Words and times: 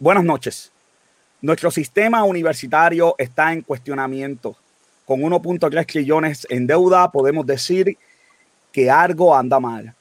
Buenas 0.00 0.22
noches. 0.22 0.70
Nuestro 1.42 1.72
sistema 1.72 2.22
universitario 2.22 3.16
está 3.18 3.52
en 3.52 3.62
cuestionamiento. 3.62 4.54
Con 5.04 5.20
1.3 5.22 5.86
trillones 5.86 6.46
en 6.50 6.68
deuda, 6.68 7.10
podemos 7.10 7.44
decir 7.44 7.98
que 8.70 8.92
algo 8.92 9.34
anda 9.34 9.58
mal. 9.58 9.92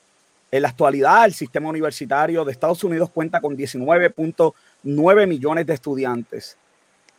En 0.51 0.61
la 0.61 0.67
actualidad, 0.67 1.25
el 1.25 1.33
sistema 1.33 1.69
universitario 1.69 2.45
de 2.45 2.51
Estados 2.51 2.83
Unidos 2.83 3.09
cuenta 3.09 3.41
con 3.41 3.57
19.9 3.57 5.27
millones 5.27 5.65
de 5.65 5.73
estudiantes, 5.73 6.57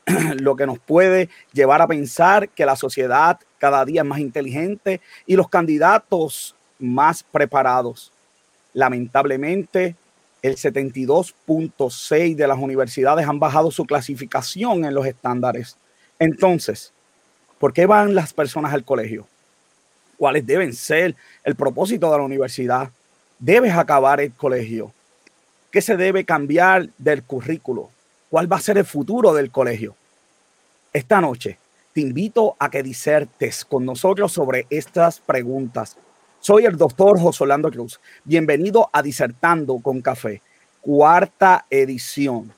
lo 0.39 0.55
que 0.55 0.67
nos 0.67 0.79
puede 0.79 1.29
llevar 1.53 1.83
a 1.83 1.89
pensar 1.89 2.49
que 2.49 2.65
la 2.65 2.77
sociedad 2.77 3.41
cada 3.59 3.85
día 3.85 4.03
es 4.03 4.07
más 4.07 4.21
inteligente 4.21 5.01
y 5.27 5.35
los 5.35 5.49
candidatos 5.49 6.55
más 6.79 7.25
preparados. 7.25 8.13
Lamentablemente, 8.73 9.97
el 10.43 10.57
72.6 10.57 12.37
de 12.37 12.47
las 12.47 12.59
universidades 12.59 13.27
han 13.27 13.39
bajado 13.39 13.71
su 13.71 13.85
clasificación 13.85 14.85
en 14.85 14.95
los 14.95 15.07
estándares. 15.07 15.77
Entonces, 16.19 16.93
¿por 17.59 17.73
qué 17.73 17.87
van 17.87 18.15
las 18.15 18.33
personas 18.33 18.73
al 18.73 18.85
colegio? 18.85 19.27
¿Cuáles 20.17 20.47
deben 20.47 20.75
ser 20.75 21.15
el 21.45 21.55
propósito 21.55 22.11
de 22.11 22.19
la 22.19 22.25
universidad? 22.25 22.91
¿Debes 23.39 23.73
acabar 23.73 24.21
el 24.21 24.33
colegio? 24.33 24.93
¿Qué 25.71 25.81
se 25.81 25.97
debe 25.97 26.25
cambiar 26.25 26.89
del 26.99 27.23
currículo? 27.23 27.91
¿Cuál 28.31 28.51
va 28.51 28.57
a 28.57 28.61
ser 28.61 28.79
el 28.79 28.85
futuro 28.85 29.33
del 29.33 29.51
colegio? 29.51 29.95
Esta 30.93 31.21
noche 31.21 31.59
te 31.93 32.01
invito 32.01 32.57
a 32.59 32.71
que 32.71 32.83
disertes 32.83 33.65
con 33.65 33.85
nosotros 33.85 34.33
sobre 34.33 34.67
estas 34.71 35.21
preguntas 35.21 35.97
soy 36.41 36.65
el 36.65 36.77
doctor 36.77 37.21
José 37.21 37.45
Orlando 37.45 37.71
Cruz. 37.71 38.01
Bienvenido 38.25 38.89
a 38.93 39.03
Disertando 39.03 39.79
con 39.79 40.01
Café, 40.01 40.43
cuarta 40.81 41.67
edición. 41.71 42.53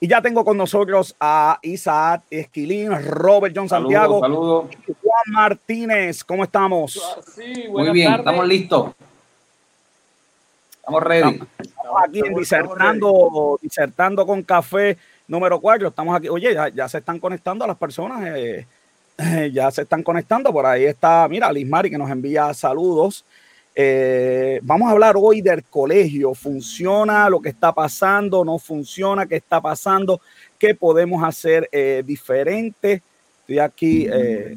Y 0.00 0.08
ya 0.08 0.20
tengo 0.20 0.44
con 0.44 0.56
nosotros 0.56 1.14
a 1.20 1.58
Isaac 1.62 2.22
Esquilín, 2.28 2.90
Robert 3.04 3.54
John 3.56 3.68
Santiago, 3.68 4.20
saludo, 4.20 4.68
Juan 5.00 5.24
Martínez. 5.28 6.24
¿Cómo 6.24 6.42
estamos? 6.42 7.00
Sí, 7.34 7.66
Muy 7.68 7.90
bien, 7.90 8.12
estamos 8.14 8.46
listos. 8.46 8.92
Estamos 10.70 11.02
ready. 11.04 11.40
Estamos 11.58 12.02
aquí 12.08 12.20
en 12.26 12.34
disertando, 12.34 13.58
disertando 13.62 14.26
con 14.26 14.42
café 14.42 14.98
número 15.28 15.60
cuatro. 15.60 15.88
Estamos 15.88 16.16
aquí. 16.16 16.28
Oye, 16.28 16.52
ya, 16.74 16.88
se 16.88 16.98
están 16.98 17.20
conectando 17.20 17.64
a 17.64 17.68
las 17.68 17.76
personas. 17.76 18.26
Eh, 18.26 18.66
ya 19.52 19.70
se 19.70 19.82
están 19.82 20.02
conectando. 20.02 20.52
Por 20.52 20.66
ahí 20.66 20.84
está, 20.84 21.26
mira, 21.28 21.52
Liz 21.52 21.68
que 21.84 21.98
nos 21.98 22.10
envía 22.10 22.52
saludos. 22.54 23.24
Eh, 23.74 24.60
vamos 24.62 24.88
a 24.88 24.92
hablar 24.92 25.14
hoy 25.16 25.40
del 25.40 25.64
colegio. 25.64 26.34
¿Funciona 26.34 27.28
lo 27.30 27.40
que 27.40 27.48
está 27.48 27.72
pasando? 27.72 28.44
¿No 28.44 28.58
funciona? 28.58 29.26
¿Qué 29.26 29.36
está 29.36 29.60
pasando? 29.60 30.20
¿Qué 30.58 30.74
podemos 30.74 31.24
hacer 31.24 31.68
eh, 31.72 32.02
diferente? 32.04 33.02
Estoy 33.40 33.58
aquí, 33.58 34.06
eh, 34.10 34.56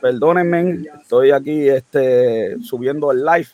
perdónenme, 0.00 0.84
estoy 1.00 1.30
aquí 1.30 1.68
este, 1.68 2.60
subiendo 2.60 3.10
el 3.10 3.24
live 3.24 3.48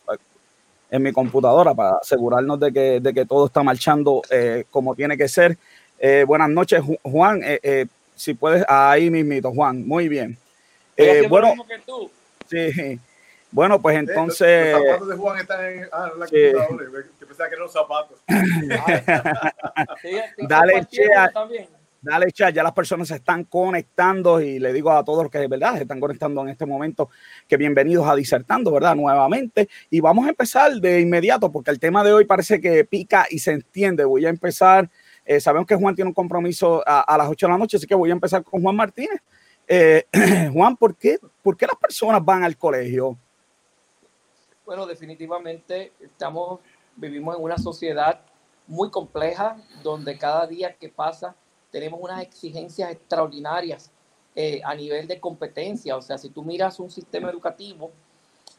en 0.91 1.03
mi 1.03 1.13
computadora 1.13 1.73
para 1.73 1.99
asegurarnos 1.99 2.59
de 2.59 2.73
que, 2.73 3.01
de 3.01 3.15
que 3.15 3.25
todo 3.25 3.47
está 3.47 3.63
marchando 3.63 4.21
como 4.71 4.97
tiene 4.97 5.17
que 5.17 5.29
ser. 5.29 5.57
buenas 6.27 6.51
noches, 6.51 6.83
Juan 7.05 7.41
si 8.21 8.35
puedes, 8.35 8.63
ahí 8.69 9.11
mismito, 9.11 9.51
Juan, 9.51 9.89
muy 9.89 10.07
bien. 10.07 10.37
Eh, 10.95 11.27
bueno, 11.27 11.55
que 11.67 11.79
tú. 11.79 12.11
sí. 12.47 13.01
Bueno, 13.51 13.81
pues 13.81 13.97
entonces. 13.97 14.75
Los, 14.75 14.83
zapatos 14.83 15.09
de 15.09 15.17
Juan 15.17 15.39
están 15.39 15.65
en 15.65 15.89
ah, 15.91 16.11
la 16.19 16.27
sí. 16.27 16.37
computadora, 16.53 17.03
que 17.19 17.27
pensaba 17.27 17.49
que 17.49 17.55
eran 17.55 17.65
los 17.65 17.73
zapatos. 17.73 18.19
Dale, 20.49 20.85
Chea. 20.85 21.33
Dale, 22.03 22.33
chat, 22.33 22.55
ya 22.55 22.63
las 22.63 22.73
personas 22.73 23.09
se 23.09 23.17
están 23.17 23.45
conectando 23.45 24.41
y 24.41 24.59
le 24.59 24.73
digo 24.73 24.91
a 24.91 25.05
todos 25.05 25.25
los 25.25 25.31
que 25.31 25.39
de 25.39 25.49
verdad 25.49 25.77
se 25.77 25.83
están 25.83 26.01
conectando 26.01 26.41
en 26.43 26.49
este 26.49 26.65
momento 26.65 27.11
que 27.47 27.59
bienvenidos 27.59 28.09
a 28.09 28.17
Disertando, 28.17 28.71
¿verdad? 28.71 28.95
Nuevamente. 28.95 29.69
Y 29.91 30.01
vamos 30.01 30.27
a 30.27 30.31
empezar 30.31 30.73
de 30.73 31.01
inmediato 31.01 31.53
porque 31.53 31.71
el 31.71 31.79
tema 31.79 32.03
de 32.03 32.15
hoy 32.15 32.25
parece 32.25 32.59
que 32.59 32.87
pica 32.87 33.27
y 33.29 33.39
se 33.39 33.53
entiende. 33.53 34.05
Voy 34.05 34.25
a 34.25 34.31
empezar 34.31 34.89
eh, 35.31 35.39
sabemos 35.39 35.65
que 35.69 35.77
Juan 35.77 35.95
tiene 35.95 36.09
un 36.09 36.15
compromiso 36.15 36.83
a, 36.85 37.17
las 37.17 37.29
8 37.29 37.47
de 37.47 37.53
la 37.53 37.57
noche, 37.57 37.77
así 37.77 37.87
que 37.87 37.95
voy 37.95 38.11
a 38.11 38.15
empezar 38.15 38.43
con 38.43 38.61
Juan 38.61 38.75
Martínez. 38.75 39.21
Eh, 39.69 40.05
Juan, 40.53 40.77
¿por 40.77 40.97
qué, 40.97 41.21
¿por 41.41 41.57
qué 41.57 41.69
las 41.69 41.77
personas 41.77 42.25
van 42.25 42.43
al 42.43 42.59
colegio? 42.59 43.17
Bueno, 44.67 44.87
definitivamente 44.87 45.93
estamos, 46.01 46.59
vivimos 46.97 47.37
en 47.37 47.45
una 47.45 47.59
sociedad 47.59 48.21
muy 48.67 48.91
compleja 48.91 49.57
donde 49.85 50.19
cada 50.19 50.49
día 50.49 50.75
que 50.75 50.89
pasa 50.89 51.37
tenemos 51.71 52.01
unas 52.03 52.23
exigencias 52.23 52.91
extraordinarias 52.91 53.89
eh, 54.35 54.61
a 54.65 54.75
nivel 54.75 55.07
de 55.07 55.21
competencia. 55.21 55.97
O 55.97 56.03
sea, 56.03 56.19
si 56.19 56.31
tú 56.31 56.43
miras 56.43 56.81
un 56.81 56.91
sistema 56.91 57.31
educativo, 57.31 57.93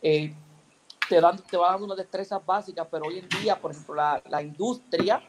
te, 0.02 1.20
dan, 1.20 1.38
te 1.38 1.58
va 1.58 1.72
dando 1.72 1.88
unas 1.88 1.98
destrezas 1.98 2.40
básicas, 2.46 2.88
pero 2.90 3.08
hoy 3.08 3.20
en 3.20 3.28
día, 3.42 3.60
por 3.60 3.72
ejemplo, 3.72 3.96
la, 3.96 4.24
la 4.30 4.42
industria 4.42 5.22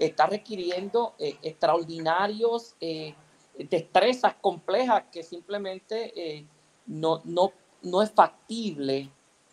está 0.00 0.26
requiriendo 0.26 1.14
eh, 1.18 1.36
extraordinarios 1.42 2.74
eh, 2.80 3.14
destrezas 3.68 4.34
complejas 4.40 5.04
que 5.12 5.22
simplemente 5.22 6.12
eh, 6.16 6.46
no, 6.86 7.20
no, 7.24 7.52
no 7.82 8.02
es 8.02 8.10
factible 8.10 9.12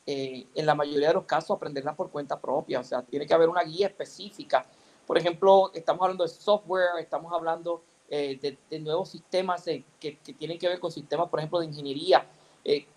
en 0.09 0.65
la 0.65 0.73
mayoría 0.73 1.09
de 1.09 1.15
los 1.15 1.25
casos 1.25 1.51
aprenderlas 1.51 1.93
por 1.93 2.09
cuenta 2.09 2.39
propia. 2.39 2.79
O 2.79 2.83
sea, 2.85 3.01
tiene 3.01 3.27
que 3.27 3.33
haber 3.33 3.49
una 3.49 3.61
guía 3.63 3.87
específica. 3.87 4.65
Por 5.05 5.17
ejemplo, 5.17 5.69
estamos 5.73 6.01
hablando 6.01 6.23
de 6.23 6.29
software, 6.29 6.91
estamos 6.97 7.33
hablando 7.33 7.83
de, 8.07 8.57
nuevos 8.79 9.09
sistemas 9.09 9.65
que, 9.65 9.83
que, 9.99 10.33
tienen 10.33 10.57
que 10.57 10.69
ver 10.69 10.79
con 10.79 10.93
sistemas, 10.93 11.27
por 11.27 11.41
ejemplo, 11.41 11.59
de 11.59 11.65
ingeniería. 11.65 12.25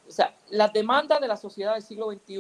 o 0.06 0.12
sea, 0.12 0.37
las 0.50 0.72
demandas 0.72 1.21
de 1.21 1.27
la 1.27 1.37
sociedad 1.37 1.75
del 1.75 1.82
siglo 1.82 2.12
XXI 2.12 2.38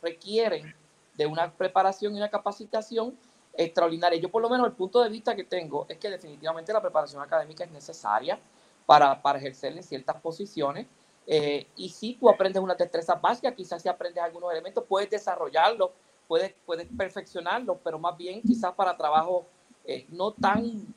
requieren 0.00 0.72
de 1.16 1.26
una 1.26 1.52
preparación 1.52 2.14
y 2.14 2.18
una 2.18 2.30
capacitación 2.30 3.18
extraordinaria. 3.54 4.18
Yo 4.18 4.30
por 4.30 4.42
lo 4.42 4.48
menos 4.48 4.66
el 4.66 4.72
punto 4.72 5.02
de 5.02 5.08
vista 5.08 5.34
que 5.34 5.44
tengo 5.44 5.86
es 5.88 5.98
que 5.98 6.10
definitivamente 6.10 6.72
la 6.72 6.80
preparación 6.80 7.22
académica 7.22 7.64
es 7.64 7.70
necesaria 7.70 8.38
para, 8.86 9.20
para 9.20 9.38
ejercer 9.38 9.76
en 9.76 9.82
ciertas 9.82 10.20
posiciones. 10.20 10.86
Eh, 11.26 11.66
y 11.76 11.88
si 11.88 12.14
tú 12.14 12.28
aprendes 12.28 12.62
una 12.62 12.74
destreza 12.74 13.14
básica, 13.14 13.54
quizás 13.54 13.82
si 13.82 13.88
aprendes 13.88 14.22
algunos 14.22 14.50
elementos, 14.50 14.84
puedes 14.88 15.08
desarrollarlo, 15.08 15.92
puedes, 16.26 16.54
puedes 16.64 16.88
perfeccionarlo, 16.96 17.78
pero 17.82 17.98
más 17.98 18.16
bien 18.16 18.42
quizás 18.42 18.72
para 18.74 18.96
trabajo 18.96 19.46
eh, 19.84 20.06
no 20.10 20.32
tan, 20.32 20.94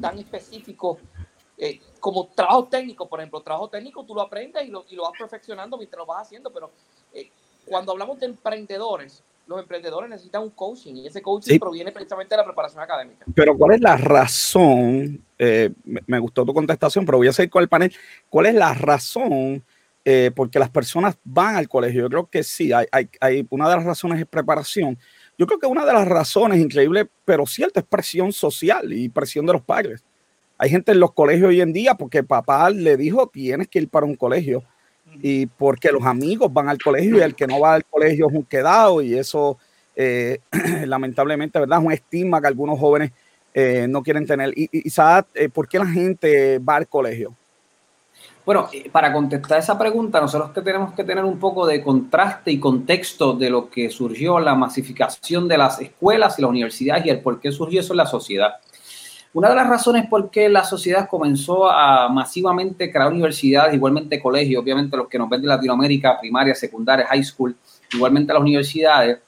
tan 0.00 0.18
específico 0.18 0.98
eh, 1.56 1.80
como 2.00 2.26
trabajo 2.26 2.64
técnico, 2.66 3.08
por 3.08 3.20
ejemplo, 3.20 3.40
trabajo 3.40 3.68
técnico 3.68 4.04
tú 4.04 4.14
lo 4.14 4.22
aprendes 4.22 4.66
y 4.66 4.70
lo, 4.70 4.84
y 4.88 4.96
lo 4.96 5.04
vas 5.04 5.12
perfeccionando 5.18 5.76
mientras 5.76 5.98
lo 5.98 6.06
vas 6.06 6.22
haciendo, 6.22 6.50
pero 6.52 6.70
cuando 7.64 7.92
hablamos 7.92 8.20
de 8.20 8.26
emprendedores, 8.26 9.22
los 9.46 9.60
emprendedores 9.60 10.10
necesitan 10.10 10.42
un 10.42 10.50
coaching 10.50 10.94
y 10.96 11.06
ese 11.06 11.22
coaching 11.22 11.58
proviene 11.58 11.92
precisamente 11.92 12.34
de 12.34 12.38
la 12.38 12.44
preparación 12.44 12.82
académica. 12.82 13.24
Pero 13.34 13.56
¿cuál 13.56 13.74
es 13.74 13.80
la 13.80 13.96
razón? 13.96 15.24
Eh, 15.38 15.70
me, 15.84 16.18
gustó 16.18 16.44
tu 16.44 16.52
contestación, 16.52 17.06
pero 17.06 17.18
voy 17.18 17.28
a 17.28 17.32
seguir 17.32 17.50
con 17.50 17.62
el 17.62 17.68
panel. 17.68 17.94
¿Cuál 18.28 18.46
es 18.46 18.54
la 18.54 18.74
razón 18.74 19.64
eh, 20.04 20.32
porque 20.34 20.58
las 20.58 20.70
personas 20.70 21.16
van 21.22 21.56
al 21.56 21.68
colegio? 21.68 22.02
Yo 22.02 22.08
creo 22.08 22.26
que 22.26 22.42
sí, 22.42 22.72
hay, 22.72 22.86
hay, 23.20 23.46
una 23.50 23.68
de 23.68 23.76
las 23.76 23.84
razones 23.84 24.20
es 24.20 24.26
preparación. 24.26 24.98
Yo 25.38 25.46
creo 25.46 25.60
que 25.60 25.66
una 25.66 25.86
de 25.86 25.92
las 25.92 26.08
razones, 26.08 26.58
increíble, 26.58 27.08
pero 27.24 27.46
cierta, 27.46 27.80
es 27.80 27.86
presión 27.86 28.32
social 28.32 28.92
y 28.92 29.08
presión 29.08 29.46
de 29.46 29.52
los 29.52 29.62
padres. 29.62 30.04
Hay 30.58 30.70
gente 30.70 30.90
en 30.92 31.00
los 31.00 31.12
colegios 31.12 31.50
hoy 31.50 31.60
en 31.60 31.72
día 31.72 31.94
porque 31.94 32.24
papá 32.24 32.70
le 32.70 32.96
dijo 32.96 33.28
tienes 33.28 33.68
que 33.68 33.78
ir 33.78 33.90
para 33.90 34.06
un 34.06 34.16
colegio 34.16 34.64
y 35.22 35.46
porque 35.46 35.90
los 35.90 36.04
amigos 36.04 36.52
van 36.52 36.68
al 36.68 36.78
colegio 36.78 37.18
y 37.18 37.20
el 37.20 37.34
que 37.34 37.46
no 37.46 37.60
va 37.60 37.74
al 37.74 37.84
colegio 37.84 38.28
es 38.28 38.34
un 38.34 38.44
quedado 38.44 39.02
y 39.02 39.14
eso 39.14 39.58
eh, 39.94 40.40
lamentablemente, 40.86 41.58
¿verdad? 41.58 41.78
Es 41.78 41.86
un 41.86 41.92
estigma 41.92 42.40
que 42.40 42.46
algunos 42.46 42.78
jóvenes 42.78 43.12
eh, 43.54 43.86
no 43.88 44.02
quieren 44.02 44.26
tener. 44.26 44.52
Y, 44.56 44.68
y 44.70 44.92
eh, 45.34 45.48
¿por 45.48 45.66
qué 45.68 45.78
la 45.78 45.86
gente 45.86 46.58
va 46.58 46.76
al 46.76 46.86
colegio? 46.86 47.34
Bueno, 48.44 48.68
para 48.92 49.12
contestar 49.12 49.58
esa 49.58 49.76
pregunta, 49.76 50.20
nosotros 50.20 50.50
que 50.50 50.62
tenemos 50.62 50.92
que 50.92 51.02
tener 51.02 51.24
un 51.24 51.38
poco 51.38 51.66
de 51.66 51.82
contraste 51.82 52.52
y 52.52 52.60
contexto 52.60 53.32
de 53.32 53.50
lo 53.50 53.68
que 53.68 53.90
surgió 53.90 54.38
la 54.38 54.54
masificación 54.54 55.48
de 55.48 55.58
las 55.58 55.80
escuelas 55.80 56.38
y 56.38 56.42
las 56.42 56.50
universidades 56.50 57.06
y 57.06 57.10
el 57.10 57.20
por 57.20 57.40
qué 57.40 57.50
surgió 57.50 57.80
eso 57.80 57.92
en 57.92 57.96
la 57.96 58.06
sociedad. 58.06 58.54
Una 59.36 59.50
de 59.50 59.54
las 59.54 59.68
razones 59.68 60.06
por 60.08 60.30
qué 60.30 60.48
la 60.48 60.64
sociedad 60.64 61.06
comenzó 61.06 61.70
a 61.70 62.08
masivamente 62.08 62.90
crear 62.90 63.12
universidades, 63.12 63.74
igualmente 63.74 64.18
colegios, 64.18 64.62
obviamente 64.62 64.96
los 64.96 65.08
que 65.08 65.18
nos 65.18 65.28
ven 65.28 65.42
de 65.42 65.48
Latinoamérica, 65.48 66.18
primaria, 66.18 66.54
secundaria, 66.54 67.06
high 67.06 67.22
school, 67.22 67.54
igualmente 67.92 68.32
las 68.32 68.40
universidades, 68.40 69.18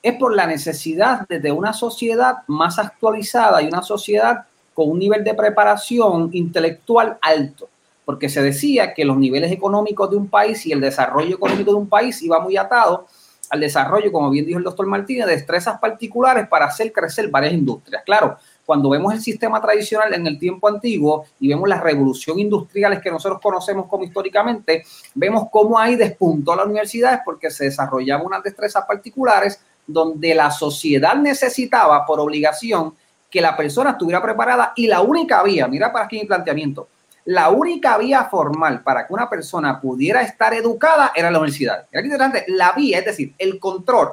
es 0.00 0.14
por 0.14 0.36
la 0.36 0.46
necesidad 0.46 1.26
de 1.26 1.50
una 1.50 1.72
sociedad 1.72 2.36
más 2.46 2.78
actualizada 2.78 3.60
y 3.60 3.66
una 3.66 3.82
sociedad 3.82 4.44
con 4.72 4.90
un 4.90 5.00
nivel 5.00 5.24
de 5.24 5.34
preparación 5.34 6.30
intelectual 6.34 7.18
alto, 7.20 7.68
porque 8.04 8.28
se 8.28 8.40
decía 8.40 8.94
que 8.94 9.04
los 9.04 9.16
niveles 9.16 9.50
económicos 9.50 10.08
de 10.08 10.18
un 10.18 10.28
país 10.28 10.64
y 10.66 10.72
el 10.72 10.80
desarrollo 10.80 11.34
económico 11.34 11.72
de 11.72 11.78
un 11.78 11.88
país 11.88 12.22
iba 12.22 12.38
muy 12.38 12.56
atado 12.56 13.08
al 13.50 13.58
desarrollo, 13.58 14.12
como 14.12 14.30
bien 14.30 14.46
dijo 14.46 14.58
el 14.58 14.64
doctor 14.64 14.86
Martínez, 14.86 15.26
de 15.26 15.32
destrezas 15.32 15.80
particulares 15.80 16.46
para 16.46 16.66
hacer 16.66 16.92
crecer 16.92 17.28
varias 17.28 17.54
industrias. 17.54 18.04
Claro, 18.04 18.38
cuando 18.68 18.90
vemos 18.90 19.14
el 19.14 19.22
sistema 19.22 19.62
tradicional 19.62 20.12
en 20.12 20.26
el 20.26 20.38
tiempo 20.38 20.68
antiguo 20.68 21.24
y 21.40 21.48
vemos 21.48 21.66
las 21.70 21.82
revoluciones 21.82 22.42
industriales 22.42 23.00
que 23.00 23.10
nosotros 23.10 23.40
conocemos 23.40 23.86
como 23.86 24.04
históricamente, 24.04 24.84
vemos 25.14 25.44
cómo 25.50 25.78
ahí 25.78 25.96
despuntó 25.96 26.54
la 26.54 26.66
universidad 26.66 27.22
porque 27.24 27.50
se 27.50 27.64
desarrollaban 27.64 28.26
unas 28.26 28.42
destrezas 28.42 28.84
particulares 28.84 29.58
donde 29.86 30.34
la 30.34 30.50
sociedad 30.50 31.14
necesitaba 31.14 32.04
por 32.04 32.20
obligación 32.20 32.94
que 33.30 33.40
la 33.40 33.56
persona 33.56 33.92
estuviera 33.92 34.20
preparada 34.20 34.74
y 34.76 34.86
la 34.86 35.00
única 35.00 35.42
vía, 35.42 35.66
mira 35.66 35.90
para 35.90 36.04
aquí 36.04 36.20
mi 36.20 36.26
planteamiento, 36.26 36.88
la 37.24 37.48
única 37.48 37.96
vía 37.96 38.24
formal 38.24 38.82
para 38.82 39.06
que 39.06 39.14
una 39.14 39.30
persona 39.30 39.80
pudiera 39.80 40.20
estar 40.20 40.52
educada 40.52 41.12
era 41.16 41.30
la 41.30 41.38
universidad. 41.38 41.86
Interesante, 41.90 42.44
la 42.48 42.72
vía, 42.72 42.98
es 42.98 43.06
decir, 43.06 43.34
el 43.38 43.58
control 43.58 44.08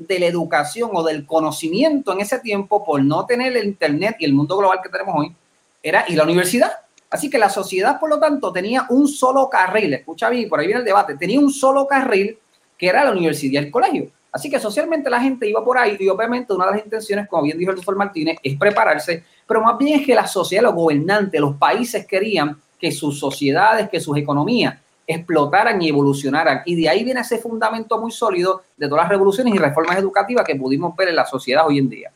de 0.00 0.18
la 0.18 0.26
educación 0.26 0.90
o 0.94 1.02
del 1.02 1.26
conocimiento 1.26 2.12
en 2.12 2.20
ese 2.20 2.38
tiempo 2.38 2.82
por 2.82 3.04
no 3.04 3.26
tener 3.26 3.54
el 3.56 3.66
Internet 3.66 4.16
y 4.18 4.24
el 4.24 4.32
mundo 4.32 4.56
global 4.56 4.80
que 4.82 4.88
tenemos 4.88 5.14
hoy, 5.16 5.34
era 5.82 6.04
y 6.08 6.14
la 6.14 6.24
universidad. 6.24 6.72
Así 7.10 7.28
que 7.28 7.38
la 7.38 7.50
sociedad, 7.50 8.00
por 8.00 8.08
lo 8.08 8.18
tanto, 8.18 8.52
tenía 8.52 8.86
un 8.88 9.06
solo 9.08 9.48
carril, 9.50 9.92
escucha 9.92 10.30
bien, 10.30 10.48
por 10.48 10.60
ahí 10.60 10.66
viene 10.66 10.80
el 10.80 10.86
debate, 10.86 11.16
tenía 11.16 11.38
un 11.38 11.52
solo 11.52 11.86
carril 11.86 12.38
que 12.78 12.86
era 12.86 13.04
la 13.04 13.12
universidad 13.12 13.60
y 13.60 13.64
el 13.64 13.70
colegio. 13.70 14.10
Así 14.32 14.48
que 14.48 14.58
socialmente 14.60 15.10
la 15.10 15.20
gente 15.20 15.48
iba 15.48 15.62
por 15.62 15.76
ahí 15.76 15.96
y 15.98 16.08
obviamente 16.08 16.52
una 16.52 16.66
de 16.66 16.72
las 16.72 16.84
intenciones, 16.84 17.28
como 17.28 17.42
bien 17.42 17.58
dijo 17.58 17.72
el 17.72 17.76
doctor 17.76 17.96
Martínez, 17.96 18.38
es 18.42 18.56
prepararse, 18.56 19.24
pero 19.46 19.60
más 19.60 19.76
bien 19.76 20.00
es 20.00 20.06
que 20.06 20.14
la 20.14 20.26
sociedad, 20.26 20.62
los 20.62 20.74
gobernantes, 20.74 21.40
los 21.40 21.56
países 21.56 22.06
querían 22.06 22.56
que 22.78 22.92
sus 22.92 23.18
sociedades, 23.18 23.90
que 23.90 24.00
sus 24.00 24.16
economías 24.16 24.78
explotaran 25.10 25.80
y 25.82 25.88
evolucionaran. 25.88 26.62
Y 26.64 26.80
de 26.80 26.88
ahí 26.88 27.04
viene 27.04 27.20
ese 27.20 27.38
fundamento 27.38 27.98
muy 28.00 28.10
sólido 28.10 28.62
de 28.76 28.88
todas 28.88 29.04
las 29.04 29.10
revoluciones 29.10 29.54
y 29.54 29.58
reformas 29.58 29.98
educativas 29.98 30.44
que 30.44 30.56
pudimos 30.56 30.94
ver 30.96 31.08
en 31.08 31.16
la 31.16 31.26
sociedad 31.26 31.66
hoy 31.66 31.78
en 31.78 31.88
día. 31.88 32.10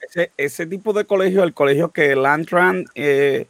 Ese, 0.00 0.32
ese 0.36 0.66
tipo 0.66 0.92
de 0.92 1.04
colegio, 1.04 1.42
el 1.42 1.54
colegio 1.54 1.90
que 1.90 2.14
Landtran 2.14 2.84
eh, 2.94 3.46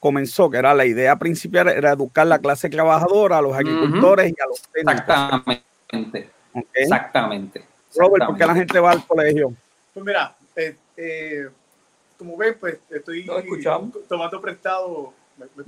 comenzó, 0.00 0.50
que 0.50 0.56
era 0.56 0.74
la 0.74 0.86
idea 0.86 1.16
principal, 1.16 1.68
era 1.68 1.92
educar 1.92 2.26
la 2.26 2.38
clase 2.38 2.68
trabajadora, 2.68 3.38
a 3.38 3.42
los 3.42 3.54
agricultores 3.54 4.32
y 4.36 4.40
a 4.40 4.46
los 4.46 4.60
técnicos. 4.62 5.00
Exactamente. 5.00 6.30
Exactamente. 6.74 7.64
Robert, 7.96 8.26
¿por 8.26 8.36
qué 8.36 8.46
la 8.46 8.54
gente 8.54 8.80
va 8.80 8.92
al 8.92 9.06
colegio? 9.06 9.52
Pues 9.92 10.06
mira, 10.06 10.34
eh, 10.56 10.76
eh, 10.96 11.48
como 12.16 12.36
ven, 12.36 12.56
pues 12.58 12.78
estoy 12.90 13.26
tomando 14.08 14.40
prestado. 14.40 15.12
¿Me, 15.54 15.64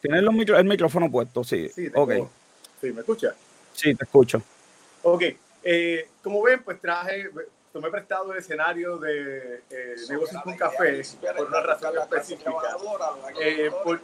¿Tienes 0.00 0.22
el 0.50 0.64
micrófono 0.64 1.10
puesto? 1.10 1.44
Sí. 1.44 1.68
Sí, 1.68 1.90
okay. 1.94 2.26
sí, 2.80 2.92
¿me 2.92 3.00
escucha? 3.00 3.34
Sí, 3.72 3.94
te 3.94 4.04
escucho. 4.04 4.42
Ok. 5.02 5.22
Eh, 5.62 6.08
como 6.22 6.42
ven, 6.42 6.62
pues 6.62 6.80
traje, 6.80 7.30
tomé 7.72 7.90
prestado 7.90 8.32
el 8.32 8.38
escenario 8.38 8.98
de 8.98 9.62
eh, 9.70 9.96
negocios 10.08 10.42
con 10.42 10.56
café 10.56 11.02
por 11.36 11.46
una 11.46 11.60
razón 11.60 11.98
específica. 11.98 12.76
Eh, 13.40 13.70
por, 13.82 14.00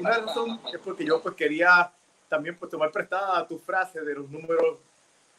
una 0.00 0.18
razón 0.18 0.60
es 0.72 0.80
porque 0.80 1.04
yo 1.04 1.20
pues 1.22 1.34
quería 1.34 1.90
también 2.28 2.56
pues 2.56 2.70
tomar 2.70 2.90
prestada 2.90 3.46
tu 3.46 3.58
frase 3.58 4.00
de 4.00 4.14
los 4.14 4.30
números 4.30 4.78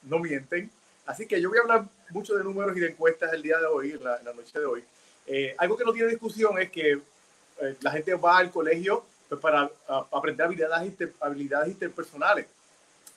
no 0.03 0.19
mienten. 0.19 0.69
Así 1.05 1.25
que 1.25 1.41
yo 1.41 1.49
voy 1.49 1.57
a 1.57 1.61
hablar 1.61 1.85
mucho 2.11 2.35
de 2.35 2.43
números 2.43 2.77
y 2.77 2.79
de 2.79 2.89
encuestas 2.89 3.33
el 3.33 3.41
día 3.41 3.57
de 3.57 3.65
hoy, 3.65 3.91
en 3.91 4.03
la, 4.03 4.19
noche 4.33 4.59
de 4.59 4.65
hoy. 4.65 4.83
Eh, 5.25 5.55
algo 5.57 5.75
que 5.75 5.83
no 5.83 5.93
tiene 5.93 6.09
discusión 6.09 6.57
es 6.59 6.69
que 6.69 6.91
eh, 6.91 7.75
la 7.81 7.91
gente 7.91 8.13
va 8.15 8.37
al 8.37 8.51
colegio 8.51 9.05
pues, 9.29 9.41
para 9.41 9.69
aprender 10.11 10.45
habilidades, 10.45 10.93
habilidades 11.19 11.69
interpersonales. 11.69 12.47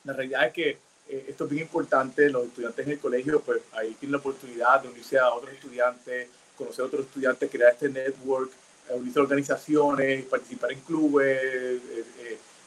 La 0.05 0.13
realidad 0.13 0.47
es 0.47 0.53
que 0.53 0.71
eh, 1.09 1.27
esto 1.29 1.45
es 1.45 1.51
bien 1.51 1.63
importante. 1.63 2.29
Los 2.31 2.47
estudiantes 2.47 2.87
en 2.87 2.93
el 2.93 2.99
colegio, 2.99 3.41
pues 3.41 3.61
ahí 3.73 3.95
tienen 3.95 4.13
la 4.13 4.19
oportunidad 4.19 4.83
de 4.83 4.89
unirse 4.89 5.19
a 5.19 5.33
otros 5.33 5.53
estudiantes, 5.53 6.29
conocer 6.57 6.83
a 6.83 6.87
otros 6.87 7.07
estudiantes, 7.07 7.51
crear 7.51 7.73
este 7.73 7.89
network, 7.89 8.51
unirse 8.91 9.19
a 9.19 9.23
organizaciones, 9.23 10.25
participar 10.27 10.73
en 10.73 10.81
clubes, 10.81 11.81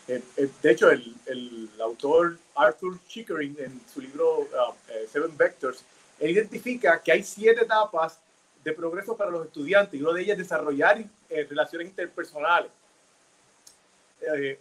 eh, 0.09 0.23
eh, 0.37 0.49
de 0.63 0.71
hecho, 0.71 0.89
el, 0.89 1.13
el, 1.27 1.69
autor 1.79 2.37
Arthur 2.55 2.97
Chickering, 3.07 3.55
en 3.59 3.79
su 3.93 4.01
libro 4.01 4.39
uh, 4.39 4.73
eh, 4.87 5.07
Seven 5.11 5.37
Vectors, 5.37 5.83
él 6.19 6.31
identifica 6.31 6.99
que 6.99 7.11
hay 7.11 7.23
siete 7.23 7.61
etapas 7.61 8.19
de 8.63 8.73
progreso 8.73 9.15
para 9.15 9.29
los 9.29 9.45
estudiantes 9.45 9.99
y 9.99 10.01
una 10.01 10.13
de 10.13 10.21
ellas 10.21 10.39
es 10.39 10.49
desarrollar 10.49 11.05
relaciones 11.29 11.89
interpersonales. 11.89 12.71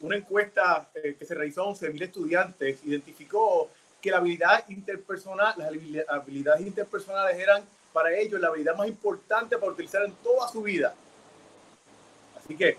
Una 0.01 0.17
encuesta 0.17 0.89
que 0.95 1.25
se 1.25 1.35
realizó 1.35 1.63
a 1.63 1.75
11.000 1.75 2.03
estudiantes 2.03 2.79
identificó 2.85 3.71
que 4.01 4.11
la 4.11 4.19
habilidad 4.19 4.65
interpersonal, 4.69 5.55
las 5.57 5.69
habilidades 6.09 6.67
interpersonales 6.67 7.37
eran 7.39 7.65
para 7.93 8.15
ellos 8.15 8.41
la 8.41 8.49
habilidad 8.49 8.77
más 8.77 8.89
importante 8.89 9.59
para 9.59 9.73
utilizar 9.73 10.05
en 10.05 10.13
toda 10.23 10.49
su 10.49 10.63
vida. 10.63 10.95
Así 12.39 12.57
que 12.57 12.77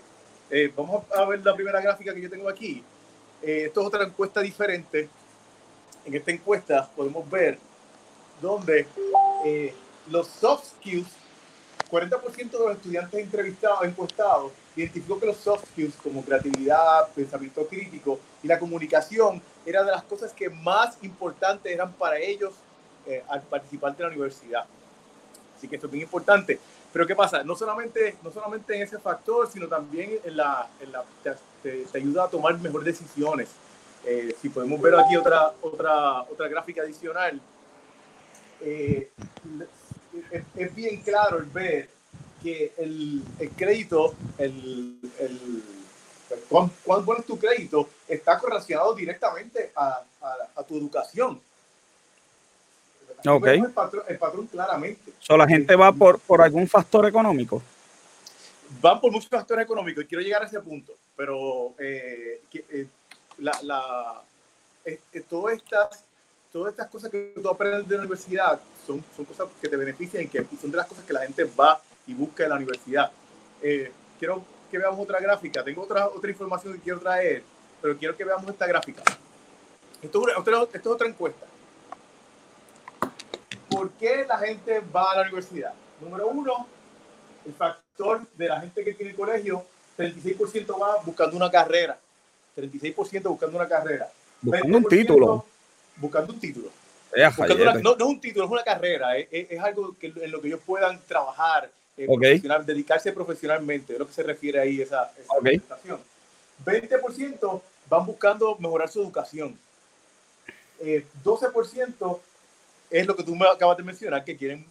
eh, 0.50 0.72
vamos 0.74 1.04
a 1.12 1.24
ver 1.26 1.44
la 1.44 1.54
primera 1.54 1.80
gráfica 1.80 2.14
que 2.14 2.20
yo 2.20 2.30
tengo 2.30 2.48
aquí. 2.48 2.82
Eh, 3.42 3.64
esto 3.66 3.80
es 3.82 3.86
otra 3.86 4.04
encuesta 4.04 4.40
diferente. 4.40 5.08
En 6.04 6.14
esta 6.14 6.30
encuesta 6.30 6.90
podemos 6.96 7.28
ver 7.30 7.58
donde 8.40 8.86
eh, 9.44 9.74
los 10.10 10.26
soft 10.26 10.72
skills, 10.78 11.08
40% 11.90 12.50
de 12.50 12.58
los 12.58 12.72
estudiantes 12.72 13.20
entrevistados, 13.20 13.82
encuestados, 13.84 14.52
identificó 14.76 15.18
que 15.18 15.26
los 15.26 15.36
soft 15.36 15.64
skills 15.72 15.94
como 16.02 16.24
creatividad, 16.24 17.08
pensamiento 17.14 17.66
crítico 17.66 18.20
y 18.42 18.48
la 18.48 18.58
comunicación 18.58 19.42
eran 19.66 19.86
de 19.86 19.92
las 19.92 20.04
cosas 20.04 20.32
que 20.32 20.48
más 20.48 20.96
importantes 21.02 21.72
eran 21.72 21.92
para 21.92 22.18
ellos 22.18 22.52
al 23.28 23.42
participar 23.42 23.96
de 23.96 24.04
la 24.04 24.08
universidad. 24.10 24.64
Así 25.56 25.66
que 25.66 25.74
esto 25.74 25.88
es 25.88 25.92
bien 25.92 26.04
importante. 26.04 26.60
Pero 26.92 27.06
¿qué 27.06 27.14
pasa? 27.14 27.44
No 27.44 27.54
solamente, 27.54 28.16
no 28.22 28.32
solamente 28.32 28.74
en 28.74 28.82
ese 28.82 28.98
factor, 28.98 29.48
sino 29.50 29.68
también 29.68 30.18
en 30.24 30.36
la, 30.36 30.68
en 30.80 30.90
la 30.90 31.04
te, 31.62 31.86
ayuda 31.94 32.24
a 32.24 32.28
tomar 32.28 32.58
mejores 32.58 32.86
decisiones. 32.86 33.48
Eh, 34.04 34.34
si 34.40 34.48
podemos 34.48 34.80
ver 34.80 34.94
aquí 34.94 35.16
otra, 35.16 35.52
otra, 35.60 36.22
otra 36.22 36.48
gráfica 36.48 36.82
adicional, 36.82 37.40
eh, 38.62 39.10
es, 40.56 40.74
bien 40.74 41.00
claro 41.02 41.38
el 41.38 41.46
ver 41.46 41.88
que 42.42 42.72
el, 42.78 43.22
el 43.38 43.50
crédito, 43.50 44.14
el, 44.38 44.98
el 45.18 45.62
cuán, 46.48 46.70
cuán, 46.84 47.04
bueno 47.04 47.20
es 47.20 47.26
tu 47.26 47.38
crédito, 47.38 47.88
está 48.08 48.38
correlacionado 48.38 48.94
directamente 48.94 49.72
a, 49.74 50.02
a, 50.22 50.36
a 50.56 50.62
tu 50.62 50.76
educación. 50.76 51.40
Okay. 53.26 53.58
El, 53.58 53.70
patrón, 53.70 54.04
el 54.08 54.18
patrón, 54.18 54.46
claramente. 54.46 55.12
So, 55.18 55.36
¿La 55.36 55.46
gente 55.46 55.76
va 55.76 55.92
por, 55.92 56.18
por 56.20 56.40
algún 56.40 56.66
factor 56.66 57.06
económico? 57.06 57.62
Van 58.80 59.00
por 59.00 59.12
muchos 59.12 59.28
factores 59.28 59.64
económicos 59.64 60.04
y 60.04 60.06
quiero 60.06 60.22
llegar 60.22 60.42
a 60.42 60.46
ese 60.46 60.60
punto, 60.60 60.96
pero 61.16 61.74
eh, 61.78 62.40
eh, 62.54 62.86
la, 63.38 63.58
la, 63.62 64.22
eh, 64.84 65.00
todas, 65.28 65.56
estas, 65.56 66.04
todas 66.52 66.72
estas 66.72 66.88
cosas 66.88 67.10
que 67.10 67.32
tú 67.40 67.48
aprendes 67.48 67.86
de 67.88 67.94
la 67.94 68.00
universidad 68.00 68.60
son, 68.86 69.04
son 69.16 69.24
cosas 69.24 69.48
que 69.60 69.68
te 69.68 69.76
benefician 69.76 70.24
y, 70.24 70.28
que, 70.28 70.44
son 70.60 70.70
de 70.70 70.76
las 70.76 70.86
cosas 70.86 71.04
que 71.04 71.12
la 71.12 71.20
gente 71.20 71.44
va 71.44 71.80
y 72.06 72.14
busca 72.14 72.44
en 72.44 72.50
la 72.50 72.56
universidad. 72.56 73.10
quiero 74.18 74.44
que 74.70 74.78
veamos 74.78 75.00
otra 75.00 75.20
gráfica. 75.20 75.64
Tengo 75.64 75.82
otra, 75.82 76.08
otra 76.08 76.30
información 76.30 76.74
que 76.74 76.80
quiero 76.80 77.00
traer, 77.00 77.42
pero 77.80 77.96
quiero 77.96 78.16
que 78.16 78.24
veamos 78.24 78.48
esta 78.48 78.66
gráfica. 78.66 79.02
Esto 80.02 80.28
esto 80.28 80.68
es 80.72 80.86
otra 80.86 81.08
encuesta. 81.08 81.46
¿Por 83.68 83.90
qué 83.92 84.24
la 84.26 84.38
gente 84.38 84.80
va 84.94 85.12
a 85.12 85.16
la 85.16 85.22
universidad? 85.22 85.72
Número 86.00 86.28
uno, 86.28 86.66
el 87.44 87.52
factor 87.52 88.26
de 88.36 88.48
la 88.48 88.60
gente 88.60 88.82
que 88.82 88.94
tiene 88.94 89.12
el 89.12 89.16
colegio, 89.16 89.64
36% 89.98 90.80
va 90.80 90.96
buscando 91.04 91.36
una 91.36 91.50
carrera. 91.50 91.98
36% 92.56 93.28
buscando 93.28 93.56
una 93.56 93.68
carrera. 93.68 94.10
Buscando 94.42 94.78
un 94.78 94.84
título. 94.84 95.44
Buscando 96.00 96.32
un 96.32 96.40
título. 96.40 96.70
no, 97.14 97.80
no, 97.82 97.92
es 97.92 98.00
un 98.00 98.20
título, 98.20 98.46
es 98.46 98.50
una 98.50 98.64
carrera. 98.64 99.16
Es, 99.16 99.28
es, 99.30 99.60
algo 99.60 99.94
que, 99.98 100.08
en 100.08 100.30
lo 100.30 100.40
que 100.40 100.48
ellos 100.48 100.60
puedan 100.66 101.00
trabajar, 101.06 101.70
eh, 101.96 102.08
dedicarse 102.64 103.12
profesionalmente. 103.12 103.92
Es 103.92 103.98
lo 103.98 104.06
que 104.06 104.12
se 104.12 104.22
refiere 104.22 104.58
ahí 104.58 104.80
esa, 104.80 105.12
esa 105.16 105.34
okay. 105.38 105.60
20% 106.64 107.62
van 107.88 108.06
buscando 108.06 108.56
mejorar 108.58 108.88
su 108.88 109.00
educación. 109.00 109.58
Eh, 110.80 111.04
12% 111.22 112.20
es 112.90 113.06
lo 113.06 113.16
que 113.16 113.22
tú 113.22 113.36
me 113.36 113.46
acabas 113.46 113.76
de 113.76 113.82
mencionar, 113.82 114.24
que 114.24 114.36
quieren 114.36 114.64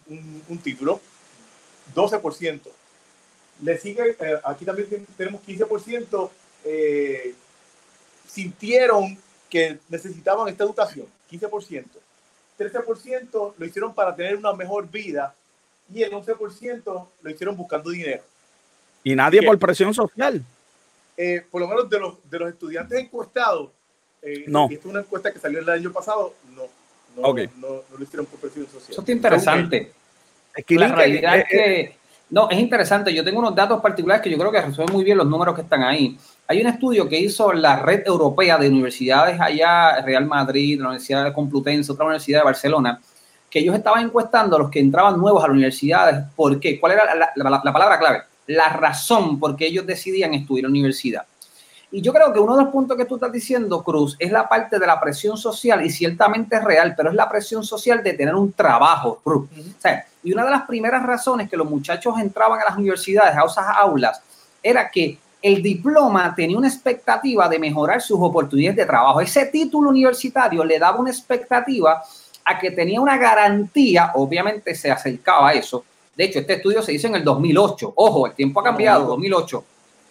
un, 0.48 0.58
título, 0.58 1.00
12%. 1.94 2.60
Le 3.62 3.78
sigue, 3.78 4.16
eh, 4.18 4.40
aquí 4.44 4.64
también 4.64 5.06
tenemos 5.16 5.40
15%, 5.46 6.30
eh, 6.64 7.34
sintieron 8.26 9.16
que 9.48 9.78
necesitaban 9.88 10.48
esta 10.48 10.64
educación, 10.64 11.06
15%. 11.30 11.84
13% 12.58 13.54
lo 13.56 13.66
hicieron 13.66 13.94
para 13.94 14.14
tener 14.14 14.36
una 14.36 14.52
mejor 14.52 14.90
vida 14.90 15.34
y 15.92 16.02
el 16.02 16.12
11% 16.12 17.06
lo 17.22 17.30
hicieron 17.30 17.56
buscando 17.56 17.90
dinero. 17.90 18.22
Y 19.02 19.14
nadie 19.14 19.42
por 19.42 19.58
presión 19.58 19.94
social. 19.94 20.42
Eh, 21.16 21.44
por 21.50 21.60
lo 21.60 21.68
menos 21.68 21.88
de 21.88 21.98
los, 21.98 22.30
de 22.30 22.38
los 22.38 22.48
estudiantes 22.50 22.98
encuestados, 22.98 23.70
no. 24.46 24.68
y 24.70 24.74
esta 24.74 24.86
es 24.88 24.90
una 24.90 25.00
encuesta 25.00 25.32
que 25.32 25.38
salió 25.38 25.60
el 25.60 25.68
año 25.68 25.92
pasado, 25.92 26.34
no, 26.54 26.62
no, 27.16 27.34
no, 27.56 27.82
lo 27.96 28.02
hicieron 28.02 28.26
por 28.26 28.40
presión 28.40 28.66
social. 28.66 28.90
Eso 28.90 29.00
está 29.00 29.12
interesante. 29.12 29.92
Es 30.54 30.64
que 30.64 30.74
la 30.76 30.88
realidad 30.94 31.38
es, 31.38 31.44
que, 31.48 31.96
no, 32.30 32.48
es 32.48 32.58
interesante. 32.58 33.12
Yo 33.12 33.24
tengo 33.24 33.40
unos 33.40 33.54
datos 33.54 33.80
particulares 33.80 34.22
que 34.22 34.30
yo 34.30 34.38
creo 34.38 34.52
que 34.52 34.60
resuelven 34.60 34.94
muy 34.94 35.04
bien 35.04 35.18
los 35.18 35.26
números 35.26 35.54
que 35.54 35.62
están 35.62 35.82
ahí. 35.82 36.16
Hay 36.46 36.60
un 36.60 36.68
estudio 36.68 37.08
que 37.08 37.18
hizo 37.18 37.52
la 37.52 37.76
red 37.76 38.06
europea 38.06 38.56
de 38.56 38.68
universidades 38.68 39.40
allá, 39.40 40.00
Real 40.02 40.26
Madrid, 40.26 40.78
la 40.78 40.88
Universidad 40.88 41.24
de 41.24 41.32
Complutense, 41.32 41.90
otra 41.90 42.04
universidad 42.04 42.40
de 42.40 42.44
Barcelona, 42.44 43.00
que 43.50 43.58
ellos 43.58 43.74
estaban 43.74 44.04
encuestando 44.04 44.56
a 44.56 44.58
los 44.60 44.70
que 44.70 44.78
entraban 44.78 45.18
nuevos 45.18 45.42
a 45.42 45.48
las 45.48 45.54
universidades. 45.54 46.24
¿Por 46.36 46.60
qué? 46.60 46.78
¿Cuál 46.78 46.92
era 46.92 47.14
la, 47.14 47.32
la 47.34 47.72
palabra 47.72 47.98
clave? 47.98 48.22
La 48.46 48.68
razón 48.68 49.38
por 49.40 49.56
qué 49.56 49.66
ellos 49.66 49.86
decidían 49.86 50.32
estudiar 50.34 50.66
en 50.66 50.72
la 50.72 50.78
universidad. 50.78 51.24
Y 51.92 52.00
yo 52.00 52.12
creo 52.12 52.32
que 52.32 52.38
uno 52.38 52.56
de 52.56 52.62
los 52.62 52.72
puntos 52.72 52.96
que 52.96 53.04
tú 53.04 53.16
estás 53.16 53.32
diciendo, 53.32 53.82
Cruz, 53.82 54.14
es 54.20 54.30
la 54.30 54.48
parte 54.48 54.78
de 54.78 54.86
la 54.86 55.00
presión 55.00 55.36
social, 55.36 55.84
y 55.84 55.90
ciertamente 55.90 56.56
es 56.56 56.62
real, 56.62 56.94
pero 56.96 57.10
es 57.10 57.16
la 57.16 57.28
presión 57.28 57.64
social 57.64 58.02
de 58.04 58.12
tener 58.12 58.36
un 58.36 58.52
trabajo, 58.52 59.20
Cruz. 59.24 59.48
Y 60.22 60.32
una 60.32 60.44
de 60.44 60.50
las 60.50 60.62
primeras 60.62 61.02
razones 61.02 61.48
que 61.48 61.56
los 61.56 61.68
muchachos 61.68 62.14
entraban 62.18 62.60
a 62.60 62.64
las 62.64 62.76
universidades, 62.76 63.36
a 63.36 63.44
esas 63.44 63.64
aulas, 63.76 64.22
era 64.62 64.90
que 64.90 65.18
el 65.42 65.62
diploma 65.62 66.34
tenía 66.34 66.58
una 66.58 66.68
expectativa 66.68 67.48
de 67.48 67.58
mejorar 67.58 68.02
sus 68.02 68.18
oportunidades 68.20 68.76
de 68.76 68.86
trabajo. 68.86 69.20
Ese 69.20 69.46
título 69.46 69.88
universitario 69.90 70.62
le 70.64 70.78
daba 70.78 70.98
una 70.98 71.10
expectativa 71.10 72.02
a 72.44 72.58
que 72.58 72.70
tenía 72.70 73.00
una 73.00 73.16
garantía, 73.16 74.12
obviamente 74.14 74.74
se 74.74 74.90
acercaba 74.90 75.50
a 75.50 75.52
eso. 75.54 75.84
De 76.14 76.24
hecho, 76.24 76.40
este 76.40 76.54
estudio 76.54 76.82
se 76.82 76.92
hizo 76.92 77.06
en 77.06 77.14
el 77.14 77.24
2008. 77.24 77.92
Ojo, 77.96 78.26
el 78.26 78.34
tiempo 78.34 78.60
ha 78.60 78.64
cambiado, 78.64 79.06
2008 79.06 79.64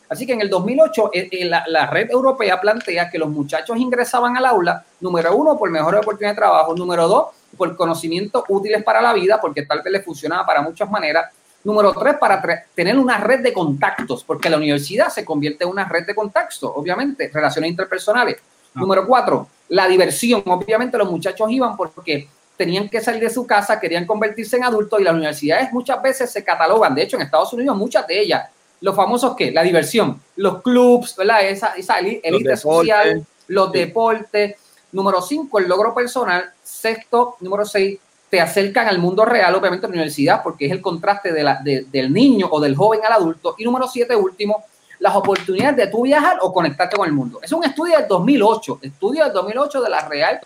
Así 0.10 0.26
que 0.26 0.34
en 0.34 0.42
el 0.42 0.50
2008 0.50 1.12
eh, 1.14 1.30
eh, 1.32 1.46
la, 1.46 1.86
red 1.86 2.10
europea 2.10 2.60
plantea 2.60 3.12
que 3.12 3.20
los 3.20 3.30
muchachos 3.30 3.78
ingresaban 3.78 4.36
al 4.36 4.46
aula, 4.46 4.84
número 5.00 5.36
uno, 5.36 5.56
por 5.58 5.70
mejores 5.70 6.02
oportunidades 6.02 6.36
de 6.36 6.42
trabajo, 6.42 6.76
número 6.76 7.08
dos, 7.08 7.28
por 7.58 7.76
conocimientos 7.76 8.44
útiles 8.48 8.84
para 8.84 9.02
la 9.02 9.14
vida, 9.14 9.40
porque 9.42 9.64
tal 9.64 9.82
vez 9.82 9.94
les 9.94 10.06
funcionaba 10.06 10.46
para 10.46 10.62
muchas 10.62 10.90
maneras, 10.90 11.32
número 11.64 11.94
tres, 11.94 12.16
para 12.20 12.42
tener 12.74 12.98
una 12.98 13.18
red 13.18 13.42
de 13.42 13.54
contactos, 13.54 14.24
porque 14.24 14.50
la 14.50 14.58
universidad 14.58 15.10
se 15.10 15.26
convierte 15.26 15.64
en 15.64 15.70
una 15.70 15.86
red 15.86 16.06
de 16.06 16.16
contactos, 16.16 16.72
obviamente, 16.74 17.30
relaciones 17.34 17.72
interpersonales. 17.72 18.38
Ah. 18.40 18.80
Número 18.80 19.06
cuatro, 19.06 19.48
la 19.70 19.88
diversión. 19.88 20.44
Obviamente 20.46 20.98
los 20.98 21.10
muchachos 21.10 21.50
iban 21.52 21.76
porque 21.76 22.28
tenían 22.56 22.90
que 22.90 23.02
salir 23.02 23.22
de 23.22 23.30
su 23.30 23.48
casa, 23.48 23.80
querían 23.80 24.06
convertirse 24.06 24.58
en 24.58 24.66
adultos 24.66 25.00
y 25.00 25.04
las 25.04 25.14
universidades 25.14 25.72
muchas 25.72 26.02
veces 26.02 26.30
se 26.30 26.44
catalogan, 26.44 26.94
de 26.94 27.04
hecho 27.04 27.16
en 27.16 27.24
Estados 27.24 27.54
Unidos 27.54 27.78
muchas 27.78 28.06
de 28.06 28.20
ellas 28.20 28.50
los 28.82 28.96
famosos 28.96 29.36
qué? 29.36 29.52
La 29.52 29.64
diversión, 29.64 30.22
los 30.36 30.62
clubs, 30.62 31.16
¿verdad? 31.16 31.48
Esa, 31.48 31.74
esa 31.76 32.00
élite 32.00 32.58
social, 32.58 33.26
los 33.48 33.72
deportes. 33.72 34.56
Número 34.92 35.22
cinco, 35.22 35.60
el 35.60 35.68
logro 35.68 35.94
personal. 35.94 36.52
Sexto, 36.64 37.38
número 37.42 37.66
seis, 37.66 38.00
te 38.30 38.40
acercan 38.40 38.88
al 38.88 39.00
mundo 39.00 39.26
real, 39.26 39.56
obviamente 39.56 39.88
la 39.88 39.94
universidad, 39.94 40.44
porque 40.44 40.68
es 40.68 40.72
el 40.72 40.82
contraste 40.82 41.32
de 41.32 41.44
la, 41.44 41.60
del 41.64 42.14
niño 42.14 42.48
o 42.52 42.60
del 42.60 42.76
joven 42.76 43.02
al 43.06 43.14
adulto. 43.14 43.56
Y 43.58 43.64
número 43.64 43.88
siete, 43.88 44.16
último, 44.16 44.66
las 45.00 45.16
oportunidades 45.16 45.78
de 45.78 45.88
tú 45.88 46.04
viajar 46.04 46.38
o 46.42 46.54
conectarte 46.54 46.96
con 46.96 47.08
el 47.08 47.14
mundo. 47.14 47.40
Es 47.42 47.52
un 47.52 47.64
estudio 47.64 47.98
del 47.98 48.08
2008, 48.08 48.80
estudio 48.84 49.24
del 49.24 49.34
2008 49.34 49.82
de 49.82 49.90
la 49.90 50.08
Real 50.08 50.40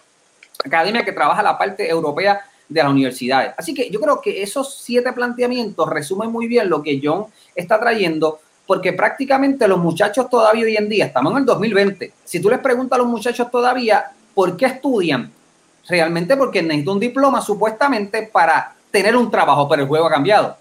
Academia 0.63 1.03
que 1.03 1.11
trabaja 1.11 1.43
la 1.43 1.57
parte 1.57 1.89
europea 1.89 2.41
de 2.69 2.81
las 2.81 2.91
universidades. 2.91 3.53
Así 3.57 3.73
que 3.73 3.89
yo 3.89 3.99
creo 3.99 4.21
que 4.21 4.41
esos 4.41 4.77
siete 4.77 5.11
planteamientos 5.11 5.89
resumen 5.89 6.31
muy 6.31 6.47
bien 6.47 6.69
lo 6.69 6.81
que 6.81 7.01
John 7.03 7.25
está 7.53 7.79
trayendo, 7.79 8.39
porque 8.65 8.93
prácticamente 8.93 9.67
los 9.67 9.79
muchachos 9.79 10.29
todavía 10.29 10.65
hoy 10.65 10.77
en 10.77 10.87
día, 10.87 11.05
estamos 11.05 11.33
en 11.33 11.39
el 11.39 11.45
2020, 11.45 12.13
si 12.23 12.39
tú 12.39 12.49
les 12.49 12.59
preguntas 12.59 12.97
a 12.97 13.01
los 13.01 13.11
muchachos 13.11 13.51
todavía 13.51 14.11
por 14.33 14.57
qué 14.57 14.65
estudian, 14.65 15.31
realmente 15.87 16.37
porque 16.37 16.61
necesitan 16.61 16.95
un 16.95 16.99
diploma 16.99 17.41
supuestamente 17.41 18.29
para 18.31 18.75
tener 18.91 19.15
un 19.15 19.29
trabajo, 19.29 19.67
pero 19.67 19.83
el 19.83 19.87
juego 19.87 20.07
ha 20.07 20.11
cambiado. 20.11 20.57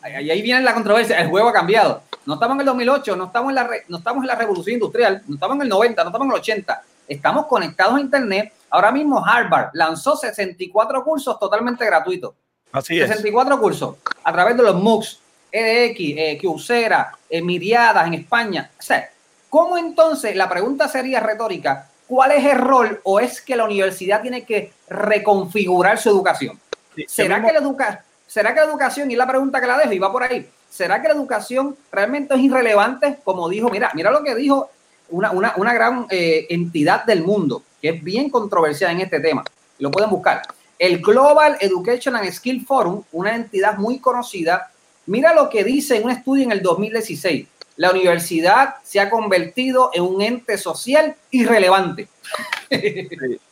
Ahí, 0.00 0.30
ahí 0.30 0.42
viene 0.42 0.62
la 0.62 0.74
controversia, 0.74 1.20
el 1.20 1.28
juego 1.28 1.48
ha 1.48 1.52
cambiado. 1.52 2.02
No 2.24 2.34
estamos 2.34 2.54
en 2.56 2.60
el 2.60 2.66
2008, 2.66 3.16
no 3.16 3.24
estamos 3.24 3.50
en, 3.50 3.54
la, 3.56 3.70
no 3.88 3.98
estamos 3.98 4.22
en 4.22 4.28
la 4.28 4.34
revolución 4.34 4.74
industrial, 4.74 5.22
no 5.26 5.34
estamos 5.34 5.56
en 5.56 5.62
el 5.62 5.68
90, 5.68 6.04
no 6.04 6.08
estamos 6.10 6.26
en 6.26 6.32
el 6.32 6.38
80. 6.38 6.82
Estamos 7.08 7.46
conectados 7.46 7.94
a 7.94 8.00
Internet. 8.00 8.52
Ahora 8.70 8.92
mismo 8.92 9.24
Harvard 9.24 9.70
lanzó 9.74 10.16
64 10.16 11.04
cursos 11.04 11.38
totalmente 11.38 11.84
gratuitos. 11.84 12.34
Así 12.70 12.98
64 12.98 13.60
cursos 13.60 13.96
a 14.22 14.32
través 14.32 14.56
de 14.56 14.62
los 14.62 14.74
MOOCs. 14.76 15.18
EDX, 15.52 16.00
eh, 16.00 16.38
Coursera, 16.40 17.12
eh, 17.28 17.42
Miriadas 17.42 18.06
en 18.06 18.14
España. 18.14 18.70
O 18.78 18.82
sea, 18.82 19.10
¿cómo 19.50 19.76
entonces, 19.76 20.34
la 20.34 20.48
pregunta 20.48 20.88
sería 20.88 21.20
retórica, 21.20 21.90
cuál 22.12 22.32
es 22.32 22.44
el 22.44 22.58
rol 22.58 23.00
o 23.04 23.20
es 23.20 23.40
que 23.40 23.56
la 23.56 23.64
universidad 23.64 24.20
tiene 24.20 24.44
que 24.44 24.70
reconfigurar 24.86 25.96
su 25.96 26.10
educación? 26.10 26.60
¿Será, 27.06 27.42
que 27.42 27.50
la 27.50 27.60
educa 27.60 28.04
¿Será 28.26 28.52
que 28.52 28.60
la 28.60 28.66
educación, 28.66 29.10
y 29.10 29.16
la 29.16 29.26
pregunta 29.26 29.62
que 29.62 29.66
la 29.66 29.78
dejo 29.78 29.94
y 29.94 29.98
va 29.98 30.12
por 30.12 30.22
ahí, 30.22 30.46
¿será 30.68 31.00
que 31.00 31.08
la 31.08 31.14
educación 31.14 31.74
realmente 31.90 32.34
es 32.34 32.40
irrelevante? 32.40 33.16
Como 33.24 33.48
dijo, 33.48 33.70
mira, 33.70 33.90
mira 33.94 34.10
lo 34.10 34.22
que 34.22 34.34
dijo 34.34 34.68
una, 35.08 35.30
una, 35.30 35.54
una 35.56 35.72
gran 35.72 36.06
eh, 36.10 36.48
entidad 36.50 37.06
del 37.06 37.22
mundo, 37.22 37.62
que 37.80 37.88
es 37.88 38.04
bien 38.04 38.28
controversial 38.28 38.90
en 38.90 39.00
este 39.00 39.18
tema. 39.18 39.42
Lo 39.78 39.90
pueden 39.90 40.10
buscar. 40.10 40.42
El 40.78 41.00
Global 41.00 41.56
Education 41.60 42.14
and 42.14 42.30
Skill 42.30 42.66
Forum, 42.66 43.04
una 43.12 43.34
entidad 43.34 43.78
muy 43.78 44.00
conocida, 44.00 44.70
Mira 45.06 45.34
lo 45.34 45.50
que 45.50 45.64
dice 45.64 45.96
en 45.96 46.04
un 46.04 46.10
estudio 46.10 46.44
en 46.44 46.52
el 46.52 46.62
2016. 46.62 47.46
La 47.76 47.90
universidad 47.90 48.76
se 48.82 49.00
ha 49.00 49.08
convertido 49.08 49.90
en 49.94 50.02
un 50.02 50.22
ente 50.22 50.58
social 50.58 51.16
irrelevante. 51.30 52.08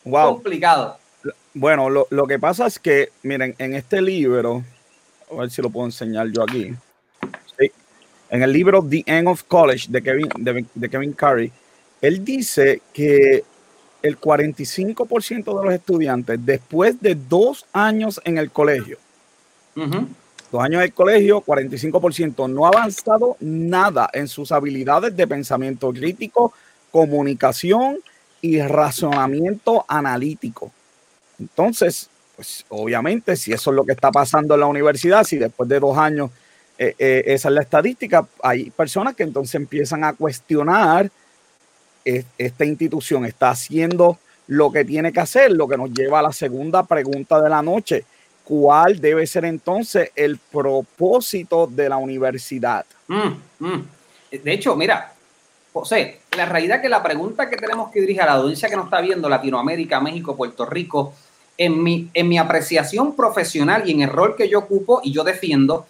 Wow. 0.05 0.35
Complicado. 0.35 0.97
Bueno, 1.53 1.89
lo, 1.89 2.07
lo, 2.09 2.25
que 2.25 2.39
pasa 2.39 2.65
es 2.65 2.79
que, 2.79 3.09
miren, 3.23 3.53
en 3.57 3.75
este 3.75 4.01
libro, 4.01 4.63
a 5.31 5.35
ver 5.35 5.51
si 5.51 5.61
lo 5.61 5.69
puedo 5.69 5.85
enseñar 5.85 6.27
yo 6.31 6.43
aquí. 6.43 6.73
Sí, 7.59 7.71
en 8.29 8.41
el 8.41 8.51
libro 8.51 8.83
The 8.83 9.03
End 9.05 9.27
of 9.27 9.43
College 9.43 9.87
de 9.89 10.01
Kevin, 10.01 10.29
de, 10.37 10.65
de 10.73 10.89
Kevin 10.89 11.13
Curry, 11.13 11.51
él 12.01 12.23
dice 12.23 12.81
que 12.93 13.43
el 14.01 14.19
45% 14.19 15.59
de 15.59 15.65
los 15.65 15.73
estudiantes, 15.73 16.39
después 16.43 16.99
de 16.99 17.15
dos 17.15 17.65
años 17.73 18.19
en 18.23 18.37
el 18.37 18.49
colegio, 18.49 18.97
uh 19.75 20.05
dos 20.51 20.61
años 20.61 20.81
de 20.81 20.91
colegio, 20.91 21.41
45%, 21.41 22.49
no 22.49 22.65
ha 22.65 22.69
avanzado 22.69 23.37
nada 23.39 24.09
en 24.13 24.27
sus 24.27 24.51
habilidades 24.51 25.15
de 25.15 25.25
pensamiento 25.25 25.91
crítico, 25.91 26.53
comunicación 26.91 27.99
y 28.41 28.61
razonamiento 28.61 29.85
analítico. 29.87 30.71
Entonces, 31.39 32.09
pues 32.35 32.65
obviamente, 32.69 33.35
si 33.35 33.53
eso 33.53 33.71
es 33.71 33.75
lo 33.75 33.85
que 33.85 33.93
está 33.93 34.11
pasando 34.11 34.55
en 34.55 34.59
la 34.59 34.67
universidad, 34.67 35.23
si 35.23 35.37
después 35.37 35.69
de 35.69 35.79
dos 35.79 35.97
años 35.97 36.31
eh, 36.77 36.95
eh, 36.97 37.23
esa 37.27 37.49
es 37.49 37.55
la 37.55 37.61
estadística, 37.61 38.27
hay 38.43 38.71
personas 38.71 39.15
que 39.15 39.23
entonces 39.23 39.55
empiezan 39.55 40.03
a 40.03 40.13
cuestionar 40.13 41.09
eh, 42.03 42.25
esta 42.37 42.65
institución 42.65 43.25
está 43.25 43.51
haciendo 43.51 44.17
lo 44.47 44.71
que 44.71 44.83
tiene 44.83 45.13
que 45.13 45.19
hacer, 45.19 45.51
lo 45.51 45.67
que 45.67 45.77
nos 45.77 45.91
lleva 45.91 46.19
a 46.19 46.23
la 46.23 46.33
segunda 46.33 46.83
pregunta 46.83 47.39
de 47.39 47.49
la 47.49 47.61
noche 47.61 48.05
cuál 48.43 48.99
debe 48.99 49.25
ser 49.27 49.45
entonces 49.45 50.11
el 50.15 50.37
propósito 50.37 51.67
de 51.67 51.89
la 51.89 51.97
universidad. 51.97 52.85
Mm, 53.07 53.33
mm. 53.59 53.87
De 54.43 54.53
hecho, 54.53 54.75
mira, 54.75 55.13
José, 55.73 56.21
la 56.35 56.45
realidad 56.45 56.81
que 56.81 56.89
la 56.89 57.03
pregunta 57.03 57.49
que 57.49 57.57
tenemos 57.57 57.91
que 57.91 58.01
dirigir 58.01 58.21
a 58.21 58.25
la 58.25 58.33
audiencia 58.33 58.69
que 58.69 58.75
nos 58.75 58.85
está 58.85 59.01
viendo, 59.01 59.29
Latinoamérica, 59.29 59.99
México, 60.01 60.35
Puerto 60.35 60.65
Rico, 60.65 61.13
en 61.57 61.81
mi, 61.81 62.09
en 62.13 62.27
mi 62.27 62.37
apreciación 62.37 63.15
profesional 63.15 63.87
y 63.87 63.91
en 63.91 64.01
el 64.01 64.09
rol 64.09 64.35
que 64.35 64.49
yo 64.49 64.59
ocupo 64.59 65.01
y 65.03 65.11
yo 65.11 65.23
defiendo, 65.23 65.85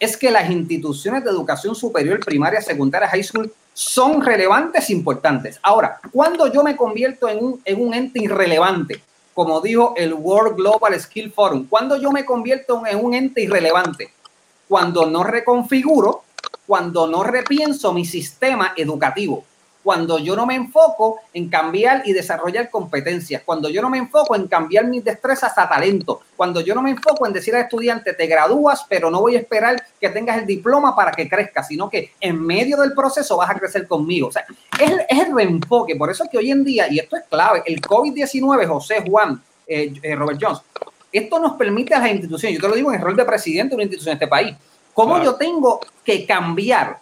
es 0.00 0.16
que 0.16 0.30
las 0.30 0.50
instituciones 0.50 1.22
de 1.22 1.30
educación 1.30 1.74
superior, 1.74 2.20
primaria, 2.20 2.60
secundaria, 2.60 3.08
high 3.08 3.22
school, 3.22 3.52
son 3.72 4.20
relevantes 4.20 4.90
e 4.90 4.92
importantes. 4.92 5.58
Ahora, 5.62 6.00
cuando 6.10 6.52
yo 6.52 6.62
me 6.62 6.76
convierto 6.76 7.28
en 7.28 7.42
un, 7.42 7.60
en 7.64 7.80
un 7.80 7.94
ente 7.94 8.20
irrelevante, 8.20 9.00
como 9.34 9.60
dijo 9.60 9.94
el 9.96 10.14
World 10.14 10.56
Global 10.56 10.98
Skill 11.00 11.32
Forum. 11.32 11.66
Cuando 11.68 11.96
yo 11.96 12.10
me 12.12 12.24
convierto 12.24 12.82
en 12.86 13.04
un 13.04 13.14
ente 13.14 13.42
irrelevante, 13.42 14.12
cuando 14.68 15.06
no 15.06 15.24
reconfiguro, 15.24 16.24
cuando 16.66 17.06
no 17.06 17.22
repienso 17.22 17.92
mi 17.92 18.04
sistema 18.04 18.72
educativo, 18.76 19.44
cuando 19.82 20.18
yo 20.18 20.36
no 20.36 20.46
me 20.46 20.54
enfoco 20.54 21.20
en 21.32 21.48
cambiar 21.48 22.02
y 22.04 22.12
desarrollar 22.12 22.70
competencias, 22.70 23.42
cuando 23.44 23.68
yo 23.68 23.82
no 23.82 23.90
me 23.90 23.98
enfoco 23.98 24.36
en 24.36 24.46
cambiar 24.46 24.86
mis 24.86 25.04
destrezas 25.04 25.56
a 25.58 25.68
talento, 25.68 26.20
cuando 26.36 26.60
yo 26.60 26.74
no 26.74 26.82
me 26.82 26.90
enfoco 26.90 27.26
en 27.26 27.32
decir 27.32 27.54
al 27.54 27.62
estudiante, 27.62 28.12
te 28.12 28.26
gradúas, 28.26 28.86
pero 28.88 29.10
no 29.10 29.20
voy 29.20 29.36
a 29.36 29.40
esperar 29.40 29.82
que 30.00 30.08
tengas 30.10 30.38
el 30.38 30.46
diploma 30.46 30.94
para 30.94 31.12
que 31.12 31.28
crezcas, 31.28 31.68
sino 31.68 31.90
que 31.90 32.12
en 32.20 32.40
medio 32.40 32.76
del 32.76 32.92
proceso 32.92 33.36
vas 33.36 33.50
a 33.50 33.54
crecer 33.54 33.86
conmigo. 33.86 34.28
O 34.28 34.32
sea, 34.32 34.44
es, 34.78 34.90
el 35.08 35.34
reenfoque. 35.34 35.96
Por 35.96 36.10
eso 36.10 36.24
es 36.24 36.30
que 36.30 36.38
hoy 36.38 36.50
en 36.50 36.64
día, 36.64 36.88
y 36.90 36.98
esto 36.98 37.16
es 37.16 37.24
clave, 37.28 37.62
el 37.66 37.80
COVID-19, 37.80 38.66
José 38.66 39.02
Juan, 39.06 39.42
eh, 39.66 39.92
eh, 40.02 40.14
Robert 40.14 40.38
Jones, 40.40 40.60
esto 41.12 41.38
nos 41.38 41.52
permite 41.54 41.94
a 41.94 41.98
las 41.98 42.10
instituciones, 42.10 42.56
yo 42.56 42.62
te 42.62 42.68
lo 42.68 42.74
digo 42.74 42.90
en 42.90 42.98
el 42.98 43.04
rol 43.04 43.16
de 43.16 43.24
presidente 43.24 43.70
de 43.70 43.74
una 43.74 43.82
institución 43.84 44.12
de 44.12 44.24
este 44.24 44.28
país, 44.28 44.56
cómo 44.94 45.22
yo 45.22 45.34
tengo 45.34 45.80
que 46.04 46.26
cambiar 46.26 46.98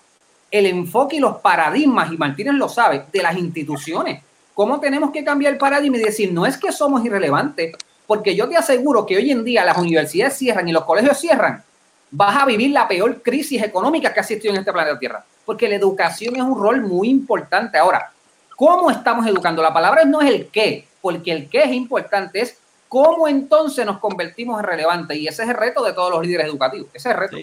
el 0.50 0.66
enfoque 0.66 1.16
y 1.16 1.21
los 1.21 1.37
paradigmas, 1.38 2.12
y 2.12 2.16
Martínez 2.16 2.54
lo 2.54 2.69
sabe, 2.69 3.04
de 3.12 3.23
las 3.23 3.37
instituciones. 3.37 4.23
¿Cómo 4.54 4.80
tenemos 4.80 5.11
que 5.11 5.25
cambiar 5.25 5.52
el 5.52 5.59
paradigma 5.59 5.99
y 5.99 6.02
decir, 6.02 6.33
no 6.33 6.45
es 6.45 6.57
que 6.59 6.73
somos 6.73 7.04
irrelevantes, 7.04 7.75
porque 8.07 8.35
yo 8.35 8.49
te 8.49 8.57
aseguro 8.57 9.07
que 9.07 9.16
hoy 9.16 9.30
en 9.30 9.45
día 9.45 9.64
las 9.64 9.78
universidades 9.78 10.37
cierran 10.37 10.66
y 10.69 10.73
los 10.73 10.85
colegios 10.85 11.19
cierran, 11.19 11.62
vas 12.11 12.42
a 12.42 12.45
vivir 12.45 12.71
la 12.73 12.88
peor 12.88 13.23
crisis 13.23 13.62
económica 13.62 14.12
que 14.12 14.19
ha 14.21 14.23
existido 14.23 14.52
en 14.52 14.61
este 14.61 14.73
planeta 14.73 14.99
Tierra, 14.99 15.25
porque 15.45 15.69
la 15.69 15.76
educación 15.76 16.35
es 16.35 16.42
un 16.42 16.61
rol 16.61 16.80
muy 16.83 17.09
importante. 17.09 17.78
Ahora, 17.78 18.11
¿cómo 18.57 18.90
estamos 18.90 19.26
educando? 19.26 19.62
La 19.62 19.73
palabra 19.73 20.04
no 20.04 20.21
es 20.21 20.28
el 20.28 20.49
qué, 20.49 20.87
porque 21.00 21.30
el 21.30 21.49
qué 21.49 21.62
es 21.62 21.73
importante, 21.73 22.40
es 22.40 22.59
cómo 22.88 23.28
entonces 23.28 23.87
nos 23.87 23.99
convertimos 23.99 24.59
en 24.59 24.66
relevantes, 24.66 25.16
y 25.16 25.28
ese 25.28 25.45
es 25.45 25.49
el 25.49 25.54
reto 25.54 25.85
de 25.85 25.92
todos 25.92 26.11
los 26.11 26.26
líderes 26.26 26.47
educativos, 26.49 26.88
ese 26.92 27.11
es 27.11 27.14
el 27.14 27.21
reto. 27.21 27.37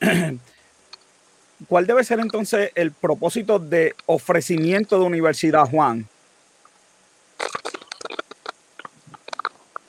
¿Cuál 1.68 1.86
debe 1.86 2.02
ser 2.04 2.20
entonces 2.20 2.70
el 2.74 2.92
propósito 2.92 3.58
de 3.58 3.94
ofrecimiento 4.06 4.98
de 4.98 5.04
universidad, 5.04 5.68
Juan? 5.68 6.08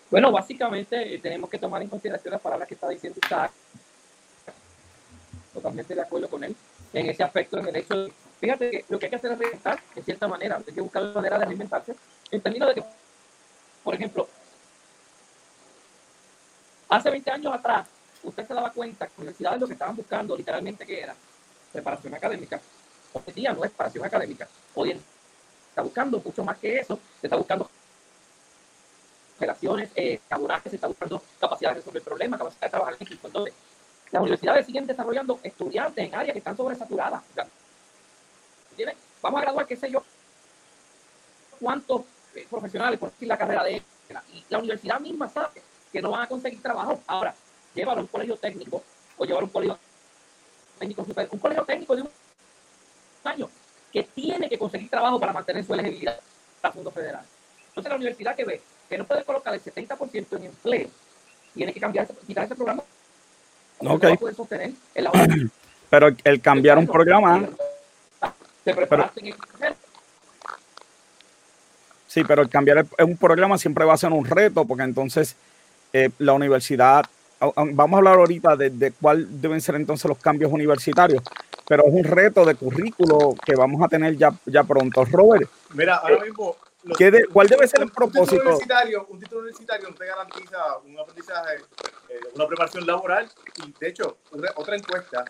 Bueno, 0.09 0.31
básicamente 0.31 1.15
eh, 1.15 1.19
tenemos 1.19 1.49
que 1.49 1.57
tomar 1.57 1.81
en 1.81 1.87
consideración 1.87 2.33
las 2.33 2.41
palabras 2.41 2.67
que 2.67 2.73
está 2.73 2.89
diciendo 2.89 3.19
Isaac. 3.23 3.51
Totalmente 5.53 5.95
de 5.95 6.01
acuerdo 6.01 6.27
con 6.27 6.43
él 6.43 6.55
en 6.93 7.09
ese 7.09 7.23
aspecto, 7.23 7.57
en 7.59 7.67
el 7.69 7.75
hecho 7.77 7.95
de, 7.95 8.13
fíjate 8.41 8.69
que 8.69 8.85
lo 8.89 8.99
que 8.99 9.05
hay 9.05 9.09
que 9.09 9.15
hacer 9.15 9.31
es 9.31 9.39
reinventar, 9.39 9.79
de 9.95 10.03
cierta 10.03 10.27
manera, 10.27 10.57
hay 10.57 10.73
que 10.73 10.81
buscar 10.81 11.03
la 11.03 11.13
manera 11.13 11.39
de 11.39 11.45
reinventarse, 11.45 11.95
en 12.29 12.41
términos 12.41 12.67
de 12.67 12.75
que, 12.75 12.83
por 13.81 13.95
ejemplo, 13.95 14.27
hace 16.89 17.09
20 17.09 17.31
años 17.31 17.53
atrás, 17.53 17.87
usted 18.23 18.45
se 18.45 18.53
daba 18.53 18.71
cuenta 18.71 19.07
que 19.07 19.13
universidades 19.17 19.61
lo 19.61 19.67
que 19.67 19.73
estaban 19.73 19.95
buscando 19.95 20.35
literalmente 20.35 20.85
que 20.85 20.99
era 20.99 21.15
preparación 21.71 22.13
académica. 22.13 22.59
Hoy 23.13 23.33
día 23.33 23.53
no 23.53 23.63
es 23.63 23.71
preparación 23.71 24.05
académica. 24.05 24.47
Hoy 24.75 24.99
está 25.69 25.81
buscando 25.81 26.21
mucho 26.23 26.43
más 26.43 26.57
que 26.57 26.79
eso, 26.79 26.99
se 27.19 27.27
está 27.27 27.35
buscando 27.35 27.69
relaciones 29.39 29.89
eh, 29.95 30.19
laborales, 30.29 30.69
se 30.69 30.75
está 30.75 30.87
buscando 30.87 31.21
capacidad 31.39 31.71
de 31.71 31.75
resolver 31.75 32.01
problemas, 32.03 32.37
capacidad 32.37 32.67
de 32.67 32.69
trabajar 32.69 32.95
en 32.99 33.07
equipo. 33.07 33.27
Entonces, 33.27 33.53
las 34.11 34.21
universidades 34.21 34.65
siguen 34.65 34.85
desarrollando 34.85 35.39
estudiantes 35.41 36.05
en 36.05 36.15
áreas 36.15 36.33
que 36.33 36.39
están 36.39 36.57
sobresaturadas. 36.57 37.23
Vamos 39.21 39.39
a 39.39 39.41
graduar, 39.41 39.67
qué 39.67 39.75
sé 39.75 39.91
yo, 39.91 40.03
cuántos 41.59 42.01
eh, 42.35 42.45
profesionales 42.49 42.99
por 42.99 43.11
decir 43.11 43.27
la 43.27 43.37
carrera 43.37 43.63
de 43.63 43.81
Y 44.33 44.45
la 44.49 44.59
universidad 44.59 44.99
misma 44.99 45.29
sabe 45.29 45.61
que 45.91 46.01
no 46.01 46.11
van 46.11 46.23
a 46.23 46.27
conseguir 46.27 46.61
trabajo. 46.61 46.99
Ahora, 47.07 47.33
llévalo 47.73 47.99
a 47.99 48.03
un 48.03 48.07
colegio 48.07 48.35
técnico 48.37 48.83
o 49.17 49.25
llevar 49.25 49.43
un 49.43 49.49
colegio 49.49 49.77
técnico 50.81 51.05
un 51.31 51.39
colegio 51.39 51.63
técnico 51.63 51.95
de 51.95 52.01
un 52.01 52.09
año 53.23 53.49
que 53.93 54.03
tiene 54.03 54.49
que 54.49 54.57
conseguir 54.57 54.89
trabajo 54.89 55.19
para 55.19 55.33
mantener 55.33 55.63
su 55.63 55.73
elegibilidad 55.73 56.19
para 56.59 56.73
fondo 56.73 56.91
federal. 56.91 57.23
Entonces 57.67 57.89
la 57.89 57.95
universidad 57.95 58.35
que 58.35 58.45
ve 58.45 58.61
que 58.89 58.97
no 58.97 59.05
puede 59.05 59.23
colocar 59.23 59.53
el 59.53 59.61
70% 59.61 60.37
en 60.37 60.43
empleo, 60.45 60.89
tiene 61.53 61.73
que 61.73 61.79
cambiar, 61.79 62.07
quitar 62.27 62.45
ese 62.45 62.55
programa. 62.55 62.83
No 63.79 63.93
okay. 63.93 64.17
puede 64.17 64.35
sostener 64.35 64.71
el 64.95 65.51
Pero 65.89 66.09
el 66.23 66.41
cambiar 66.41 66.77
un 66.77 66.87
programa. 66.87 67.47
Pero, 68.63 69.09
sí, 72.07 72.23
pero 72.23 72.41
el 72.43 72.49
cambiar 72.49 72.85
un 72.99 73.17
programa 73.17 73.57
siempre 73.57 73.85
va 73.85 73.93
a 73.93 73.97
ser 73.97 74.11
un 74.11 74.25
reto, 74.25 74.65
porque 74.65 74.83
entonces 74.83 75.35
eh, 75.93 76.09
la 76.19 76.33
universidad 76.33 77.05
vamos 77.55 77.93
a 77.93 77.97
hablar 77.97 78.15
ahorita 78.15 78.55
de, 78.55 78.69
de, 78.69 78.91
cuál 78.91 79.41
deben 79.41 79.61
ser 79.61 79.75
entonces 79.75 80.07
los 80.07 80.17
cambios 80.19 80.51
universitarios, 80.51 81.23
pero 81.67 81.85
es 81.85 81.93
un 81.93 82.03
reto 82.03 82.45
de 82.45 82.55
currículo 82.55 83.35
que 83.45 83.55
vamos 83.55 83.81
a 83.81 83.87
tener 83.87 84.15
ya, 84.17 84.31
ya 84.45 84.63
pronto. 84.63 85.05
Robert. 85.05 85.49
Mira, 85.73 85.95
ahora 85.95 86.23
mismo. 86.23 86.55
¿Cuál 87.31 87.47
debe 87.47 87.67
ser 87.67 87.81
el 87.81 87.91
propósito? 87.91 88.21
Un 88.21 88.27
título, 88.27 88.49
universitario, 88.49 89.05
un 89.07 89.19
título 89.19 89.41
universitario 89.41 89.89
no 89.89 89.95
te 89.95 90.05
garantiza 90.05 90.77
un 90.83 90.99
aprendizaje, 90.99 91.57
eh, 92.09 92.19
una 92.33 92.47
preparación 92.47 92.87
laboral 92.87 93.29
y, 93.63 93.73
de 93.79 93.87
hecho, 93.87 94.17
otra 94.55 94.75
encuesta 94.75 95.23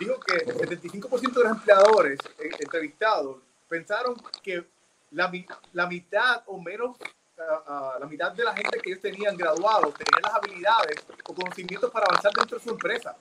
dijo 0.00 0.18
que 0.20 0.34
el 0.38 0.68
75% 0.68 1.32
de 1.32 1.42
los 1.44 1.52
empleadores 1.52 2.18
eh, 2.40 2.50
entrevistados 2.58 3.36
pensaron 3.68 4.16
que 4.42 4.66
la, 5.12 5.30
la 5.72 5.86
mitad 5.86 6.42
o 6.46 6.60
menos 6.60 6.96
la 7.36 8.06
mitad 8.06 8.32
de 8.32 8.44
la 8.44 8.54
gente 8.54 8.78
que 8.78 8.90
ellos 8.90 9.02
tenían 9.02 9.36
graduados 9.36 9.94
tenían 9.94 10.22
las 10.22 10.34
habilidades 10.34 11.04
o 11.24 11.34
conocimientos 11.34 11.90
para 11.90 12.06
avanzar 12.06 12.32
dentro 12.32 12.58
de 12.58 12.64
su 12.64 12.70
empresa. 12.70 13.14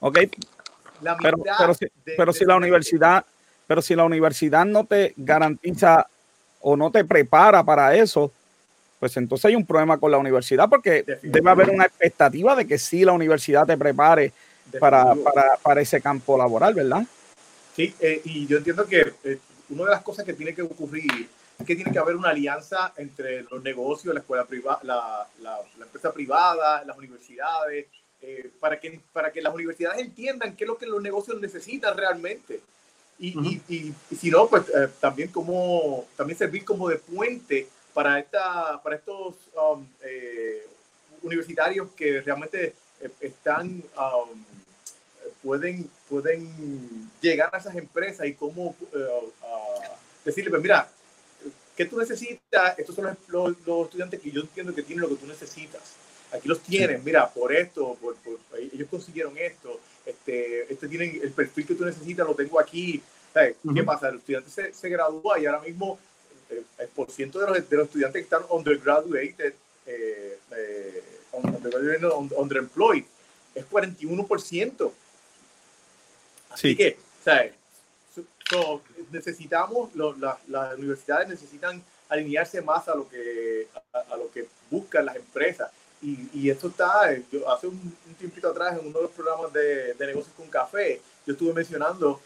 Ok. 0.00 0.18
pero, 1.22 1.38
pero, 1.58 1.74
si, 1.74 1.86
pero 2.16 2.32
si 2.32 2.44
la 2.44 2.56
universidad, 2.56 3.24
pero 3.66 3.80
si 3.80 3.94
la 3.94 4.04
universidad 4.04 4.64
no 4.64 4.84
te 4.84 5.14
garantiza 5.16 6.06
o 6.60 6.76
no 6.76 6.90
te 6.90 7.04
prepara 7.04 7.62
para 7.62 7.94
eso, 7.94 8.32
pues 8.98 9.16
entonces 9.16 9.46
hay 9.46 9.54
un 9.54 9.66
problema 9.66 9.98
con 9.98 10.10
la 10.10 10.18
universidad 10.18 10.68
porque 10.68 11.04
debe 11.22 11.50
haber 11.50 11.70
una 11.70 11.84
expectativa 11.84 12.56
de 12.56 12.66
que 12.66 12.78
sí 12.78 13.04
la 13.04 13.12
universidad 13.12 13.66
te 13.66 13.76
prepare 13.76 14.32
para, 14.80 15.14
para, 15.14 15.56
para, 15.62 15.80
ese 15.80 16.00
campo 16.00 16.38
laboral, 16.38 16.74
¿verdad? 16.74 17.04
Sí, 17.76 17.94
eh, 18.00 18.22
y 18.24 18.46
yo 18.46 18.58
entiendo 18.58 18.86
que 18.86 19.12
eh, 19.24 19.38
una 19.68 19.84
de 19.84 19.90
las 19.90 20.02
cosas 20.02 20.24
que 20.24 20.32
tiene 20.32 20.54
que 20.54 20.62
ocurrir 20.62 21.28
que 21.64 21.76
tiene 21.76 21.92
que 21.92 21.98
haber 21.98 22.16
una 22.16 22.30
alianza 22.30 22.92
entre 22.96 23.42
los 23.44 23.62
negocios, 23.62 24.14
la 24.14 24.20
escuela 24.20 24.44
privada, 24.44 24.80
la, 24.82 25.26
la, 25.40 25.84
empresa 25.84 26.12
privada, 26.12 26.84
las 26.84 26.96
universidades, 26.96 27.86
eh, 28.20 28.50
para, 28.58 28.80
que, 28.80 29.00
para 29.12 29.32
que 29.32 29.42
las 29.42 29.54
universidades 29.54 30.00
entiendan 30.00 30.56
qué 30.56 30.64
es 30.64 30.68
lo 30.68 30.78
que 30.78 30.86
los 30.86 31.02
negocios 31.02 31.40
necesitan 31.40 31.96
realmente. 31.96 32.60
Y, 33.18 33.60
y, 33.68 33.94
si 34.16 34.30
no, 34.30 34.48
pues 34.48 34.64
eh, 34.68 34.88
también, 35.00 35.28
como, 35.28 36.06
también 36.16 36.38
servir 36.38 36.64
como 36.64 36.88
de 36.88 36.96
puente 36.96 37.68
para, 37.92 38.18
esta, 38.18 38.82
para 38.82 38.96
estos 38.96 39.34
um, 39.54 39.86
eh, 40.02 40.66
universitarios 41.22 41.90
que 41.92 42.20
realmente 42.22 42.74
están, 43.20 43.82
um, 43.96 44.44
pueden, 45.42 45.88
pueden 46.08 47.10
llegar 47.20 47.50
a 47.52 47.58
esas 47.58 47.76
empresas 47.76 48.26
y 48.26 48.34
cómo 48.34 48.74
decirle, 50.24 50.50
pues 50.50 50.62
mira, 50.62 50.88
¿Qué 51.76 51.84
tú 51.86 51.98
necesitas? 51.98 52.78
Estos 52.78 52.94
son 52.94 53.16
los, 53.28 53.66
los, 53.66 53.84
estudiantes 53.86 54.20
que 54.20 54.30
yo 54.30 54.42
entiendo 54.42 54.74
que 54.74 54.82
tienen 54.82 55.02
lo 55.02 55.08
que 55.08 55.16
tú 55.16 55.26
necesitas. 55.26 55.82
Aquí 56.32 56.48
los 56.48 56.60
tienen, 56.60 57.02
mira, 57.04 57.28
por 57.28 57.54
esto, 57.54 57.96
por, 58.00 58.16
ellos 58.72 58.88
consiguieron 58.88 59.36
esto, 59.38 59.80
este, 60.04 60.72
este 60.72 60.88
tienen 60.88 61.20
el 61.22 61.30
perfil 61.30 61.66
que 61.66 61.74
tú 61.74 61.84
necesitas, 61.84 62.26
lo 62.26 62.34
tengo 62.34 62.58
aquí. 62.60 63.02
¿Qué 63.32 63.82
pasa? 63.84 64.08
El 64.08 64.16
estudiante 64.16 64.50
se, 64.50 64.72
se 64.72 64.88
gradúa 64.88 65.40
y 65.40 65.46
ahora 65.46 65.60
mismo 65.60 65.98
eh, 66.50 66.62
el, 66.78 66.88
por 66.88 67.10
ciento 67.10 67.40
de 67.40 67.46
los, 67.46 67.68
de 67.68 67.76
los 67.76 67.86
estudiantes 67.86 68.20
que 68.20 68.24
están 68.24 68.42
undergraduated, 68.48 69.54
eh, 69.86 70.38
eh, 70.56 71.02
underemployed, 72.36 73.04
es 73.54 73.64
41%. 73.68 74.92
Así 76.50 76.68
sí. 76.68 76.76
que, 76.76 76.96
¿sabes? 77.24 77.52
Necesitamos, 79.10 79.90
las 79.94 80.78
universidades 80.78 81.28
necesitan 81.28 81.82
alinearse 82.08 82.60
más 82.60 82.88
a 82.88 82.94
lo 82.94 83.08
que, 83.08 83.68
a, 83.92 84.16
lo 84.16 84.30
que 84.30 84.46
buscan 84.70 85.06
las 85.06 85.16
empresas. 85.16 85.70
Y, 86.02 86.28
y 86.34 86.50
esto 86.50 86.68
está, 86.68 87.16
yo, 87.32 87.50
hace 87.50 87.66
un, 87.66 87.96
tiempito 88.18 88.48
atrás 88.48 88.78
en 88.78 88.86
uno 88.86 88.98
de 88.98 89.04
los 89.04 89.10
programas 89.12 89.52
de, 89.52 89.94
de 89.94 90.06
negocios 90.06 90.34
con 90.36 90.48
café, 90.48 91.00
yo 91.26 91.32
estuve 91.32 91.54
mencionando 91.54 92.20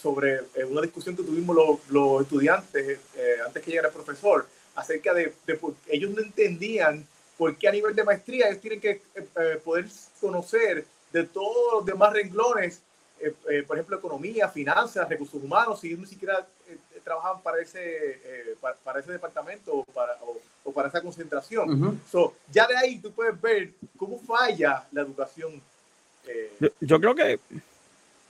sobre 0.00 0.40
eh, 0.54 0.64
una 0.64 0.80
discusión 0.82 1.16
que 1.16 1.22
tuvimos 1.22 1.54
los, 1.54 1.78
los 1.90 2.22
estudiantes 2.22 3.00
eh, 3.16 3.36
antes 3.44 3.62
que 3.62 3.70
llegara 3.70 3.88
el 3.88 3.94
profesor, 3.94 4.46
acerca 4.74 5.14
de, 5.14 5.32
de 5.46 5.58
ellos 5.88 6.10
no 6.10 6.20
entendían 6.22 7.06
por 7.38 7.56
qué 7.56 7.68
a 7.68 7.72
nivel 7.72 7.94
de 7.94 8.04
maestría 8.04 8.48
ellos 8.48 8.60
tienen 8.60 8.80
que 8.80 9.02
eh, 9.14 9.60
poder 9.64 9.86
conocer 10.20 10.84
de 11.12 11.24
todos 11.24 11.74
los 11.74 11.86
demás 11.86 12.12
renglones 12.12 12.80
eh, 13.18 13.32
eh, 13.50 13.64
por 13.66 13.76
ejemplo, 13.76 13.96
economía, 13.96 14.48
finanzas, 14.48 15.08
recursos 15.08 15.42
humanos, 15.42 15.80
si 15.80 15.96
ni 15.96 16.04
siquiera 16.06 16.46
eh, 16.68 16.76
trabajan 17.02 17.40
para 17.42 17.62
ese, 17.62 18.20
para, 18.84 19.00
ese 19.00 19.12
departamento 19.12 19.74
o 19.74 19.84
para, 19.84 20.12
o, 20.64 20.72
para 20.72 20.88
esa 20.88 21.00
concentración. 21.00 22.00
ya 22.50 22.66
de 22.66 22.76
ahí 22.76 22.98
tú 22.98 23.12
puedes 23.12 23.40
ver 23.40 23.70
cómo 23.96 24.18
falla 24.18 24.84
la 24.92 25.02
educación. 25.02 25.62
Yo, 26.80 27.00
creo 27.00 27.14
que 27.14 27.38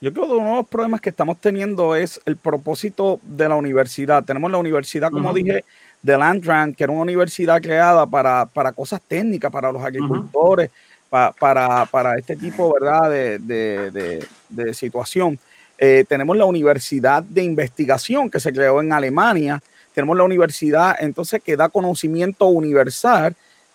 yo 0.03 0.13
creo 0.13 0.27
que 0.27 0.33
uno 0.33 0.51
de 0.51 0.57
los 0.57 0.69
problemas 0.69 1.01
que 1.01 1.09
estamos 1.09 1.41
teniendo 1.41 1.97
es 1.97 2.21
el 2.27 2.37
propósito 2.37 3.19
de 3.23 3.49
la 3.49 3.57
universidad. 3.57 4.23
Tenemos 4.23 4.51
la 4.51 4.59
universidad, 4.59 5.11
como 5.11 5.33
dije, 5.33 5.65
de 6.03 6.19
Landgrant, 6.19 6.77
que 6.77 6.85
era 6.85 6.93
una 6.93 7.03
universidad 7.03 7.61
creada 7.61 8.07
para, 8.07 8.45
para 8.47 8.73
cosas 8.73 9.01
técnicas, 9.01 9.51
para 9.51 9.73
los 9.73 9.83
agricultores, 9.83 10.71
para, 11.09 11.87
para, 11.87 12.19
este 12.19 12.37
tipo 12.37 12.75
¿verdad? 12.75 13.11
de, 13.11 13.39
de, 13.39 14.27
de, 14.49 14.75
situación. 14.75 15.39
Eh, 15.79 16.05
tenemos 16.09 16.37
la 16.37 16.45
Universidad 16.45 17.23
de 17.23 17.43
Investigación 17.43 18.31
que 18.31 18.41
se 18.41 18.53
creó 18.53 18.81
en 18.81 18.93
Alemania. 18.93 19.63
Tenemos 19.95 20.17
la 20.17 20.25
universidad 20.25 20.97
entonces 20.99 21.43
que 21.43 21.57
da 21.57 21.69
conocimiento 21.69 22.47
universal. 22.47 23.35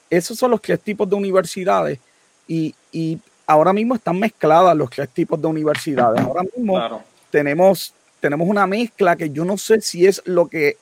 Esos 0.09 0.37
son 0.37 0.51
los 0.51 0.61
tres 0.61 0.79
tipos 0.79 1.09
de 1.09 1.15
universidades 1.15 1.99
y, 2.47 2.75
y 2.91 3.19
ahora 3.47 3.73
mismo 3.73 3.95
están 3.95 4.19
mezcladas 4.19 4.75
los 4.75 4.89
tres 4.89 5.09
tipos 5.09 5.41
de 5.41 5.47
universidades. 5.47 6.21
Ahora 6.21 6.43
mismo 6.55 7.01
tenemos, 7.29 7.93
tenemos 8.19 8.47
una 8.47 8.67
mezcla 8.67 9.15
que 9.15 9.29
yo 9.29 9.45
no 9.45 9.57
sé 9.57 9.81
si 9.81 10.05
es 10.05 10.21
lo 10.25 10.47
que 10.47 10.77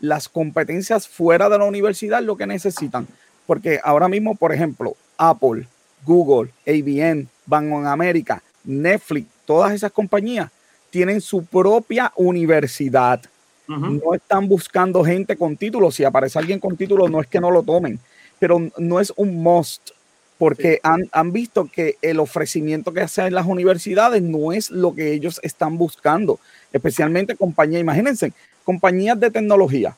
las 0.00 0.28
competencias 0.28 1.08
fuera 1.08 1.48
de 1.48 1.58
la 1.58 1.64
universidad 1.64 2.22
lo 2.22 2.36
que 2.36 2.46
necesitan. 2.46 3.06
Porque 3.46 3.80
ahora 3.82 4.08
mismo, 4.08 4.34
por 4.34 4.52
ejemplo, 4.52 4.94
Apple, 5.16 5.66
Google, 6.04 6.50
ABN, 6.66 7.28
Bank 7.46 7.72
of 7.72 7.86
America, 7.86 8.42
Netflix, 8.64 9.26
todas 9.44 9.72
esas 9.72 9.92
compañías 9.92 10.50
tienen 10.90 11.20
su 11.20 11.44
propia 11.44 12.12
universidad. 12.16 13.20
No 13.66 14.14
están 14.14 14.48
buscando 14.48 15.04
gente 15.04 15.36
con 15.36 15.54
títulos. 15.54 15.94
Si 15.94 16.02
aparece 16.02 16.38
alguien 16.38 16.58
con 16.58 16.74
títulos, 16.74 17.10
no 17.10 17.20
es 17.20 17.26
que 17.26 17.38
no 17.38 17.50
lo 17.50 17.62
tomen, 17.62 18.00
pero 18.38 18.58
no 18.78 18.98
es 18.98 19.12
un 19.14 19.42
must, 19.42 19.90
porque 20.38 20.80
han, 20.82 21.06
han, 21.12 21.32
visto 21.32 21.68
que 21.70 21.96
el 22.00 22.18
ofrecimiento 22.18 22.94
que 22.94 23.02
hacen 23.02 23.34
las 23.34 23.44
universidades 23.44 24.22
no 24.22 24.52
es 24.52 24.70
lo 24.70 24.94
que 24.94 25.12
ellos 25.12 25.38
están 25.42 25.76
buscando, 25.76 26.40
especialmente 26.72 27.36
compañías. 27.36 27.82
Imagínense, 27.82 28.32
compañías 28.64 29.20
de 29.20 29.30
tecnología. 29.30 29.94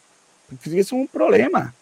Eso 0.65 0.77
es 0.77 0.91
un 0.91 1.07
problema, 1.07 1.73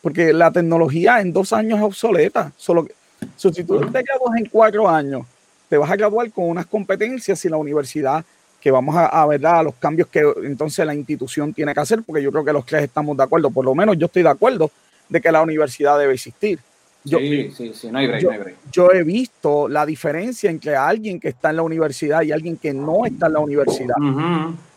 porque 0.00 0.32
la 0.32 0.50
tecnología 0.50 1.20
en 1.20 1.32
dos 1.32 1.52
años 1.52 1.78
es 1.78 1.84
obsoleta. 1.84 2.52
Solo 2.56 2.84
que, 2.84 2.94
si 3.36 3.64
tú 3.64 3.80
te 3.80 4.02
gradúas 4.02 4.38
en 4.38 4.46
cuatro 4.46 4.88
años, 4.88 5.26
te 5.68 5.76
vas 5.76 5.90
a 5.90 5.96
graduar 5.96 6.30
con 6.30 6.48
unas 6.48 6.66
competencias 6.66 7.44
y 7.44 7.48
la 7.48 7.56
universidad 7.56 8.24
que 8.60 8.70
vamos 8.70 8.94
a, 8.96 9.26
ver 9.26 9.40
los 9.40 9.74
cambios 9.74 10.06
que 10.06 10.22
entonces 10.44 10.86
la 10.86 10.94
institución 10.94 11.52
tiene 11.52 11.74
que 11.74 11.80
hacer, 11.80 12.02
porque 12.04 12.22
yo 12.22 12.30
creo 12.30 12.44
que 12.44 12.52
los 12.52 12.64
tres 12.64 12.84
estamos 12.84 13.16
de 13.16 13.24
acuerdo, 13.24 13.50
por 13.50 13.64
lo 13.64 13.74
menos 13.74 13.98
yo 13.98 14.06
estoy 14.06 14.22
de 14.22 14.28
acuerdo 14.28 14.70
de 15.08 15.20
que 15.20 15.32
la 15.32 15.42
universidad 15.42 15.98
debe 15.98 16.14
existir. 16.14 16.60
Yo, 17.04 17.18
sí, 17.18 17.50
sí, 17.50 17.72
sí, 17.74 17.90
no 17.90 17.98
hay 17.98 18.06
break, 18.06 18.22
yo, 18.22 18.28
no 18.28 18.34
hay 18.34 18.40
break. 18.40 18.56
yo 18.70 18.92
he 18.92 19.02
visto 19.02 19.68
la 19.68 19.84
diferencia 19.84 20.48
entre 20.48 20.76
alguien 20.76 21.18
que 21.18 21.30
está 21.30 21.50
en 21.50 21.56
la 21.56 21.62
universidad 21.62 22.22
y 22.22 22.30
alguien 22.30 22.56
que 22.56 22.72
no 22.72 23.04
está 23.04 23.26
en 23.26 23.32
la 23.32 23.40
universidad 23.40 23.96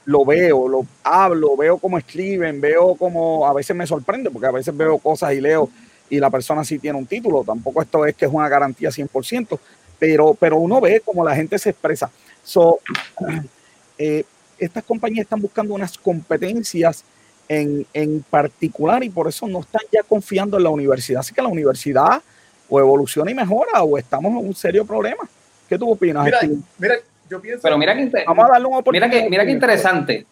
lo 0.06 0.24
veo, 0.24 0.68
lo 0.68 0.86
hablo, 1.04 1.58
veo 1.58 1.78
cómo 1.78 1.98
escriben, 1.98 2.62
veo 2.62 2.96
cómo 2.96 3.46
a 3.48 3.54
veces 3.54 3.76
me 3.76 3.88
sorprende, 3.88 4.30
porque 4.30 4.48
a 4.48 4.52
veces 4.52 4.76
veo 4.76 4.98
cosas 5.00 5.34
y 5.34 5.42
leo 5.42 5.70
y 6.10 6.20
la 6.20 6.30
persona 6.30 6.64
sí 6.64 6.80
tiene 6.80 6.98
un 6.98 7.06
título. 7.06 7.44
Tampoco 7.44 7.82
esto 7.82 8.06
es 8.06 8.16
que 8.16 8.26
es 8.26 8.32
una 8.32 8.50
garantía 8.50 8.90
100%, 8.90 9.60
pero, 10.00 10.34
pero 10.34 10.58
uno 10.58 10.82
ve 10.82 11.02
cómo 11.04 11.24
la 11.24 11.36
gente 11.36 11.58
se 11.58 11.72
expresa. 11.72 12.10
So, 12.44 12.80
eh, 13.98 14.24
estas 14.58 14.84
compañías 14.84 15.24
están 15.24 15.42
buscando 15.42 15.74
unas 15.74 15.98
competencias 15.98 17.04
en, 17.48 17.86
en, 17.94 18.24
particular 18.24 19.04
y 19.04 19.10
por 19.10 19.28
eso 19.28 19.48
no 19.48 19.60
están 19.60 19.82
ya 19.92 20.02
confiando 20.04 20.58
en 20.58 20.64
la 20.64 20.70
universidad. 20.70 21.20
Así 21.20 21.34
que 21.34 21.42
la 21.42 21.48
universidad 21.48 22.22
o 22.70 22.80
evoluciona 22.80 23.30
y 23.30 23.36
mejora 23.36 23.84
o 23.84 23.98
estamos 23.98 24.32
en 24.32 24.48
un 24.48 24.56
serio 24.56 24.86
problema. 24.86 25.28
¿Qué 25.68 25.78
tú 25.78 25.92
opinas? 25.92 26.26
Mira, 26.26 26.40
mira 26.78 26.96
pero 27.62 27.78
mira 27.78 27.96
que, 27.96 28.24
Vamos 28.26 28.46
a 28.46 28.54
darle 28.54 28.68
un 28.68 28.84
mira 28.92 29.10
que, 29.10 29.30
mira 29.30 29.46
que 29.46 29.52
interesante. 29.52 30.26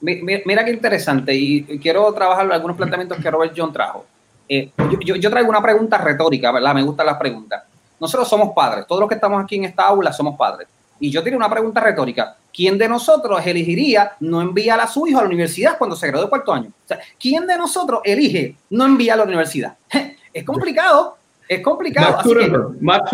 Mira, 0.00 0.64
qué 0.64 0.70
interesante. 0.70 1.34
Y 1.34 1.62
quiero 1.78 2.12
trabajar 2.12 2.50
algunos 2.50 2.76
planteamientos 2.76 3.18
que 3.18 3.30
Robert 3.30 3.54
John 3.56 3.72
trajo. 3.72 4.04
Eh, 4.48 4.70
yo, 5.04 5.16
yo, 5.16 5.30
traigo 5.30 5.48
una 5.48 5.62
pregunta 5.62 5.98
retórica, 5.98 6.52
¿verdad? 6.52 6.74
Me 6.74 6.82
gustan 6.82 7.06
las 7.06 7.16
preguntas. 7.16 7.64
Nosotros 7.98 8.28
somos 8.28 8.52
padres. 8.54 8.86
Todos 8.86 9.00
los 9.00 9.08
que 9.08 9.14
estamos 9.14 9.42
aquí 9.42 9.56
en 9.56 9.64
esta 9.64 9.86
aula 9.86 10.12
somos 10.12 10.36
padres. 10.36 10.68
Y 11.00 11.10
yo 11.10 11.22
tengo 11.22 11.36
una 11.36 11.50
pregunta 11.50 11.80
retórica. 11.80 12.36
¿Quién 12.52 12.78
de 12.78 12.88
nosotros 12.88 13.44
elegiría 13.44 14.12
no 14.20 14.40
enviar 14.40 14.80
a 14.80 14.86
su 14.86 15.06
hijo 15.06 15.18
a 15.18 15.22
la 15.22 15.28
universidad 15.28 15.76
cuando 15.76 15.96
se 15.96 16.06
gradúe 16.06 16.28
cuarto 16.28 16.52
año? 16.52 16.68
O 16.68 16.88
sea, 16.88 16.98
¿quién 17.18 17.46
de 17.46 17.56
nosotros 17.58 18.00
elige 18.04 18.56
no 18.70 18.84
enviar 18.84 19.14
a 19.14 19.18
la 19.18 19.24
universidad? 19.24 19.74
es 20.32 20.44
complicado. 20.44 21.16
Es 21.48 21.60
complicado. 21.60 22.74
Max 22.80 23.10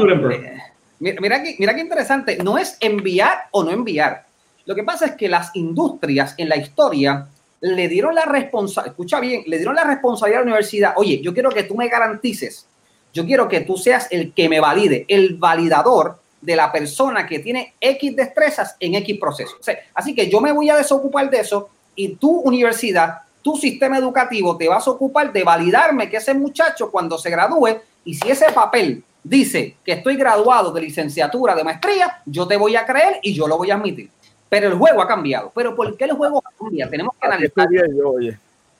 Mira, 0.99 1.43
mira, 1.59 1.75
qué 1.75 1.81
interesante, 1.81 2.37
no 2.45 2.59
es 2.59 2.77
enviar 2.79 3.45
o 3.53 3.65
no 3.65 3.71
enviar. 3.71 4.27
Lo 4.67 4.75
que 4.75 4.85
pasa 4.85 5.07
es 5.07 5.13
que 5.13 5.29
las 5.29 5.51
industrias 5.57 6.35
en 6.37 6.51
la 6.51 6.57
historia 6.57 7.27
le 7.61 7.89
dieron 7.89 8.15
la 8.15 8.25
responsabilidad, 8.25 8.93
escucha 8.93 9.21
bien, 9.21 9.43
le 9.47 9.59
dieron 9.59 9.75
la 9.75 9.85
responsabilidad 9.85 10.41
a 10.41 10.45
la 10.45 10.51
universidad, 10.51 10.95
oye, 10.97 11.21
yo 11.21 11.35
quiero 11.35 11.51
que 11.51 11.65
tú 11.65 11.77
me 11.77 11.89
garantices, 11.89 12.67
yo 13.13 13.25
quiero 13.27 13.49
que 13.49 13.61
tú 13.61 13.77
seas 13.77 14.09
el 14.11 14.33
que 14.33 14.49
me 14.49 14.61
valide, 14.61 15.05
el 15.09 15.37
validador 15.37 16.19
de 16.41 16.57
la 16.57 16.73
persona 16.73 17.27
que 17.27 17.41
tiene 17.41 17.75
X 17.81 18.17
destrezas 18.17 18.77
en 18.81 18.95
X 18.95 19.19
proceso. 19.19 19.57
así 19.95 20.15
que 20.15 20.29
yo 20.31 20.41
me 20.41 20.53
voy 20.53 20.71
a 20.71 20.77
desocupar 20.77 21.29
de 21.29 21.41
eso 21.41 21.69
y 21.95 22.17
tu 22.17 22.31
universidad, 22.41 23.19
tu 23.43 23.57
sistema 23.57 23.99
educativo 23.99 24.57
te 24.57 24.69
vas 24.69 24.87
a 24.87 24.91
ocupar 24.91 25.33
de 25.33 25.45
validarme 25.45 26.09
que 26.09 26.17
ese 26.17 26.33
muchacho 26.35 26.91
cuando 26.91 27.19
se 27.19 27.31
gradúe 27.31 27.79
y 28.05 28.15
si 28.15 28.31
ese 28.31 28.53
papel 28.53 29.05
dice 29.23 29.77
que 29.85 29.93
estoy 29.93 30.17
graduado 30.17 30.73
de 30.73 30.81
licenciatura, 30.81 31.55
de 31.55 31.65
maestría, 31.65 32.23
yo 32.25 32.47
te 32.47 32.57
voy 32.57 32.77
a 32.77 32.87
creer 32.87 33.19
y 33.23 33.35
yo 33.35 33.47
lo 33.47 33.59
voy 33.59 33.71
a 33.71 33.75
admitir. 33.75 34.11
Pero 34.51 34.69
el 34.69 34.75
juego 34.75 35.01
ha 35.01 35.09
cambiado. 35.09 35.51
¿Pero 35.55 35.75
por 35.75 35.97
qué 35.97 36.05
el 36.05 36.13
juego 36.13 36.43
ha 36.45 36.59
cambiado? 36.59 36.91
Tenemos 36.91 37.15
que 37.19 37.27
analizar. 37.27 37.69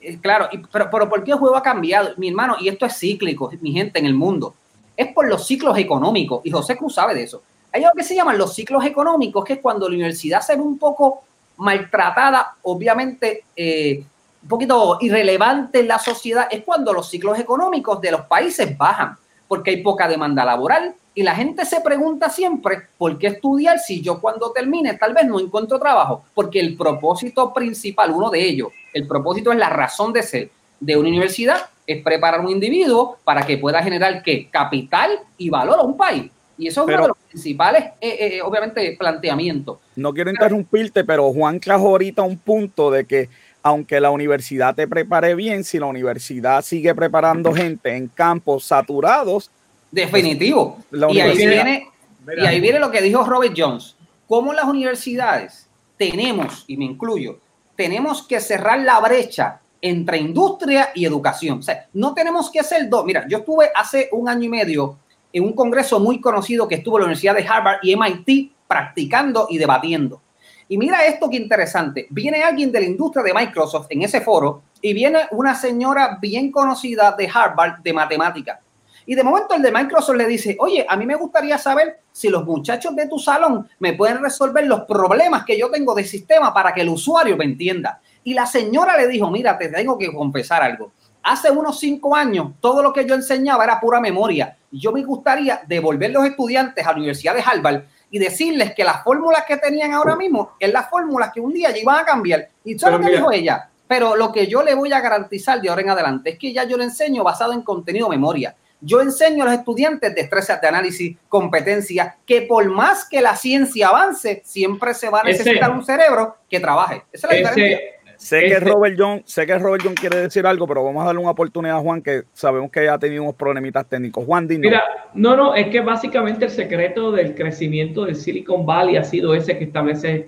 Eh, 0.01 0.17
claro, 0.21 0.49
pero, 0.71 0.89
pero 0.91 1.09
¿por 1.09 1.23
qué 1.23 1.31
el 1.31 1.37
juego 1.37 1.55
ha 1.55 1.63
cambiado? 1.63 2.11
Mi 2.17 2.27
hermano, 2.27 2.57
y 2.59 2.67
esto 2.67 2.85
es 2.85 2.95
cíclico, 2.95 3.49
mi 3.61 3.71
gente 3.71 3.97
en 3.97 4.05
el 4.05 4.13
mundo. 4.13 4.53
Es 4.95 5.11
por 5.13 5.27
los 5.27 5.47
ciclos 5.47 5.75
económicos. 5.77 6.41
Y 6.43 6.51
José 6.51 6.77
Cruz 6.77 6.93
sabe 6.93 7.15
de 7.15 7.23
eso. 7.23 7.41
Hay 7.71 7.83
algo 7.83 7.95
que 7.95 8.03
se 8.03 8.13
llaman 8.13 8.37
los 8.37 8.53
ciclos 8.53 8.85
económicos, 8.85 9.43
que 9.45 9.53
es 9.53 9.59
cuando 9.59 9.87
la 9.87 9.95
universidad 9.95 10.41
se 10.41 10.55
ve 10.55 10.61
un 10.61 10.77
poco 10.77 11.23
maltratada, 11.57 12.55
obviamente 12.63 13.45
eh, 13.55 14.03
un 14.43 14.49
poquito 14.49 14.97
irrelevante 14.99 15.79
en 15.79 15.87
la 15.87 15.99
sociedad, 15.99 16.47
es 16.51 16.63
cuando 16.63 16.91
los 16.91 17.09
ciclos 17.09 17.39
económicos 17.39 18.01
de 18.01 18.11
los 18.11 18.21
países 18.21 18.77
bajan 18.77 19.17
porque 19.47 19.71
hay 19.71 19.83
poca 19.83 20.07
demanda 20.07 20.45
laboral 20.45 20.95
y 21.13 21.23
la 21.23 21.35
gente 21.35 21.65
se 21.65 21.81
pregunta 21.81 22.29
siempre, 22.29 22.83
¿por 22.97 23.17
qué 23.17 23.27
estudiar 23.27 23.79
si 23.79 24.01
yo 24.01 24.21
cuando 24.21 24.51
termine 24.51 24.93
tal 24.93 25.13
vez 25.13 25.25
no 25.25 25.39
encuentro 25.39 25.77
trabajo? 25.79 26.23
Porque 26.33 26.59
el 26.59 26.77
propósito 26.77 27.53
principal, 27.53 28.11
uno 28.11 28.29
de 28.29 28.41
ellos, 28.43 28.69
el 28.93 29.07
propósito 29.07 29.51
es 29.51 29.57
la 29.57 29.69
razón 29.69 30.13
de 30.13 30.23
ser 30.23 30.49
de 30.79 30.97
una 30.97 31.09
universidad, 31.09 31.69
es 31.85 32.01
preparar 32.01 32.39
a 32.39 32.43
un 32.43 32.49
individuo 32.49 33.17
para 33.23 33.45
que 33.45 33.57
pueda 33.57 33.83
generar 33.83 34.23
¿qué? 34.23 34.47
capital 34.49 35.19
y 35.37 35.49
valor 35.49 35.79
a 35.79 35.83
un 35.83 35.97
país. 35.97 36.31
Y 36.57 36.67
eso 36.67 36.81
es 36.81 36.87
uno 36.87 37.01
de 37.01 37.07
los 37.09 37.17
principales, 37.27 37.83
eh, 37.99 38.17
eh, 38.19 38.41
obviamente, 38.43 38.95
planteamientos. 38.97 39.79
No 39.95 40.13
quiero 40.13 40.29
interrumpirte, 40.29 41.03
pero 41.03 41.31
Juan 41.33 41.59
trajo 41.59 41.87
ahorita 41.87 42.21
un 42.21 42.37
punto 42.37 42.91
de 42.91 43.05
que 43.05 43.29
aunque 43.63 43.99
la 43.99 44.11
universidad 44.11 44.75
te 44.75 44.87
prepare 44.87 45.35
bien, 45.35 45.63
si 45.63 45.79
la 45.79 45.85
universidad 45.85 46.63
sigue 46.63 46.95
preparando 46.95 47.53
gente 47.53 47.95
en 47.95 48.07
campos 48.07 48.65
saturados. 48.65 49.51
Definitivo. 49.91 50.79
y, 50.91 51.19
ahí 51.19 51.35
viene, 51.35 51.89
y 52.37 52.45
ahí 52.45 52.59
viene 52.61 52.79
lo 52.79 52.89
que 52.89 53.01
dijo 53.01 53.23
Robert 53.23 53.53
Jones. 53.55 53.95
¿Cómo 54.27 54.53
las 54.53 54.65
universidades 54.65 55.69
tenemos, 55.97 56.63
y 56.67 56.77
me 56.77 56.85
incluyo, 56.85 57.39
tenemos 57.75 58.25
que 58.25 58.39
cerrar 58.39 58.79
la 58.79 58.99
brecha 58.99 59.59
entre 59.81 60.17
industria 60.17 60.89
y 60.95 61.05
educación? 61.05 61.59
O 61.59 61.61
sea, 61.61 61.87
no 61.93 62.13
tenemos 62.13 62.49
que 62.49 62.59
hacer 62.59 62.87
dos. 62.87 63.05
Mira, 63.05 63.25
yo 63.27 63.39
estuve 63.39 63.69
hace 63.75 64.09
un 64.13 64.29
año 64.29 64.45
y 64.45 64.49
medio 64.49 64.97
en 65.33 65.43
un 65.43 65.53
congreso 65.53 65.99
muy 65.99 66.21
conocido 66.21 66.67
que 66.67 66.75
estuvo 66.75 66.97
en 66.97 67.01
la 67.01 67.05
Universidad 67.07 67.35
de 67.35 67.47
Harvard 67.47 67.79
y 67.83 67.95
MIT 67.95 68.51
practicando 68.67 69.47
y 69.49 69.57
debatiendo. 69.57 70.21
Y 70.69 70.77
mira 70.77 71.05
esto 71.05 71.29
que 71.29 71.35
interesante. 71.35 72.07
Viene 72.09 72.43
alguien 72.43 72.71
de 72.71 72.79
la 72.79 72.85
industria 72.85 73.23
de 73.23 73.33
Microsoft 73.33 73.87
en 73.89 74.03
ese 74.03 74.21
foro 74.21 74.63
y 74.81 74.93
viene 74.93 75.19
una 75.31 75.53
señora 75.53 76.17
bien 76.21 76.49
conocida 76.49 77.13
de 77.17 77.29
Harvard 77.31 77.81
de 77.81 77.91
matemática. 77.91 78.61
Y 79.05 79.15
de 79.15 79.23
momento 79.23 79.53
el 79.53 79.61
de 79.61 79.71
Microsoft 79.71 80.15
le 80.15 80.25
dice, 80.25 80.57
oye, 80.59 80.85
a 80.87 80.95
mí 80.95 81.05
me 81.05 81.15
gustaría 81.15 81.57
saber 81.57 81.99
si 82.11 82.29
los 82.29 82.45
muchachos 82.45 82.95
de 82.95 83.07
tu 83.07 83.17
salón 83.19 83.67
me 83.79 83.93
pueden 83.93 84.21
resolver 84.21 84.65
los 84.65 84.81
problemas 84.81 85.43
que 85.45 85.57
yo 85.57 85.69
tengo 85.69 85.95
de 85.95 86.03
sistema 86.03 86.53
para 86.53 86.73
que 86.73 86.81
el 86.81 86.89
usuario 86.89 87.37
me 87.37 87.45
entienda. 87.45 88.01
Y 88.23 88.33
la 88.33 88.45
señora 88.45 88.97
le 88.97 89.07
dijo, 89.07 89.29
mira, 89.31 89.57
te 89.57 89.69
tengo 89.69 89.97
que 89.97 90.11
confesar 90.11 90.61
algo. 90.61 90.91
Hace 91.23 91.51
unos 91.51 91.79
cinco 91.79 92.15
años, 92.15 92.53
todo 92.59 92.81
lo 92.81 92.91
que 92.93 93.05
yo 93.05 93.15
enseñaba 93.15 93.63
era 93.63 93.79
pura 93.79 93.99
memoria. 93.99 94.57
Yo 94.71 94.91
me 94.91 95.03
gustaría 95.03 95.61
devolver 95.67 96.11
los 96.11 96.25
estudiantes 96.25 96.85
a 96.85 96.91
la 96.91 96.97
Universidad 96.97 97.35
de 97.35 97.43
Harvard 97.45 97.83
y 98.09 98.19
decirles 98.19 98.73
que 98.73 98.83
las 98.83 99.03
fórmulas 99.03 99.45
que 99.47 99.57
tenían 99.57 99.93
ahora 99.93 100.15
mismo 100.15 100.51
es 100.59 100.71
las 100.71 100.89
fórmulas 100.89 101.31
que 101.31 101.39
un 101.39 101.53
día 101.53 101.69
ya 101.69 101.77
iban 101.77 101.99
a 101.99 102.05
cambiar. 102.05 102.49
Y 102.63 102.75
eso 102.75 102.87
es 102.87 102.93
lo 102.93 102.99
que 102.99 103.11
dijo 103.11 103.31
ella. 103.31 103.69
Pero 103.87 104.15
lo 104.15 104.31
que 104.31 104.47
yo 104.47 104.63
le 104.63 104.73
voy 104.73 104.91
a 104.93 104.99
garantizar 104.99 105.61
de 105.61 105.69
ahora 105.69 105.81
en 105.81 105.89
adelante 105.89 106.31
es 106.31 106.39
que 106.39 106.53
ya 106.53 106.63
yo 106.63 106.77
le 106.77 106.85
enseño 106.85 107.23
basado 107.23 107.53
en 107.53 107.61
contenido 107.61 108.09
memoria. 108.09 108.55
Yo 108.81 108.99
enseño 108.99 109.43
a 109.43 109.45
los 109.47 109.55
estudiantes 109.59 110.13
destrezas 110.13 110.59
de 110.59 110.67
análisis, 110.67 111.17
competencias, 111.29 112.15
que 112.25 112.41
por 112.41 112.67
más 112.69 113.07
que 113.07 113.21
la 113.21 113.35
ciencia 113.35 113.89
avance, 113.89 114.41
siempre 114.43 114.93
se 114.93 115.09
va 115.09 115.21
a 115.21 115.23
necesitar 115.23 115.71
un 115.71 115.85
cerebro 115.85 116.37
que 116.49 116.59
trabaje. 116.59 117.03
Esa 117.11 117.27
es 117.27 117.33
la 117.33 117.49
diferencia 117.49 117.79
Sé 118.21 118.41
que 118.41 118.59
Robert 118.59 118.95
John, 118.95 119.23
sé 119.25 119.47
que 119.47 119.57
Robert 119.57 119.83
John 119.83 119.95
quiere 119.95 120.17
decir 120.17 120.45
algo, 120.45 120.67
pero 120.67 120.83
vamos 120.83 121.01
a 121.01 121.07
darle 121.07 121.21
una 121.21 121.31
oportunidad 121.31 121.77
a 121.77 121.79
Juan, 121.79 122.03
que 122.03 122.21
sabemos 122.33 122.69
que 122.69 122.85
ya 122.85 122.93
ha 122.93 122.99
tenido 122.99 123.23
unos 123.23 123.33
problemitas 123.33 123.89
técnicos. 123.89 124.23
Juan, 124.23 124.47
dime. 124.47 124.67
Mira, 124.67 124.83
no, 125.15 125.35
no, 125.35 125.55
es 125.55 125.69
que 125.69 125.81
básicamente 125.81 126.45
el 126.45 126.51
secreto 126.51 127.11
del 127.11 127.33
crecimiento 127.33 128.05
del 128.05 128.15
Silicon 128.15 128.63
Valley 128.63 128.97
ha 128.97 129.03
sido 129.03 129.33
ese 129.33 129.57
que 129.57 129.63
establece, 129.63 130.27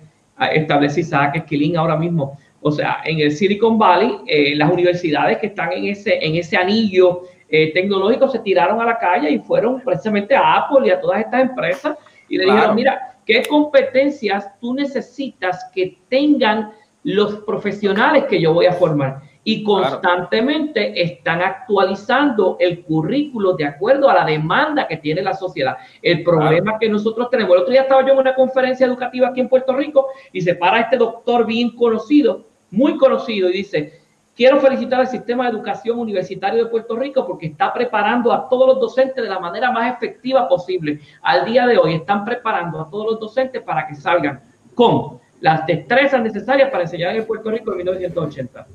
establece 0.53 1.01
Isaac 1.01 1.35
Esquilín 1.35 1.77
ahora 1.77 1.95
mismo. 1.95 2.39
O 2.61 2.71
sea, 2.71 2.97
en 3.05 3.19
el 3.19 3.31
Silicon 3.31 3.77
Valley, 3.77 4.17
eh, 4.25 4.55
las 4.55 4.71
universidades 4.71 5.37
que 5.37 5.47
están 5.47 5.71
en 5.73 5.85
ese, 5.85 6.17
en 6.19 6.35
ese 6.35 6.57
anillo 6.57 7.25
eh, 7.55 7.71
tecnológico 7.71 8.27
se 8.27 8.39
tiraron 8.39 8.81
a 8.81 8.85
la 8.85 8.97
calle 8.97 9.29
y 9.29 9.37
fueron 9.37 9.79
precisamente 9.79 10.35
a 10.35 10.55
Apple 10.55 10.87
y 10.87 10.89
a 10.89 10.99
todas 10.99 11.19
estas 11.19 11.39
empresas 11.39 11.95
y 12.27 12.39
le 12.39 12.45
dijeron, 12.45 12.73
mira, 12.73 13.15
¿qué 13.27 13.43
competencias 13.47 14.59
tú 14.59 14.73
necesitas 14.73 15.69
que 15.71 15.99
tengan 16.09 16.71
los 17.03 17.41
profesionales 17.41 18.23
que 18.23 18.41
yo 18.41 18.55
voy 18.55 18.65
a 18.65 18.73
formar 18.73 19.21
y 19.43 19.63
constantemente 19.63 20.99
están 20.99 21.43
actualizando 21.43 22.57
el 22.59 22.83
currículo 22.85 23.53
de 23.53 23.65
acuerdo 23.65 24.09
a 24.09 24.15
la 24.15 24.25
demanda 24.25 24.87
que 24.87 24.97
tiene 24.97 25.21
la 25.21 25.35
sociedad. 25.35 25.77
El 26.01 26.23
problema 26.23 26.79
que 26.79 26.89
nosotros 26.89 27.29
tenemos, 27.29 27.53
el 27.53 27.61
otro 27.61 27.71
día 27.71 27.83
estaba 27.83 28.03
yo 28.03 28.13
en 28.13 28.19
una 28.19 28.33
conferencia 28.33 28.87
educativa 28.87 29.27
aquí 29.27 29.41
en 29.41 29.49
Puerto 29.49 29.75
Rico 29.75 30.07
y 30.31 30.41
se 30.41 30.55
para 30.55 30.79
este 30.79 30.97
doctor 30.97 31.45
bien 31.45 31.75
conocido, 31.75 32.47
muy 32.71 32.97
conocido, 32.97 33.47
y 33.49 33.53
dice, 33.53 34.02
quiero 34.35 34.59
felicitar 34.59 34.99
al 34.99 35.07
sistema 35.07 35.45
de 35.45 35.51
educación 35.51 35.99
universitario 35.99 36.63
de 36.63 36.69
Puerto 36.69 36.95
Rico 36.95 37.25
porque 37.25 37.47
está 37.47 37.73
preparando 37.73 38.31
a 38.31 38.47
todos 38.49 38.67
los 38.67 38.79
docentes 38.79 39.23
de 39.23 39.29
la 39.29 39.39
manera 39.39 39.71
más 39.71 39.93
efectiva 39.93 40.47
posible. 40.47 40.99
Al 41.21 41.45
día 41.45 41.67
de 41.67 41.77
hoy 41.77 41.95
están 41.95 42.25
preparando 42.25 42.81
a 42.81 42.89
todos 42.89 43.11
los 43.11 43.19
docentes 43.19 43.61
para 43.61 43.87
que 43.87 43.95
salgan 43.95 44.41
con 44.73 45.19
las 45.39 45.65
destrezas 45.65 46.21
necesarias 46.21 46.69
para 46.69 46.83
enseñar 46.83 47.15
en 47.15 47.25
Puerto 47.25 47.51
Rico 47.51 47.71
en 47.71 47.77
1980. 47.77 48.65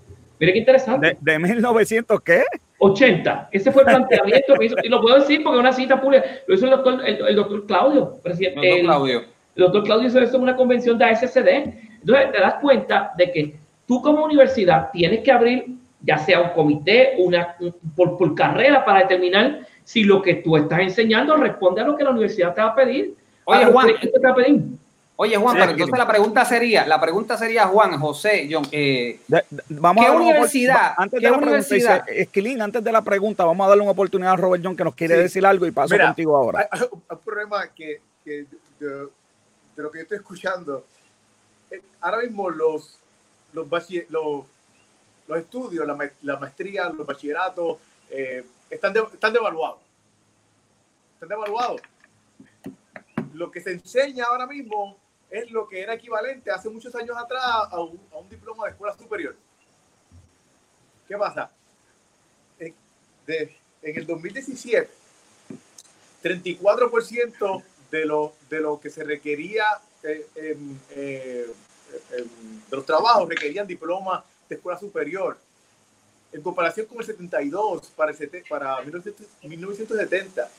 Mire 0.40 0.52
qué 0.52 0.58
interesante. 0.58 1.16
¿De, 1.20 1.38
1900 1.38 2.20
qué? 2.20 2.44
80. 2.78 3.48
Ese 3.50 3.72
fue 3.72 3.82
el 3.82 3.86
planteamiento 3.86 4.54
que 4.54 4.66
hizo. 4.66 4.76
Y 4.82 4.88
lo 4.88 5.00
puedo 5.00 5.18
decir 5.18 5.42
porque 5.42 5.56
es 5.56 5.60
una 5.60 5.72
cita 5.72 6.00
pública. 6.00 6.24
Lo 6.46 6.54
hizo 6.54 6.66
el 6.66 6.70
doctor, 6.70 7.02
el, 7.04 7.36
doctor 7.36 7.66
Claudio, 7.66 8.12
presidente. 8.22 8.80
El, 8.80 8.84
Claudio. 8.84 9.22
El 9.56 9.64
doctor 9.64 9.82
Claudio 9.82 10.06
hizo 10.06 10.20
eso 10.20 10.36
en 10.36 10.42
una 10.42 10.54
convención 10.54 10.96
de 10.96 11.06
ASCD. 11.06 11.48
Entonces 12.00 12.32
te 12.32 12.38
das 12.38 12.54
cuenta 12.60 13.12
de 13.16 13.32
que 13.32 13.56
tú 13.88 14.00
como 14.00 14.24
universidad 14.24 14.90
tienes 14.92 15.24
que 15.24 15.32
abrir 15.32 15.66
ya 16.00 16.18
sea 16.18 16.40
un 16.40 16.50
comité, 16.50 17.14
una, 17.18 17.56
por, 17.96 18.16
por 18.16 18.34
carrera 18.34 18.84
para 18.84 19.00
determinar 19.00 19.66
si 19.82 20.04
lo 20.04 20.22
que 20.22 20.34
tú 20.34 20.56
estás 20.56 20.80
enseñando 20.80 21.36
responde 21.36 21.80
a 21.80 21.84
lo 21.84 21.96
que 21.96 22.04
la 22.04 22.10
universidad 22.10 22.54
te 22.54 22.60
va 22.60 22.68
a 22.68 22.74
pedir. 22.74 23.16
Oye, 23.44 23.64
Juan, 23.64 23.88
te 24.00 24.18
va 24.20 24.30
a 24.30 24.34
pedir. 24.34 24.62
Oye, 25.16 25.36
Juan, 25.36 25.56
pero 25.58 25.72
entonces 25.72 25.98
la 25.98 26.06
pregunta 26.06 26.44
sería, 26.44 26.86
la 26.86 27.00
pregunta 27.00 27.36
sería, 27.36 27.66
Juan, 27.66 27.98
José, 27.98 28.48
John, 28.48 28.64
eh, 28.70 29.18
vamos 29.68 30.04
¿qué 30.04 30.12
a 30.12 30.14
universidad? 30.14 30.92
Antes 30.96 31.20
de 31.20 31.28
la 31.28 31.38
universidad? 31.38 32.04
pregunta, 32.04 32.22
Esquilín, 32.22 32.62
antes 32.62 32.84
de 32.84 32.92
la 32.92 33.02
pregunta, 33.02 33.44
vamos 33.44 33.64
a 33.64 33.68
darle 33.70 33.82
una 33.82 33.92
oportunidad 33.92 34.34
a 34.34 34.36
Robert 34.36 34.62
John 34.64 34.76
que 34.76 34.84
nos 34.84 34.94
quiere 34.94 35.16
decir 35.16 35.44
algo 35.44 35.66
y 35.66 35.72
paso 35.72 35.98
contigo 35.98 36.36
ahora. 36.36 36.68
Hay, 36.70 36.80
un 36.92 37.18
problema 37.24 37.66
que, 37.74 38.00
que 38.24 38.46
de, 38.78 39.08
lo 39.76 39.90
que 39.90 39.98
yo 39.98 40.02
estoy 40.02 40.18
escuchando, 40.18 40.84
eh, 41.72 41.80
ahora 42.00 42.18
mismo 42.18 42.48
los, 42.48 43.00
los, 43.52 43.66
los, 44.08 44.44
los 45.26 45.38
estudios, 45.38 45.86
la, 45.86 46.10
la, 46.22 46.36
maestría, 46.36 46.88
los 46.88 47.06
bachilleratos, 47.06 47.78
eh, 48.10 48.44
están, 48.70 48.94
están 48.96 49.32
devaluados. 49.32 49.80
Están 51.14 51.28
devaluados. 51.28 51.80
Lo 53.34 53.50
que 53.50 53.60
se 53.60 53.72
enseña 53.72 54.24
ahora 54.24 54.46
mismo 54.46 54.96
es 55.30 55.50
lo 55.50 55.68
que 55.68 55.80
era 55.80 55.94
equivalente 55.94 56.50
hace 56.50 56.68
muchos 56.68 56.94
años 56.94 57.16
atrás 57.16 57.42
a 57.44 57.80
un, 57.80 58.28
diploma 58.28 58.64
de 58.64 58.70
escuela 58.72 58.96
superior. 58.96 59.36
¿Qué 61.06 61.16
pasa? 61.16 61.50
En, 62.58 62.74
el 63.82 64.06
2017, 64.06 64.90
34% 66.22 67.62
de 67.90 68.04
lo, 68.06 68.34
de 68.50 68.60
lo 68.60 68.80
que 68.80 68.90
se 68.90 69.04
requería 69.04 69.64
eh, 70.02 70.26
eh, 70.90 71.46
de 72.70 72.76
los 72.76 72.86
trabajos 72.86 73.28
requerían 73.28 73.66
diploma 73.66 74.24
de 74.48 74.56
escuela 74.56 74.78
superior. 74.78 75.38
En 76.32 76.42
comparación 76.42 76.86
con 76.86 76.98
el 76.98 77.06
72 77.06 77.86
para, 77.96 78.12
para 78.48 78.82
1970. 78.82 80.50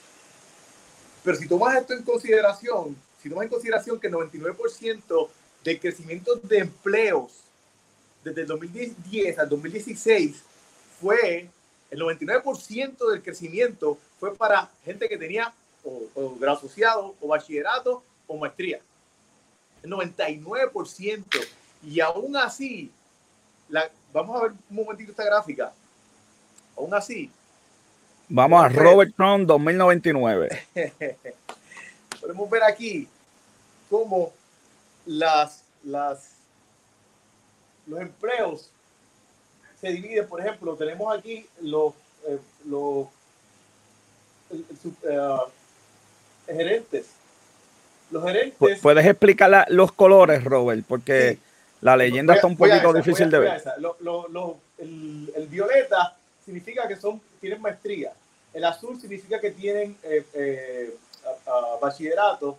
Pero 1.24 1.38
si 1.38 1.48
tomas 1.48 1.78
esto 1.78 1.94
en 1.94 2.04
consideración, 2.04 2.96
si 3.22 3.30
tomas 3.30 3.44
en 3.44 3.50
consideración 3.50 4.00
que 4.00 4.08
el 4.08 4.14
99% 4.14 5.30
del 5.64 5.80
crecimiento 5.80 6.36
de 6.36 6.60
empleos 6.60 7.32
desde 8.24 8.42
el 8.42 8.48
2010 8.48 9.40
al 9.40 9.50
2016 9.50 10.44
fue, 11.00 11.50
el 11.92 12.00
99% 12.00 13.12
del 13.12 13.22
crecimiento 13.22 13.98
fue 14.20 14.36
para 14.36 14.70
gente 14.84 15.08
que 15.08 15.18
tenía 15.18 15.54
o, 15.84 16.36
grado 16.36 16.58
asociado, 16.58 17.16
o 17.22 17.28
bachillerato, 17.28 18.04
o 18.28 18.38
maestría. 18.38 18.82
El 19.84 19.92
99%. 19.92 21.26
Y 21.84 22.00
aún 22.02 22.36
así, 22.36 22.92
la, 23.70 23.90
vamos 24.12 24.38
a 24.38 24.44
ver 24.44 24.52
un 24.52 24.76
momentito 24.76 25.12
esta 25.12 25.24
gráfica. 25.24 25.72
Aún 26.78 26.94
así. 26.94 27.32
Vamos 28.28 28.64
a 28.64 28.70
Robert 28.70 29.16
Trump 29.16 29.48
2099. 29.48 30.68
podemos 32.20 32.50
ver 32.50 32.64
aquí 32.64 33.08
cómo 33.90 34.32
las, 35.06 35.64
las, 35.84 36.32
los 37.88 38.02
empleos 38.02 38.70
se 39.80 39.90
dividen. 39.90 40.28
Por 40.28 40.42
ejemplo, 40.42 40.76
tenemos 40.76 41.18
aquí 41.18 41.48
los, 41.62 41.94
eh, 42.28 42.40
los 42.66 43.08
eh, 44.52 45.38
gerentes. 46.46 47.08
Los 48.12 48.24
gerentes. 48.24 48.80
¿Puedes 48.80 49.06
explicar 49.06 49.68
los 49.70 49.92
colores, 49.92 50.44
Robert? 50.44 50.84
Porque 50.88 51.38
la 51.82 51.96
leyenda 51.96 52.36
está 52.36 52.48
un 52.48 52.58
poquito 52.58 52.94
difícil 52.94 53.30
de 53.30 53.40
ver. 53.40 53.62
el, 54.78 55.48
violeta 55.50 56.16
significa 56.44 56.88
que 56.88 56.96
son, 56.96 57.22
tienen 57.40 57.62
maestría. 57.62 58.12
El 58.54 58.66
azul 58.66 59.00
significa 59.00 59.40
que 59.40 59.52
tienen 59.52 59.96
eh, 60.04 60.92
bachillerato, 61.82 62.58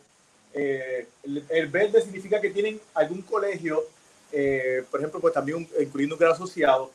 eh, 0.52 1.06
el, 1.48 1.68
verde 1.68 2.02
significa 2.02 2.40
que 2.40 2.50
tienen 2.50 2.80
algún 2.94 3.22
colegio, 3.22 3.84
eh, 4.32 4.84
por 4.90 5.00
ejemplo, 5.00 5.20
pues 5.20 5.32
también 5.32 5.68
incluyendo 5.80 6.16
un 6.16 6.18
grado 6.18 6.34
asociado, 6.34 6.90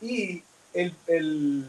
y 0.00 0.42
el, 0.72 0.94
el, 1.06 1.64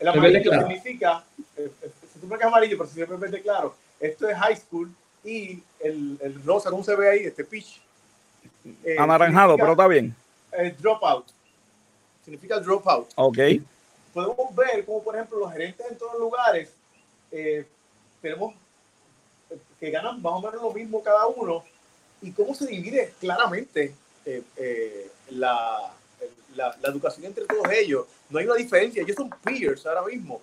el 0.00 0.08
amarillo 0.08 0.52
significa, 0.52 1.24
eh, 1.56 1.70
se 2.12 2.20
supone 2.20 2.38
que 2.38 2.46
es 2.46 2.48
amarillo, 2.48 2.78
pero 2.78 2.90
siempre 2.90 3.14
es 3.14 3.20
verde 3.20 3.42
claro, 3.42 3.76
esto 4.00 4.28
es 4.28 4.36
high 4.36 4.56
school, 4.56 4.90
y 5.24 5.62
el, 5.80 6.18
el 6.20 6.44
rosa, 6.44 6.70
¿cómo 6.70 6.84
se 6.84 6.94
ve 6.94 7.10
ahí? 7.10 7.24
Este 7.24 7.44
pitch. 7.44 7.80
Anaranjado, 8.98 9.56
pero 9.56 9.72
está 9.72 9.88
bien. 9.88 10.14
El 10.52 10.76
dropout. 10.76 11.26
Significa 12.24 12.56
el 12.56 12.64
dropout. 12.64 13.10
Ok. 13.16 13.38
Podemos 14.12 14.54
ver 14.54 14.84
como, 14.84 15.02
por 15.02 15.14
ejemplo, 15.16 15.38
los 15.38 15.52
gerentes 15.52 15.86
en 15.90 15.98
todos 15.98 16.12
los 16.12 16.20
lugares 16.20 16.70
tenemos 18.24 18.54
que 19.78 19.90
ganan 19.90 20.22
más 20.22 20.32
o 20.32 20.40
menos 20.40 20.62
lo 20.62 20.72
mismo 20.72 21.02
cada 21.02 21.26
uno 21.26 21.62
y 22.22 22.32
cómo 22.32 22.54
se 22.54 22.66
divide 22.66 23.12
claramente 23.20 23.94
eh, 24.24 24.42
eh, 24.56 25.10
la, 25.30 25.92
la, 26.56 26.76
la, 26.80 26.88
educación 26.88 27.26
entre 27.26 27.44
todos 27.44 27.70
ellos. 27.70 28.06
No 28.30 28.38
hay 28.38 28.46
una 28.46 28.54
diferencia, 28.54 29.02
ellos 29.02 29.16
son 29.16 29.30
peers 29.42 29.84
ahora 29.84 30.02
mismo. 30.06 30.40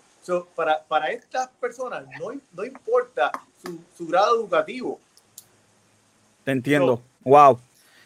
para, 0.56 0.84
para 0.84 1.12
estas 1.12 1.50
personas 1.60 2.06
no, 2.20 2.40
no 2.52 2.64
importa 2.64 3.32
su, 3.64 3.80
su 3.98 4.08
grado 4.08 4.36
educativo. 4.36 5.00
Te 6.44 6.52
entiendo. 6.52 7.02
wow. 7.24 7.60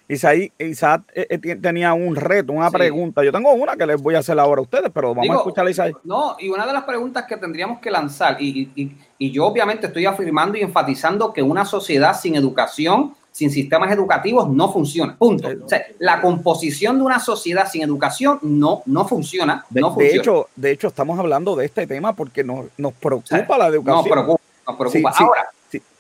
Isaac, 0.08 0.52
Isaac 0.60 1.02
eh, 1.16 1.26
eh, 1.30 1.56
tenía 1.56 1.94
un 1.94 2.16
reto, 2.16 2.54
una 2.54 2.70
pregunta. 2.70 3.24
Yo 3.24 3.32
tengo 3.32 3.52
una 3.54 3.76
que 3.76 3.86
les 3.88 4.00
voy 4.00 4.16
a 4.16 4.20
hacer 4.20 4.40
ahora 4.40 4.60
a 4.60 4.62
ustedes, 4.62 4.92
pero 4.94 5.16
vamos 5.16 5.36
a 5.36 5.40
escuchar 5.40 5.66
a 5.66 5.72
Isaac. 5.72 5.98
No, 6.04 6.36
y 6.40 6.50
una 6.50 6.66
de 6.66 6.74
las 6.74 6.84
preguntas 6.84 7.26
que 7.28 7.38
tendríamos 7.38 7.80
que 7.80 7.90
lanzar, 7.90 8.38
y, 8.40 8.70
y, 8.76 8.96
y, 9.18 9.32
yo 9.32 9.46
obviamente 9.46 9.88
estoy 9.88 10.06
afirmando 10.06 10.58
y 10.58 10.62
enfatizando 10.62 11.34
que 11.34 11.42
una 11.42 11.66
sociedad 11.66 12.16
sin 12.20 12.36
educación, 12.36 13.16
sin 13.32 13.50
sistemas 13.50 13.92
educativos, 13.92 14.48
no 14.48 14.72
funciona. 14.72 15.16
Punto. 15.18 15.50
O 15.66 15.68
sea, 15.68 15.84
la 15.98 16.22
composición 16.22 16.98
de 16.98 17.04
una 17.04 17.20
sociedad 17.20 17.68
sin 17.68 17.82
educación 17.82 18.38
no, 18.44 18.84
no 18.86 19.08
funciona. 19.08 19.66
De, 19.72 19.82
no 19.82 19.92
funciona. 19.92 20.22
hecho, 20.22 20.48
de 20.56 20.72
hecho, 20.72 20.88
estamos 20.88 21.18
hablando 21.18 21.56
de 21.56 21.66
este 21.66 21.88
tema 21.88 22.14
porque 22.14 22.44
nos, 22.44 22.68
nos 22.78 22.94
preocupa 22.94 23.58
la 23.58 23.68
educación. 23.68 23.98
Nos 23.98 24.08
preocupa, 24.08 24.42
nos 24.68 24.76
preocupa. 24.78 25.14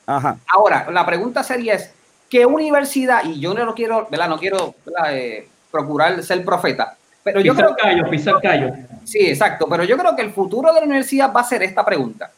ahora, 0.07 0.41
ahora, 0.47 0.91
la 0.91 1.05
pregunta 1.05 1.43
sería 1.43 1.73
es, 1.73 1.91
¿qué 2.29 2.45
universidad? 2.45 3.23
Y 3.23 3.39
yo 3.39 3.53
no 3.53 3.73
quiero, 3.73 4.07
¿verdad? 4.09 4.29
No 4.29 4.37
quiero 4.37 4.75
eh, 5.09 5.47
procurar 5.71 6.21
ser 6.23 6.43
profeta. 6.43 6.97
Pero 7.23 7.41
yo 7.41 7.55
creo 7.55 7.75
callo, 7.75 8.07
pisar 8.09 8.35
callo. 8.41 8.71
Sí, 9.03 9.19
exacto. 9.19 9.67
Pero 9.67 9.83
yo 9.83 9.97
creo 9.97 10.15
que 10.15 10.21
el 10.21 10.31
futuro 10.31 10.71
de 10.71 10.79
la 10.79 10.85
universidad 10.85 11.33
va 11.33 11.41
a 11.41 11.43
ser 11.43 11.63
esta 11.63 11.83
pregunta. 11.83 12.31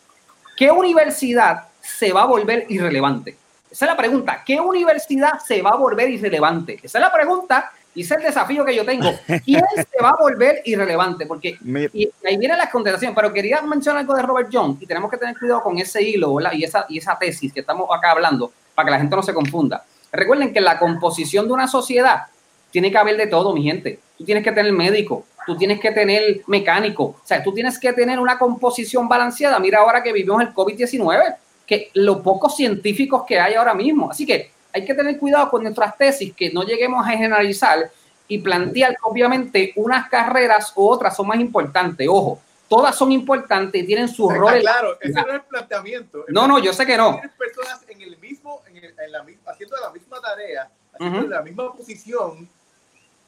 ¿Qué 0.56 0.72
universidad 0.72 1.66
se 1.82 2.14
va 2.14 2.24
a 2.24 2.26
volver 2.26 2.66
irrelevante? 2.70 3.38
Esa 3.70 3.86
es 3.86 3.92
la 3.92 3.98
pregunta. 3.98 4.44
¿Qué 4.46 4.60
universidad 4.60 5.40
se 5.40 5.62
va 5.62 5.72
a 5.72 5.76
volver 5.76 6.10
irrelevante? 6.10 6.80
Esa 6.82 6.98
es 7.00 7.02
la 7.02 7.12
pregunta 7.12 7.72
y 7.98 8.02
ese 8.02 8.14
es 8.14 8.20
el 8.20 8.28
desafío 8.28 8.64
que 8.64 8.76
yo 8.76 8.86
tengo. 8.86 9.12
¿Quién 9.44 9.64
se 9.76 10.04
va 10.04 10.12
a 10.12 10.18
volver 10.18 10.62
irrelevante? 10.66 11.26
Porque 11.26 11.58
y, 11.94 12.08
ahí 12.24 12.38
viene 12.38 12.56
la 12.56 12.70
contestación. 12.70 13.16
Pero 13.16 13.34
quería 13.34 13.60
mencionar 13.64 14.02
algo 14.02 14.14
de 14.14 14.22
Robert 14.22 14.50
John 14.54 14.78
y 14.80 14.86
tenemos 14.86 15.10
que 15.10 15.18
tener 15.18 15.36
cuidado 15.36 15.64
con 15.64 15.80
ese 15.80 16.04
hilo 16.04 16.36
¿verdad? 16.36 16.52
y 16.54 16.64
esa, 16.64 16.86
y 16.90 17.00
esa 17.00 17.18
tesis 17.18 17.52
que 17.52 17.62
estamos 17.62 17.90
acá 17.92 18.12
hablando 18.12 18.52
para 18.76 18.86
que 18.86 18.92
la 18.92 19.00
gente 19.00 19.16
no 19.16 19.24
se 19.24 19.34
confunda. 19.34 19.84
Recuerden 20.12 20.54
que 20.54 20.62
la 20.62 20.78
composición 20.78 21.48
de 21.48 21.54
una 21.54 21.68
sociedad 21.68 22.26
tiene 22.70 22.92
que 22.92 23.00
haber 23.00 23.18
de 23.18 23.26
todo, 23.26 23.52
mi 23.52 23.64
gente. 23.64 24.00
Tú 24.16 24.26
tienes 24.26 24.44
que 24.44 24.52
tener 24.52 24.72
médico, 24.74 25.26
tú 25.48 25.58
tienes 25.58 25.80
que 25.80 25.90
tener 25.90 26.42
mecánico, 26.46 27.04
o 27.04 27.22
sea, 27.24 27.42
tú 27.42 27.52
tienes 27.52 27.80
que 27.80 27.94
tener 27.94 28.20
una 28.20 28.38
composición 28.38 29.10
balanceada. 29.10 29.58
Mira 29.58 29.80
ahora 29.80 30.04
que 30.04 30.14
vivimos 30.14 30.40
el 30.44 30.54
COVID-19, 30.54 31.36
que 31.66 31.90
los 31.96 32.18
pocos 32.18 32.56
científicos 32.56 33.24
que 33.28 33.40
hay 33.40 33.56
ahora 33.56 33.74
mismo. 33.74 34.12
Así 34.12 34.24
que 34.24 34.52
hay 34.78 34.86
que 34.86 34.94
tener 34.94 35.18
cuidado 35.18 35.50
con 35.50 35.64
nuestras 35.64 35.98
tesis, 35.98 36.34
que 36.34 36.52
no 36.52 36.64
lleguemos 36.64 37.06
a 37.06 37.10
generalizar 37.10 37.92
y 38.28 38.38
plantear 38.40 38.92
que 38.92 39.02
obviamente 39.04 39.74
unas 39.76 40.10
carreras 40.10 40.72
u 40.76 40.88
otras 40.88 41.16
son 41.16 41.28
más 41.28 41.40
importantes. 41.40 42.08
Ojo, 42.10 42.40
todas 42.68 42.96
son 42.96 43.12
importantes 43.12 43.82
y 43.82 43.86
tienen 43.86 44.08
sus 44.08 44.34
roles. 44.34 44.62
Claro, 44.62 44.98
ese 45.00 45.14
no 45.14 45.28
es 45.30 45.36
el 45.36 45.42
planteamiento. 45.42 46.26
no, 46.30 46.48
no, 46.48 46.60
yo 46.60 46.74
sé 46.74 46.86
que 46.86 46.98
no. 46.98 47.14
Tienes 47.14 47.32
personas 47.38 47.82
en 47.88 48.02
el 48.02 48.18
mismo, 48.18 48.62
en, 48.68 48.78
el, 48.78 48.86
en 48.86 49.12
la, 49.12 49.26
haciendo 49.48 49.78
la 49.82 49.92
misma 49.92 50.22
tarea, 50.22 50.70
haciendo 50.94 51.28
la 51.28 51.42
misma 51.42 51.74
posición 51.74 52.48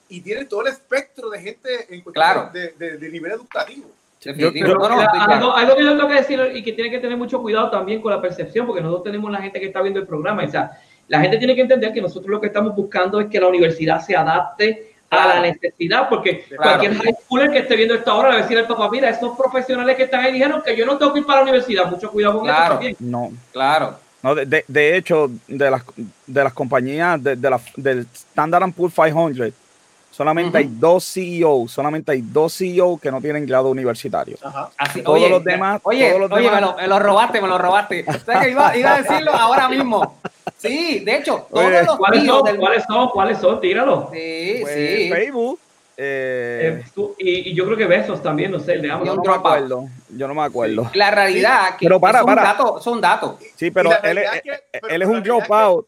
y 0.07 0.21
tienen 0.21 0.47
todo 0.47 0.61
el 0.61 0.67
espectro 0.67 1.29
de 1.29 1.39
gente 1.39 1.93
en 1.93 2.01
cuestión 2.01 2.13
claro. 2.13 2.49
de, 2.51 2.73
de, 2.77 2.97
de 2.97 3.09
nivel 3.09 3.31
educativo. 3.31 3.89
Yo, 4.21 4.33
yo, 4.33 4.51
no, 4.51 4.89
no, 4.89 4.99
algo, 4.99 5.55
algo, 5.55 5.77
que 5.77 5.83
yo 5.85 5.95
tengo 5.95 6.09
que 6.09 6.15
decir 6.15 6.51
y 6.53 6.61
que 6.61 6.73
tiene 6.73 6.91
que 6.91 6.99
tener 6.99 7.17
mucho 7.17 7.41
cuidado 7.41 7.69
también 7.69 8.01
con 8.01 8.11
la 8.11 8.21
percepción, 8.21 8.67
porque 8.67 8.81
nosotros 8.81 9.05
tenemos 9.05 9.31
la 9.31 9.41
gente 9.41 9.61
que 9.61 9.67
está 9.67 9.81
viendo 9.81 10.01
el 10.01 10.07
programa. 10.07 10.43
O 10.43 10.49
sea, 10.49 10.77
la 11.09 11.19
gente 11.19 11.37
tiene 11.37 11.55
que 11.55 11.61
entender 11.61 11.91
que 11.91 12.01
nosotros 12.01 12.29
lo 12.29 12.39
que 12.39 12.47
estamos 12.47 12.75
buscando 12.75 13.19
es 13.19 13.27
que 13.27 13.39
la 13.39 13.47
universidad 13.47 13.99
se 13.99 14.15
adapte 14.15 14.93
a 15.09 15.27
la 15.27 15.39
necesidad, 15.41 16.07
porque 16.07 16.45
claro. 16.45 16.63
cualquier 16.63 16.95
high 16.95 17.15
schooler 17.23 17.51
que 17.51 17.57
esté 17.59 17.75
viendo 17.75 17.95
esta 17.95 18.13
hora 18.13 18.29
le 18.29 18.35
va 18.35 18.39
a 18.39 18.43
decir 18.43 18.57
al 18.59 18.67
papá, 18.67 18.89
mira, 18.91 19.09
esos 19.09 19.35
profesionales 19.35 19.97
que 19.97 20.03
están 20.03 20.23
ahí 20.23 20.33
dijeron 20.33 20.61
que 20.63 20.77
yo 20.77 20.85
no 20.85 20.97
tengo 20.97 21.11
que 21.13 21.19
ir 21.19 21.25
para 21.25 21.39
la 21.39 21.43
universidad, 21.43 21.89
mucho 21.89 22.11
cuidado 22.11 22.35
con 22.35 22.43
claro, 22.43 22.63
eso 22.63 22.73
también. 22.73 22.95
No, 22.99 23.31
claro. 23.51 23.95
No, 24.21 24.35
de, 24.35 24.45
de, 24.45 24.65
de 24.67 24.97
hecho, 24.97 25.31
de 25.47 25.71
las, 25.71 25.81
de 26.27 26.43
las 26.43 26.53
compañías 26.53 27.23
de, 27.23 27.35
de 27.35 27.49
la, 27.49 27.59
del 27.75 28.05
Standard 28.13 28.71
Poor's 28.73 28.93
500, 28.93 29.51
solamente 30.11 30.57
uh 30.57 30.61
-huh. 30.61 30.63
hay 30.65 30.69
dos 30.77 31.05
CEOs, 31.05 31.71
solamente 31.71 32.11
hay 32.11 32.21
dos 32.21 32.53
CEOs 32.53 32.99
que 32.99 33.09
no 33.09 33.21
tienen 33.21 33.45
grado 33.45 33.69
universitario. 33.69 34.37
Ajá. 34.43 34.69
Así, 34.77 35.01
todos 35.01 35.17
oye, 35.17 35.29
los 35.29 35.43
demás, 35.43 35.79
oye, 35.83 36.09
todos 36.09 36.21
los 36.21 36.31
oye 36.33 36.43
demás, 36.43 36.61
me, 36.61 36.67
lo, 36.67 36.75
me, 36.75 36.87
lo, 36.87 36.99
robaste, 36.99 37.41
me 37.41 37.47
lo 37.47 37.57
robaste. 37.57 38.05
O 38.07 38.19
sea, 38.25 38.41
que 38.41 38.49
iba, 38.51 38.75
iba, 38.75 38.95
a 38.95 39.01
decirlo 39.01 39.33
ahora 39.33 39.69
mismo. 39.69 40.19
Sí, 40.57 40.99
de 40.99 41.17
hecho, 41.17 41.47
todos 41.49 41.65
oye, 41.65 41.83
los 41.83 41.97
¿cuáles 41.97 42.25
son, 42.25 42.43
del... 42.43 42.57
¿Cuáles 42.57 42.83
son? 42.83 43.09
¿Cuáles 43.09 43.37
son? 43.37 43.61
Tíralo. 43.61 44.09
Sí, 44.11 44.57
pues, 44.61 44.73
sí. 44.73 45.09
Facebook. 45.09 45.59
Eh, 46.01 46.79
eh, 46.81 46.89
tú, 46.95 47.13
y, 47.17 47.49
y, 47.49 47.53
yo 47.53 47.65
creo 47.65 47.75
que 47.75 47.85
Besos 47.85 48.23
también, 48.23 48.51
no 48.51 48.59
sé, 48.59 48.71
el 48.71 48.83
de 48.83 48.87
Yo 48.87 49.15
no 49.15 49.21
me 49.21 49.33
acuerdo. 49.33 49.89
Yo 50.07 50.27
no 50.29 50.33
me 50.33 50.43
acuerdo. 50.43 50.89
La 50.93 51.11
realidad 51.11 51.71
sí, 51.71 51.79
que 51.79 51.85
pero 51.87 51.99
para, 51.99 52.19
son 52.19 52.25
para. 52.25 52.41
datos, 52.41 52.83
son 52.83 53.01
datos. 53.01 53.35
Sí, 53.57 53.69
pero 53.69 53.91
él, 54.01 54.19
es, 54.19 54.41
que, 54.41 54.51
pero 54.71 54.87
él 54.87 55.01
es 55.01 55.07
un 55.09 55.21
dropout. 55.21 55.87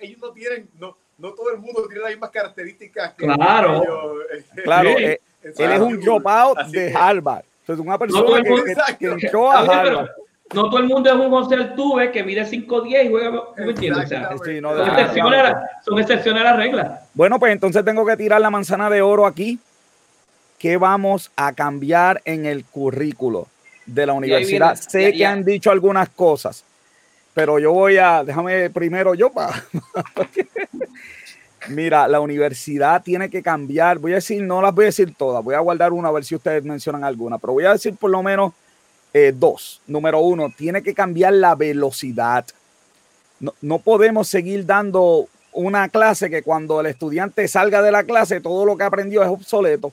Ellos 0.00 0.20
no 0.20 0.30
tienen, 0.30 0.70
no, 0.78 0.96
no 1.18 1.32
todo 1.32 1.50
el 1.50 1.58
mundo 1.58 1.88
tiene 1.88 2.02
las 2.02 2.10
mismas 2.10 2.30
características 2.30 3.14
que 3.14 3.26
claro. 3.26 3.82
ellos. 3.82 4.44
Claro, 4.62 4.90
sí. 4.96 5.04
eh, 5.04 5.20
él 5.42 5.72
es 5.72 5.80
un 5.80 5.98
dropout 5.98 6.58
de 6.68 6.94
Harvard. 6.94 7.44
Entonces, 7.62 7.84
una 7.84 7.98
persona 7.98 8.22
no 8.22 8.34
que, 8.44 8.74
que, 8.74 8.96
que, 8.96 9.06
entró 9.06 9.50
a 9.50 9.58
Harvard. 9.58 10.10
No 10.54 10.68
todo 10.68 10.78
el 10.78 10.86
mundo 10.86 11.10
es 11.10 11.16
un 11.16 11.30
José 11.30 11.54
Altuve 11.54 12.10
que 12.10 12.22
mide 12.22 12.42
5'10 12.44 13.06
y 13.06 13.10
juega. 13.10 13.42
¿Me 13.56 13.70
entiendes? 13.70 14.04
O 14.04 14.08
sea, 14.08 14.30
sí, 14.44 14.60
no, 14.60 14.76
son, 14.76 14.88
excepciones 14.88 15.40
a 15.40 15.42
la, 15.42 15.70
son 15.84 15.98
excepciones 15.98 16.40
a 16.42 16.44
la 16.44 16.52
regla. 16.56 17.00
Bueno, 17.14 17.38
pues 17.38 17.52
entonces 17.52 17.84
tengo 17.84 18.04
que 18.04 18.16
tirar 18.16 18.40
la 18.40 18.50
manzana 18.50 18.90
de 18.90 19.00
oro 19.02 19.26
aquí. 19.26 19.58
¿Qué 20.58 20.76
vamos 20.76 21.30
a 21.36 21.52
cambiar 21.52 22.20
en 22.24 22.46
el 22.46 22.64
currículo 22.64 23.48
de 23.86 24.06
la 24.06 24.12
universidad? 24.12 24.74
Viene, 24.74 24.90
sé 24.90 25.02
ya, 25.02 25.10
que 25.10 25.18
ya. 25.18 25.32
han 25.32 25.44
dicho 25.44 25.70
algunas 25.70 26.08
cosas, 26.10 26.64
pero 27.34 27.58
yo 27.58 27.72
voy 27.72 27.96
a, 27.96 28.22
déjame 28.22 28.70
primero 28.70 29.14
yo 29.14 29.30
para... 29.30 29.64
Mira, 31.68 32.08
la 32.08 32.18
universidad 32.20 33.02
tiene 33.02 33.30
que 33.30 33.40
cambiar. 33.40 33.98
Voy 33.98 34.12
a 34.12 34.16
decir, 34.16 34.42
no 34.42 34.60
las 34.60 34.74
voy 34.74 34.84
a 34.84 34.86
decir 34.86 35.14
todas, 35.14 35.44
voy 35.44 35.54
a 35.54 35.60
guardar 35.60 35.92
una 35.92 36.08
a 36.08 36.12
ver 36.12 36.24
si 36.24 36.34
ustedes 36.34 36.64
mencionan 36.64 37.04
alguna, 37.04 37.38
pero 37.38 37.52
voy 37.52 37.64
a 37.64 37.72
decir 37.72 37.94
por 37.96 38.10
lo 38.10 38.20
menos 38.22 38.52
eh, 39.12 39.32
dos. 39.34 39.80
Número 39.86 40.20
uno, 40.20 40.52
tiene 40.56 40.82
que 40.82 40.94
cambiar 40.94 41.34
la 41.34 41.54
velocidad. 41.54 42.46
No, 43.40 43.54
no, 43.60 43.78
podemos 43.78 44.28
seguir 44.28 44.64
dando 44.64 45.28
una 45.52 45.88
clase 45.88 46.30
que 46.30 46.42
cuando 46.42 46.80
el 46.80 46.86
estudiante 46.86 47.46
salga 47.48 47.82
de 47.82 47.92
la 47.92 48.04
clase 48.04 48.40
todo 48.40 48.64
lo 48.64 48.76
que 48.76 48.84
aprendió 48.84 49.22
es 49.22 49.28
obsoleto. 49.28 49.92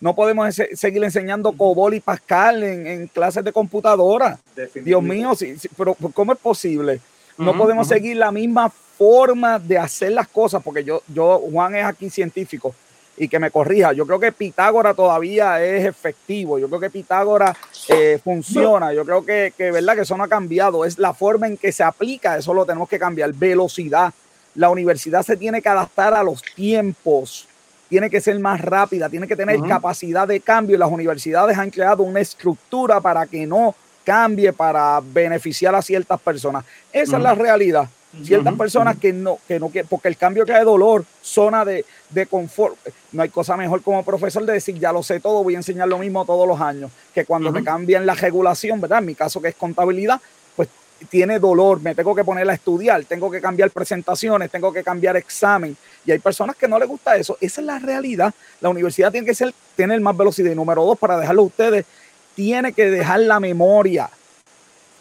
No 0.00 0.14
podemos 0.14 0.54
seguir 0.54 1.04
enseñando 1.04 1.52
COBOL 1.52 1.94
y 1.94 2.00
Pascal 2.00 2.62
en, 2.62 2.86
en 2.86 3.06
clases 3.06 3.44
de 3.44 3.52
computadora. 3.52 4.38
Dios 4.82 5.02
mío, 5.02 5.34
sí, 5.34 5.58
sí, 5.58 5.68
pero 5.76 5.94
¿cómo 6.14 6.32
es 6.32 6.38
posible? 6.38 7.00
No 7.36 7.50
uh 7.50 7.54
-huh, 7.54 7.58
podemos 7.58 7.86
uh 7.86 7.90
-huh. 7.90 7.94
seguir 7.94 8.16
la 8.16 8.32
misma 8.32 8.70
forma 8.70 9.58
de 9.58 9.78
hacer 9.78 10.12
las 10.12 10.28
cosas, 10.28 10.62
porque 10.62 10.84
yo, 10.84 11.02
yo, 11.08 11.42
Juan 11.50 11.74
es 11.74 11.84
aquí 11.84 12.10
científico 12.10 12.74
y 13.20 13.28
que 13.28 13.38
me 13.38 13.50
corrija. 13.50 13.92
Yo 13.92 14.06
creo 14.06 14.18
que 14.18 14.32
Pitágoras 14.32 14.96
todavía 14.96 15.62
es 15.62 15.84
efectivo. 15.84 16.58
Yo 16.58 16.68
creo 16.68 16.80
que 16.80 16.88
Pitágoras 16.88 17.54
eh, 17.90 18.18
funciona. 18.24 18.94
Yo 18.94 19.04
creo 19.04 19.22
que, 19.22 19.52
que, 19.54 19.70
verdad, 19.70 19.94
que 19.94 20.00
eso 20.00 20.16
no 20.16 20.24
ha 20.24 20.28
cambiado. 20.28 20.86
Es 20.86 20.98
la 20.98 21.12
forma 21.12 21.46
en 21.46 21.58
que 21.58 21.70
se 21.70 21.82
aplica. 21.82 22.38
Eso 22.38 22.54
lo 22.54 22.64
tenemos 22.64 22.88
que 22.88 22.98
cambiar. 22.98 23.34
Velocidad. 23.34 24.14
La 24.54 24.70
universidad 24.70 25.22
se 25.22 25.36
tiene 25.36 25.60
que 25.60 25.68
adaptar 25.68 26.14
a 26.14 26.22
los 26.22 26.40
tiempos. 26.40 27.46
Tiene 27.90 28.08
que 28.08 28.22
ser 28.22 28.40
más 28.40 28.58
rápida. 28.58 29.10
Tiene 29.10 29.28
que 29.28 29.36
tener 29.36 29.58
uh 29.58 29.64
-huh. 29.64 29.68
capacidad 29.68 30.26
de 30.26 30.40
cambio. 30.40 30.78
Las 30.78 30.90
universidades 30.90 31.58
han 31.58 31.68
creado 31.68 32.02
una 32.04 32.20
estructura 32.20 33.02
para 33.02 33.26
que 33.26 33.46
no 33.46 33.74
cambie, 34.02 34.54
para 34.54 34.98
beneficiar 35.04 35.74
a 35.74 35.82
ciertas 35.82 36.18
personas. 36.22 36.64
Esa 36.90 37.02
uh 37.02 37.14
-huh. 37.14 37.18
es 37.18 37.22
la 37.22 37.34
realidad 37.34 37.86
ciertas 38.24 38.52
uh 38.52 38.56
-huh. 38.56 38.58
personas 38.58 38.96
que 38.98 39.12
no, 39.12 39.38
que 39.46 39.60
no, 39.60 39.70
que, 39.70 39.84
porque 39.84 40.08
el 40.08 40.16
cambio 40.16 40.44
trae 40.44 40.64
dolor, 40.64 41.04
zona 41.22 41.64
de, 41.64 41.84
de 42.10 42.26
confort. 42.26 42.76
No 43.12 43.22
hay 43.22 43.28
cosa 43.28 43.56
mejor 43.56 43.82
como 43.82 44.04
profesor 44.04 44.44
de 44.44 44.54
decir, 44.54 44.78
ya 44.78 44.92
lo 44.92 45.02
sé 45.02 45.20
todo, 45.20 45.44
voy 45.44 45.54
a 45.54 45.58
enseñar 45.58 45.88
lo 45.88 45.98
mismo 45.98 46.24
todos 46.24 46.46
los 46.46 46.60
años, 46.60 46.90
que 47.14 47.24
cuando 47.24 47.50
uh 47.50 47.52
-huh. 47.52 47.58
te 47.58 47.64
cambian 47.64 48.04
la 48.06 48.14
regulación, 48.14 48.80
¿verdad? 48.80 48.98
En 48.98 49.06
mi 49.06 49.14
caso 49.14 49.40
que 49.40 49.48
es 49.48 49.54
contabilidad, 49.54 50.20
pues 50.56 50.68
tiene 51.08 51.38
dolor, 51.38 51.80
me 51.80 51.94
tengo 51.94 52.14
que 52.14 52.24
poner 52.24 52.48
a 52.50 52.54
estudiar, 52.54 53.04
tengo 53.04 53.30
que 53.30 53.40
cambiar 53.40 53.70
presentaciones, 53.70 54.50
tengo 54.50 54.72
que 54.72 54.82
cambiar 54.82 55.16
examen. 55.16 55.76
Y 56.04 56.10
hay 56.10 56.18
personas 56.18 56.56
que 56.56 56.66
no 56.66 56.78
les 56.78 56.88
gusta 56.88 57.16
eso. 57.16 57.36
Esa 57.40 57.60
es 57.60 57.66
la 57.66 57.78
realidad. 57.78 58.34
La 58.60 58.68
universidad 58.68 59.12
tiene 59.12 59.26
que 59.26 59.34
ser, 59.34 59.54
tener 59.76 60.00
más 60.00 60.16
velocidad. 60.16 60.50
Y 60.50 60.54
número 60.54 60.84
dos, 60.84 60.98
para 60.98 61.18
dejarlo 61.18 61.42
a 61.42 61.46
ustedes, 61.46 61.86
tiene 62.34 62.72
que 62.72 62.90
dejar 62.90 63.20
la 63.20 63.38
memoria. 63.38 64.10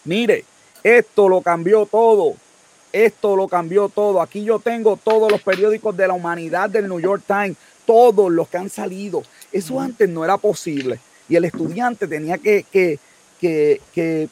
Mire, 0.06 0.45
esto 0.84 1.28
lo 1.28 1.41
cambió 1.41 1.86
todo 1.86 2.36
esto 2.91 3.36
lo 3.36 3.47
cambió 3.47 3.89
todo. 3.89 4.21
Aquí 4.21 4.43
yo 4.43 4.60
tengo 4.60 4.97
todos 4.97 5.32
los 5.32 5.41
periódicos 5.41 5.95
de 5.95 6.08
la 6.08 6.13
humanidad 6.13 6.69
del 6.69 6.88
New 6.88 6.99
York 6.99 7.23
Times, 7.28 7.58
todos 7.86 8.32
los 8.32 8.47
que 8.47 8.58
han 8.58 8.69
salido. 8.69 9.23
Eso 9.52 9.80
antes 9.80 10.08
no 10.10 10.23
era 10.23 10.38
posible. 10.38 10.99
Y 11.28 11.36
el 11.36 11.45
estudiante 11.45 12.08
tenía 12.08 12.38
que, 12.38 12.65
que, 12.71 12.99
que, 13.39 13.82
que 13.93 14.30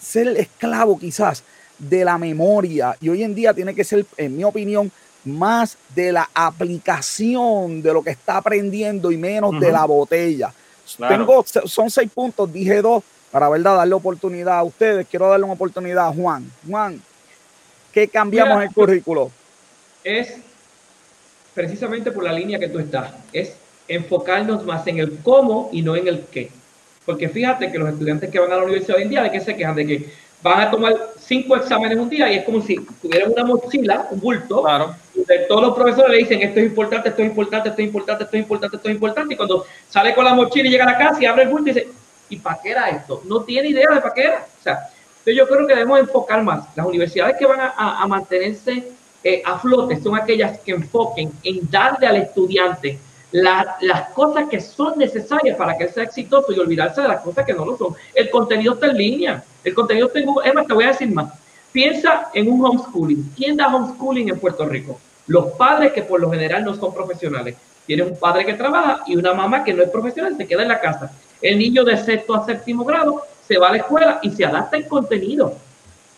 ser 0.00 0.28
esclavo 0.28 0.98
quizás 0.98 1.42
de 1.78 2.04
la 2.04 2.18
memoria. 2.18 2.96
Y 3.00 3.08
hoy 3.08 3.22
en 3.22 3.34
día 3.34 3.54
tiene 3.54 3.74
que 3.74 3.84
ser, 3.84 4.06
en 4.16 4.36
mi 4.36 4.44
opinión, 4.44 4.90
más 5.24 5.76
de 5.94 6.12
la 6.12 6.28
aplicación 6.34 7.82
de 7.82 7.92
lo 7.92 8.02
que 8.02 8.10
está 8.10 8.38
aprendiendo 8.38 9.10
y 9.10 9.16
menos 9.16 9.50
uh 9.50 9.56
-huh. 9.56 9.60
de 9.60 9.72
la 9.72 9.84
botella. 9.84 10.52
Claro. 10.96 11.16
Tengo, 11.16 11.44
son 11.66 11.90
seis 11.90 12.10
puntos, 12.14 12.50
dije 12.50 12.80
dos, 12.80 13.04
para 13.30 13.48
verdad 13.48 13.76
darle 13.76 13.94
oportunidad 13.94 14.58
a 14.58 14.62
ustedes. 14.62 15.06
Quiero 15.06 15.28
darle 15.28 15.44
una 15.44 15.54
oportunidad 15.54 16.08
a 16.08 16.12
Juan. 16.12 16.50
Juan, 16.66 17.02
¿Qué 17.92 18.08
cambiamos 18.08 18.56
Mira, 18.56 18.68
el 18.68 18.74
currículo? 18.74 19.30
Es 20.04 20.36
precisamente 21.54 22.12
por 22.12 22.24
la 22.24 22.32
línea 22.32 22.58
que 22.58 22.68
tú 22.68 22.78
estás, 22.78 23.12
es 23.32 23.54
enfocarnos 23.88 24.64
más 24.64 24.86
en 24.86 24.98
el 24.98 25.18
cómo 25.22 25.70
y 25.72 25.82
no 25.82 25.96
en 25.96 26.06
el 26.06 26.24
qué. 26.30 26.50
Porque 27.04 27.28
fíjate 27.28 27.72
que 27.72 27.78
los 27.78 27.88
estudiantes 27.88 28.30
que 28.30 28.38
van 28.38 28.52
a 28.52 28.56
la 28.56 28.64
universidad 28.64 28.98
hoy 28.98 29.04
en 29.04 29.08
día, 29.08 29.22
¿de 29.22 29.32
qué 29.32 29.40
se 29.40 29.56
quejan? 29.56 29.74
De 29.74 29.86
que 29.86 30.10
van 30.42 30.60
a 30.60 30.70
tomar 30.70 30.94
cinco 31.18 31.56
exámenes 31.56 31.98
un 31.98 32.08
día 32.08 32.30
y 32.30 32.36
es 32.36 32.44
como 32.44 32.60
si 32.62 32.76
tuvieran 33.02 33.32
una 33.32 33.44
mochila, 33.44 34.06
un 34.10 34.20
bulto, 34.20 34.62
claro. 34.62 34.94
donde 35.14 35.38
todos 35.48 35.62
los 35.62 35.74
profesores 35.74 36.10
le 36.10 36.18
dicen 36.18 36.42
esto 36.42 36.60
es 36.60 36.66
importante, 36.66 37.08
esto 37.08 37.22
es 37.22 37.28
importante, 37.28 37.70
esto 37.70 37.82
es 37.82 37.86
importante, 37.86 38.24
esto 38.24 38.36
es 38.36 38.42
importante, 38.42 38.76
esto 38.76 38.88
es 38.88 38.94
importante, 38.94 39.34
y 39.34 39.36
cuando 39.36 39.66
sale 39.88 40.14
con 40.14 40.24
la 40.24 40.34
mochila 40.34 40.68
y 40.68 40.70
llega 40.70 40.84
a 40.84 40.92
la 40.92 40.98
casa 40.98 41.20
y 41.20 41.26
abre 41.26 41.42
el 41.42 41.48
bulto 41.48 41.70
y 41.70 41.72
dice, 41.72 41.88
¿y 42.28 42.36
para 42.36 42.60
qué 42.62 42.70
era 42.70 42.88
esto? 42.90 43.22
No 43.24 43.42
tiene 43.42 43.68
idea 43.68 43.90
de 43.90 44.00
para 44.00 44.14
qué 44.14 44.22
era. 44.22 44.46
O 44.60 44.62
sea, 44.62 44.90
entonces 45.28 45.36
yo 45.36 45.46
creo 45.46 45.66
que 45.66 45.74
debemos 45.74 46.00
enfocar 46.00 46.42
más. 46.42 46.64
Las 46.74 46.86
universidades 46.86 47.36
que 47.36 47.44
van 47.44 47.60
a, 47.60 48.06
mantenerse 48.06 48.92
eh, 49.22 49.42
a 49.44 49.58
flote 49.58 50.00
son 50.00 50.16
aquellas 50.16 50.58
que 50.60 50.72
enfoquen 50.72 51.30
en 51.42 51.70
darle 51.70 52.06
al 52.06 52.16
estudiante 52.16 52.98
la, 53.32 53.76
las 53.82 54.08
cosas 54.10 54.48
que 54.48 54.58
son 54.58 54.98
necesarias 54.98 55.54
para 55.58 55.76
que 55.76 55.88
sea 55.88 56.04
exitoso 56.04 56.50
y 56.52 56.58
olvidarse 56.58 57.02
de 57.02 57.08
las 57.08 57.20
cosas 57.20 57.44
que 57.44 57.52
no 57.52 57.66
lo 57.66 57.76
son. 57.76 57.94
El 58.14 58.30
contenido 58.30 58.72
está 58.74 58.86
en 58.86 58.96
línea. 58.96 59.44
El 59.62 59.74
contenido 59.74 60.06
está 60.06 60.18
en 60.18 60.26
Google. 60.26 60.48
Es 60.48 60.66
te 60.66 60.72
voy 60.72 60.84
a 60.84 60.88
decir 60.88 61.12
más. 61.12 61.30
Piensa 61.72 62.30
en 62.32 62.50
un 62.50 62.64
homeschooling. 62.64 63.32
¿Quién 63.36 63.56
da 63.58 63.66
homeschooling 63.66 64.30
en 64.30 64.38
Puerto 64.38 64.64
Rico? 64.64 64.98
Los 65.26 65.52
padres 65.52 65.92
que 65.92 66.02
por 66.02 66.20
lo 66.20 66.30
general 66.30 66.64
no 66.64 66.74
son 66.74 66.94
profesionales. 66.94 67.54
Tiene 67.86 68.02
un 68.02 68.18
padre 68.18 68.46
que 68.46 68.54
trabaja 68.54 69.02
y 69.06 69.16
una 69.16 69.34
mamá 69.34 69.62
que 69.62 69.74
no 69.74 69.82
es 69.82 69.90
profesional, 69.90 70.36
se 70.38 70.46
queda 70.46 70.62
en 70.62 70.68
la 70.68 70.80
casa. 70.80 71.12
El 71.42 71.58
niño 71.58 71.84
de 71.84 71.98
sexto 71.98 72.34
a 72.34 72.46
séptimo 72.46 72.84
grado 72.84 73.22
se 73.48 73.56
va 73.56 73.68
a 73.68 73.72
la 73.72 73.78
escuela 73.78 74.20
y 74.22 74.30
se 74.30 74.44
adapta 74.44 74.76
el 74.76 74.86
contenido. 74.86 75.56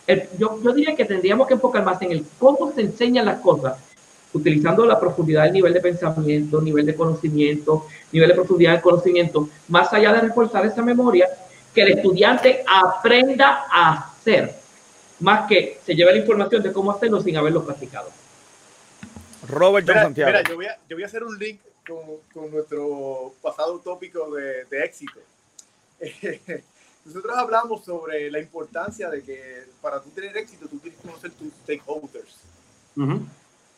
El, 0.05 0.27
yo, 0.37 0.61
yo, 0.61 0.73
diría 0.73 0.95
que 0.95 1.05
tendríamos 1.05 1.47
que 1.47 1.53
enfocar 1.53 1.83
más 1.83 2.01
en 2.01 2.11
el 2.11 2.25
cómo 2.37 2.73
se 2.73 2.81
enseñan 2.81 3.25
las 3.25 3.39
cosas, 3.39 3.77
utilizando 4.33 4.85
la 4.85 4.99
profundidad 4.99 5.43
del 5.43 5.53
nivel 5.53 5.73
de 5.73 5.79
pensamiento, 5.79 6.61
nivel 6.61 6.85
de 6.85 6.95
conocimiento, 6.95 7.87
nivel 8.11 8.27
de 8.27 8.35
profundidad 8.35 8.73
del 8.73 8.81
conocimiento, 8.81 9.49
más 9.69 9.93
allá 9.93 10.11
de 10.11 10.21
reforzar 10.21 10.65
esa 10.65 10.81
memoria, 10.81 11.29
que 11.73 11.83
el 11.83 11.93
estudiante 11.93 12.65
aprenda 12.67 13.65
a 13.71 13.93
hacer. 13.93 14.55
más 15.21 15.47
que 15.47 15.79
se 15.85 15.95
lleve 15.95 16.11
la 16.11 16.17
información 16.17 16.63
de 16.63 16.73
cómo 16.73 16.91
hacerlo 16.91 17.21
sin 17.21 17.37
haberlo 17.37 17.63
practicado. 17.63 18.09
Robert 19.47 19.87
mira, 19.87 20.01
Santiago. 20.01 20.31
Mira, 20.31 20.43
yo 20.49 20.55
voy, 20.55 20.65
a, 20.65 20.77
yo 20.89 20.95
voy 20.95 21.03
a 21.03 21.05
hacer 21.05 21.23
un 21.23 21.37
link 21.37 21.61
con, 21.87 21.99
con 22.33 22.51
nuestro 22.51 23.33
pasado 23.41 23.79
tópico 23.79 24.33
de, 24.35 24.65
de 24.65 24.83
éxito. 24.83 25.19
Nosotros 27.05 27.35
hablamos 27.37 27.83
sobre 27.83 28.29
la 28.29 28.39
importancia 28.39 29.09
de 29.09 29.23
que 29.23 29.63
para 29.81 29.99
tú 30.01 30.09
tener 30.11 30.37
éxito, 30.37 30.67
tú 30.67 30.77
tienes 30.77 30.99
que 30.99 31.07
conocer 31.07 31.31
tus 31.31 31.49
stakeholders. 31.63 32.35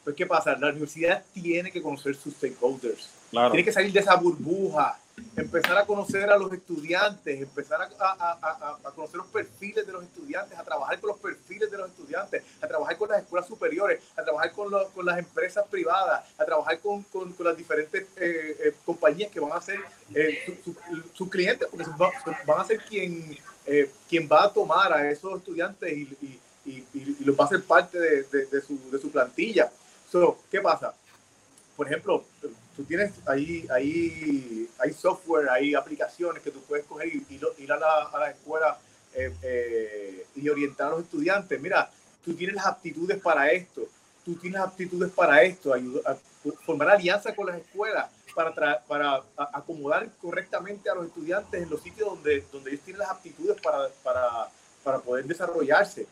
Pues, 0.04 0.16
¿qué 0.16 0.26
pasa? 0.26 0.58
La 0.58 0.70
universidad 0.70 1.24
tiene 1.34 1.72
que 1.72 1.82
conocer 1.82 2.16
sus 2.16 2.34
stakeholders. 2.34 3.10
Claro. 3.32 3.52
Tiene 3.52 3.64
que 3.64 3.72
salir 3.72 3.92
de 3.94 4.00
esa 4.00 4.16
burbuja, 4.16 5.00
empezar 5.36 5.78
a 5.78 5.86
conocer 5.86 6.30
a 6.30 6.38
los 6.38 6.52
estudiantes, 6.54 7.42
empezar 7.42 7.82
a, 7.82 7.86
a, 8.00 8.32
a, 8.42 8.78
a, 8.84 8.92
conocer 8.92 9.18
los 9.18 9.28
perfiles 9.28 9.86
de 9.86 9.94
los 9.94 10.04
estudiantes, 10.04 10.58
a 10.58 10.64
trabajar 10.64 11.00
con 11.00 11.10
los 11.10 11.20
perfiles 11.20 11.70
de 11.70 11.78
los 11.78 11.90
estudiantes, 11.90 12.44
a 12.62 12.68
trabajar 12.68 12.98
con 12.98 13.10
las 13.10 13.22
escuelas 13.22 13.48
superiores, 13.48 14.02
a 14.18 14.24
trabajar 14.24 14.52
con, 14.52 14.72
lo, 14.72 14.90
con 14.90 15.06
las 15.06 15.18
empresas 15.20 15.66
privadas, 15.70 16.24
a 16.38 16.46
trabajar 16.46 16.80
con, 16.80 17.04
con, 17.04 17.32
con 17.34 17.46
las 17.46 17.58
diferentes 17.58 18.04
eh, 18.18 18.58
eh, 18.60 18.74
compañías 18.86 19.32
que 19.32 19.40
van 19.40 19.54
a 19.54 19.62
ser 19.62 19.80
eh, 20.14 20.60
sus 20.64 20.76
su, 20.76 21.10
su 21.14 21.30
clientes, 21.30 21.68
porque 21.70 21.86
van, 21.98 22.62
a 22.62 22.66
ser 22.66 22.80
quien, 22.84 23.38
eh, 23.66 23.92
quien 24.10 24.28
va 24.32 24.46
a 24.46 24.54
tomar 24.54 24.94
a 24.94 25.10
esos 25.10 25.38
estudiantes 25.38 25.92
y, 25.92 26.18
y, 26.22 26.40
y, 26.66 27.18
y 27.20 27.24
los 27.24 27.40
va 27.40 27.46
a 27.46 27.50
ser 27.50 27.64
parte 27.64 28.00
de, 28.00 28.24
de, 28.24 28.46
de, 28.46 28.62
su, 28.62 28.80
de 28.90 29.00
su 29.00 29.12
plantilla. 29.12 29.72
So, 30.12 30.40
¿Qué 30.50 30.62
pasa? 30.62 30.94
Por 31.76 31.88
ejemplo, 31.88 32.24
tú 32.76 32.84
tienes 32.84 33.14
ahí, 33.26 33.68
ahí, 33.72 34.70
hay 34.80 34.94
software, 34.94 35.50
hay 35.50 35.76
aplicaciones 35.76 36.42
que 36.42 36.52
tú 36.52 36.62
puedes 36.62 36.86
coger 36.86 37.08
y, 37.08 37.26
ir 37.58 37.72
a 37.72 37.78
la, 37.78 38.04
a 38.12 38.20
la 38.20 38.32
escuela 38.32 38.78
eh, 39.14 39.34
eh, 39.42 40.26
y 40.36 40.50
orientar 40.50 40.88
a 40.88 40.92
los 40.92 41.02
estudiantes. 41.02 41.60
Mira, 41.62 41.90
tú 42.26 42.34
tienes 42.34 42.56
las 42.56 42.66
aptitudes 42.66 43.22
para 43.22 43.52
esto, 43.52 43.88
tú 44.26 44.36
tienes 44.36 44.60
aptitudes 44.60 45.12
para 45.12 45.44
esto, 45.44 45.74
ayuda, 45.74 46.12
a 46.12 46.18
formar 46.66 46.90
alianza 46.90 47.36
con 47.36 47.48
las 47.48 47.58
escuelas 47.58 48.10
para, 48.34 48.84
para 48.84 49.24
acomodar 49.54 50.10
correctamente 50.22 50.90
a 50.90 50.96
los 50.96 51.06
estudiantes 51.06 51.62
en 51.62 51.70
los 51.70 51.82
sitios 51.82 52.10
donde, 52.10 52.44
donde 52.52 52.72
ellos 52.72 52.84
tienen 52.84 53.00
las 53.00 53.12
aptitudes 53.12 53.62
para, 53.62 53.90
para, 54.04 54.50
para 54.84 55.00
poder 55.00 55.26
desarrollarse. 55.26 56.08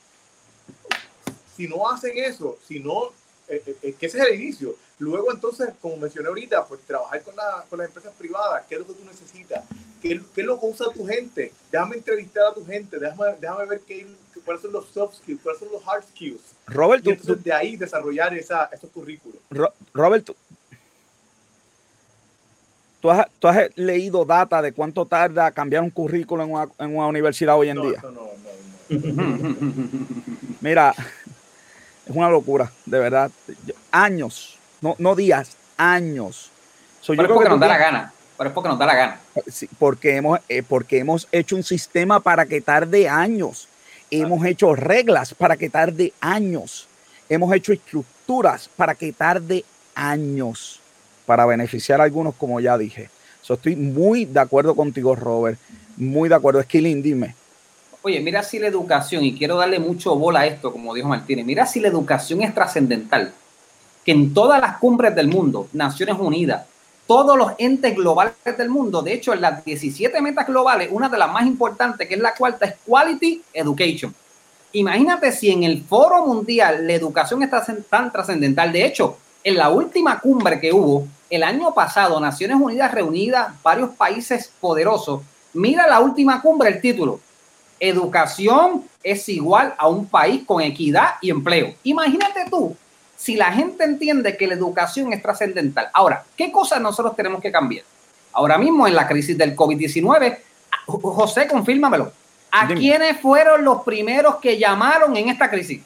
Si 1.56 1.68
no 1.68 1.90
hacen 1.90 2.18
eso, 2.18 2.58
si 2.68 2.80
no 2.80 3.12
eh, 3.52 3.76
eh, 3.82 3.96
que 4.00 4.06
ese 4.06 4.18
es 4.18 4.28
el 4.28 4.42
inicio. 4.42 4.76
Luego, 4.98 5.30
entonces, 5.30 5.70
como 5.82 5.98
mencioné 5.98 6.30
ahorita, 6.30 6.66
pues 6.66 6.80
trabajar 6.82 7.22
con, 7.22 7.36
la, 7.36 7.66
con 7.70 7.80
las 7.80 7.90
empresas 7.90 8.14
privadas, 8.18 8.64
qué 8.70 8.76
es 8.76 8.82
lo 8.82 8.88
que 8.88 8.94
tú 8.94 9.04
necesitas, 9.06 9.66
qué, 10.02 10.22
qué 10.34 10.42
es 10.42 10.48
lo 10.48 10.58
que 10.58 10.66
usa 10.68 10.88
tu 10.94 11.06
gente. 11.06 11.52
Déjame 11.70 11.98
entrevistar 11.98 12.46
a 12.48 12.54
tu 12.54 12.66
gente, 12.66 12.98
déjame, 12.98 13.36
déjame 13.42 13.66
ver 13.66 13.82
qué, 13.82 14.08
cuáles 14.46 14.62
son 14.62 14.72
los 14.72 14.88
soft 14.88 15.16
skills, 15.16 15.42
cuáles 15.42 15.60
son 15.60 15.70
los 15.70 15.86
hard 15.86 16.04
skills. 16.04 16.42
Robert, 16.66 17.06
y 17.06 17.10
entonces 17.10 17.36
tú, 17.36 17.44
de 17.44 17.52
ahí 17.52 17.76
desarrollar 17.76 18.34
esa, 18.38 18.70
esos 18.72 18.90
currículos. 18.90 19.42
Ro, 19.50 19.74
Robert, 19.94 20.24
tú, 20.24 20.36
tú, 23.02 23.12
has, 23.12 23.28
tú, 23.38 23.50
has, 23.50 23.76
leído 23.76 24.24
data 24.24 24.62
de 24.62 24.72
cuánto 24.72 25.06
tarda 25.06 25.52
cambiar 25.52 25.84
un 25.84 25.90
currículo 25.90 26.44
en 26.44 26.52
una, 26.52 26.70
en 26.80 26.96
una 26.96 27.08
universidad 27.08 27.58
hoy 27.58 27.68
en 27.68 27.76
no, 27.76 27.90
día. 27.90 28.00
No, 28.02 28.12
no, 28.12 28.22
no, 28.22 28.32
Mira, 30.62 30.94
es 32.12 32.18
una 32.18 32.30
locura, 32.30 32.72
de 32.86 33.00
verdad. 33.00 33.32
Años, 33.92 34.58
no, 34.82 34.96
no 35.00 35.16
días, 35.16 35.58
años. 35.78 36.52
So, 37.02 37.14
pero 37.14 37.24
es 37.24 37.34
porque 37.34 37.50
nos 37.50 37.60
da 37.60 37.68
la 37.68 37.78
gana. 37.78 38.14
Pero 38.38 38.50
es 38.50 38.54
porque 38.54 38.70
nos 38.70 38.80
da 38.80 38.86
la 38.86 38.96
gana. 38.96 39.20
Sí, 39.48 39.68
porque, 39.80 40.16
hemos, 40.16 40.40
eh, 40.50 40.64
porque 40.68 41.00
hemos 41.00 41.28
hecho 41.32 41.56
un 41.56 41.64
sistema 41.64 42.20
para 42.20 42.46
que 42.46 42.62
tarde 42.62 43.10
años. 43.10 43.68
Hemos 44.10 44.46
hecho 44.46 44.76
reglas 44.76 45.34
para 45.34 45.56
que 45.58 45.70
tarde 45.70 46.14
años. 46.20 46.88
Hemos 47.30 47.54
hecho 47.54 47.72
estructuras 47.72 48.70
para 48.76 48.96
que 48.96 49.14
tarde 49.14 49.64
años. 49.96 50.80
Para 51.26 51.46
beneficiar 51.46 52.02
a 52.02 52.04
algunos, 52.04 52.36
como 52.36 52.60
ya 52.60 52.78
dije. 52.78 53.10
So, 53.42 53.54
estoy 53.56 53.76
muy 53.76 54.26
de 54.26 54.40
acuerdo 54.40 54.76
contigo, 54.76 55.16
Robert. 55.16 55.60
Muy 55.98 56.30
de 56.30 56.36
acuerdo. 56.36 56.62
Skilling, 56.62 57.02
dime. 57.02 57.36
Oye, 58.04 58.20
mira 58.20 58.42
si 58.42 58.58
la 58.58 58.68
educación, 58.68 59.24
y 59.24 59.38
quiero 59.38 59.58
darle 59.58 59.78
mucho 59.78 60.16
bola 60.16 60.40
a 60.40 60.48
esto, 60.48 60.72
como 60.72 60.94
dijo 60.94 61.08
Martínez, 61.08 61.46
mira 61.46 61.68
si 61.68 61.80
la 61.80 61.88
educación 61.88 62.42
es 62.42 62.52
trascendental, 62.52 63.32
que 64.04 64.12
en 64.12 64.34
todas 64.34 64.60
las 64.60 64.78
cumbres 64.78 65.14
del 65.14 65.28
mundo, 65.28 65.68
Naciones 65.74 66.16
Unidas, 66.18 66.66
todos 67.06 67.38
los 67.38 67.52
entes 67.60 67.96
globales 67.96 68.34
del 68.58 68.70
mundo, 68.70 69.04
de 69.04 69.14
hecho, 69.14 69.34
en 69.34 69.42
las 69.42 69.64
17 69.64 70.20
metas 70.20 70.48
globales, 70.48 70.90
una 70.92 71.10
de 71.10 71.18
las 71.20 71.32
más 71.32 71.46
importantes, 71.46 72.08
que 72.08 72.16
es 72.16 72.20
la 72.20 72.34
cuarta, 72.34 72.66
es 72.66 72.76
Quality 72.88 73.44
Education. 73.54 74.16
Imagínate 74.72 75.32
si 75.32 75.52
en 75.52 75.64
el 75.64 75.84
foro 75.84 76.26
mundial 76.26 76.88
la 76.88 76.94
educación 76.94 77.44
es 77.44 77.50
tan 77.88 78.12
trascendental. 78.12 78.72
De 78.72 78.86
hecho, 78.86 79.18
en 79.44 79.58
la 79.58 79.70
última 79.70 80.20
cumbre 80.20 80.60
que 80.60 80.72
hubo 80.72 81.08
el 81.30 81.44
año 81.44 81.72
pasado, 81.74 82.20
Naciones 82.20 82.58
Unidas 82.60 82.92
reunidas, 82.92 83.62
varios 83.62 83.92
países 83.92 84.52
poderosos, 84.60 85.22
mira 85.54 85.88
la 85.88 86.00
última 86.00 86.42
cumbre, 86.42 86.70
el 86.70 86.82
título, 86.82 87.20
educación 87.82 88.84
es 89.04 89.28
igual 89.28 89.74
a 89.78 89.88
un 89.88 90.06
país 90.06 90.44
con 90.46 90.62
equidad 90.62 91.16
y 91.20 91.32
empleo. 91.32 91.74
Imagínate 91.84 92.46
tú, 92.50 92.78
si 93.18 93.36
la 93.36 93.52
gente 93.52 93.84
entiende 93.84 94.38
que 94.38 94.48
la 94.48 94.54
educación 94.54 95.12
es 95.12 95.22
trascendental. 95.22 95.90
Ahora, 95.94 96.24
¿qué 96.38 96.52
cosas 96.52 96.80
nosotros 96.80 97.16
tenemos 97.16 97.42
que 97.42 97.52
cambiar? 97.52 97.84
Ahora 98.34 98.58
mismo 98.58 98.88
en 98.88 98.96
la 98.96 99.08
crisis 99.08 99.38
del 99.38 99.56
COVID-19, 99.56 100.38
José, 100.86 101.48
confírmamelo. 101.48 102.14
¿A 102.52 102.68
Dime. 102.68 102.80
quiénes 102.80 103.20
fueron 103.20 103.66
los 103.66 103.82
primeros 103.82 104.36
que 104.36 104.58
llamaron 104.58 105.18
en 105.18 105.30
esta 105.30 105.50
crisis? 105.50 105.82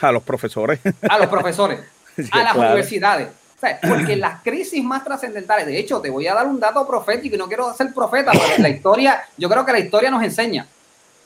A 0.00 0.10
los 0.10 0.22
profesores. 0.22 0.80
A 1.08 1.18
los 1.18 1.28
profesores, 1.28 1.80
sí, 2.16 2.28
a 2.32 2.38
las 2.38 2.52
claro. 2.54 2.60
universidades. 2.70 3.28
O 3.28 3.60
sea, 3.60 3.78
porque 3.80 4.16
las 4.16 4.42
crisis 4.42 4.82
más 4.82 5.04
trascendentales, 5.04 5.66
de 5.66 5.78
hecho, 5.78 6.00
te 6.00 6.10
voy 6.10 6.26
a 6.26 6.34
dar 6.34 6.48
un 6.48 6.58
dato 6.58 6.84
profético 6.84 7.36
y 7.36 7.38
no 7.38 7.46
quiero 7.46 7.72
ser 7.74 7.94
profeta, 7.94 8.32
pero 8.32 8.44
la 8.58 8.68
historia, 8.68 9.22
yo 9.36 9.48
creo 9.48 9.64
que 9.64 9.72
la 9.72 9.78
historia 9.78 10.10
nos 10.10 10.22
enseña 10.22 10.66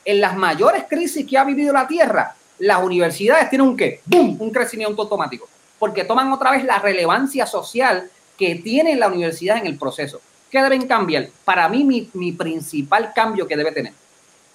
en 0.07 0.21
las 0.21 0.37
mayores 0.37 0.85
crisis 0.89 1.27
que 1.27 1.37
ha 1.37 1.43
vivido 1.43 1.73
la 1.73 1.85
Tierra, 1.85 2.33
las 2.59 2.81
universidades 2.81 3.49
tienen 3.49 3.67
un 3.67 3.75
qué? 3.75 3.99
Un 4.09 4.51
crecimiento 4.51 5.01
automático. 5.01 5.49
Porque 5.77 6.05
toman 6.05 6.31
otra 6.31 6.51
vez 6.51 6.63
la 6.63 6.79
relevancia 6.79 7.45
social 7.45 8.09
que 8.37 8.55
tiene 8.55 8.95
la 8.95 9.09
universidad 9.09 9.57
en 9.57 9.67
el 9.67 9.77
proceso. 9.77 10.21
¿Qué 10.49 10.61
deben 10.61 10.87
cambiar? 10.87 11.27
Para 11.43 11.67
mí, 11.67 11.83
mi, 11.83 12.09
mi 12.13 12.31
principal 12.31 13.11
cambio 13.13 13.45
que 13.45 13.57
debe 13.57 13.73
tener. 13.73 13.91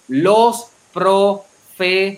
Los 0.08 0.68
profesores. 0.90 2.14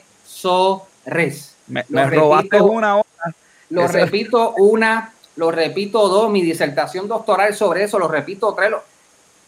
Me, 1.66 1.84
me 1.88 2.04
repito, 2.04 2.20
robaste 2.22 2.60
una 2.60 2.96
hora. 2.98 3.34
Lo 3.70 3.88
repito 3.88 4.54
una, 4.58 5.12
lo 5.34 5.50
repito 5.50 6.08
dos, 6.08 6.30
mi 6.30 6.42
disertación 6.42 7.08
doctoral 7.08 7.52
sobre 7.52 7.82
eso, 7.82 7.98
lo 7.98 8.06
repito 8.06 8.54
tres. 8.54 8.70
Lo, 8.70 8.84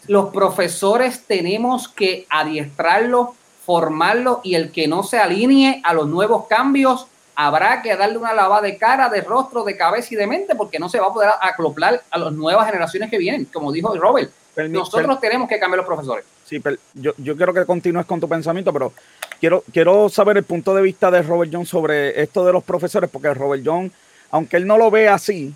los 0.07 0.33
profesores 0.33 1.23
tenemos 1.25 1.87
que 1.87 2.27
adiestrarlos 2.29 3.29
formarlo 3.67 4.39
y 4.45 4.55
el 4.55 4.71
que 4.71 4.87
no 4.87 5.03
se 5.03 5.19
alinee 5.19 5.81
a 5.83 5.93
los 5.93 6.07
nuevos 6.07 6.47
cambios 6.47 7.05
habrá 7.35 7.81
que 7.81 7.97
darle 7.97 8.17
una 8.17 8.33
lavada 8.33 8.61
de 8.61 8.77
cara, 8.77 9.09
de 9.09 9.19
rostro, 9.19 9.65
de 9.65 9.75
cabeza 9.75 10.07
y 10.11 10.15
de 10.15 10.25
mente 10.25 10.55
porque 10.55 10.79
no 10.79 10.87
se 10.87 11.01
va 11.01 11.07
a 11.07 11.13
poder 11.13 11.31
acoplar 11.41 12.01
a 12.09 12.17
las 12.17 12.31
nuevas 12.31 12.65
generaciones 12.65 13.09
que 13.11 13.17
vienen, 13.17 13.43
como 13.43 13.73
dijo 13.73 13.93
Robert. 13.97 14.31
Nosotros 14.69 15.19
tenemos 15.19 15.49
que 15.49 15.59
cambiar 15.59 15.79
los 15.79 15.85
profesores. 15.85 16.23
Sí, 16.45 16.61
pero 16.61 16.77
yo, 16.93 17.11
yo 17.17 17.35
quiero 17.35 17.53
que 17.53 17.65
continúes 17.65 18.05
con 18.05 18.21
tu 18.21 18.29
pensamiento, 18.29 18.71
pero 18.71 18.93
quiero, 19.37 19.61
quiero 19.73 20.07
saber 20.07 20.37
el 20.37 20.45
punto 20.45 20.73
de 20.73 20.81
vista 20.81 21.11
de 21.11 21.21
Robert 21.21 21.51
John 21.53 21.65
sobre 21.65 22.21
esto 22.21 22.45
de 22.45 22.53
los 22.53 22.63
profesores, 22.63 23.09
porque 23.09 23.33
Robert 23.33 23.63
John, 23.65 23.91
aunque 24.31 24.55
él 24.55 24.65
no 24.65 24.77
lo 24.77 24.89
ve 24.89 25.09
así, 25.09 25.53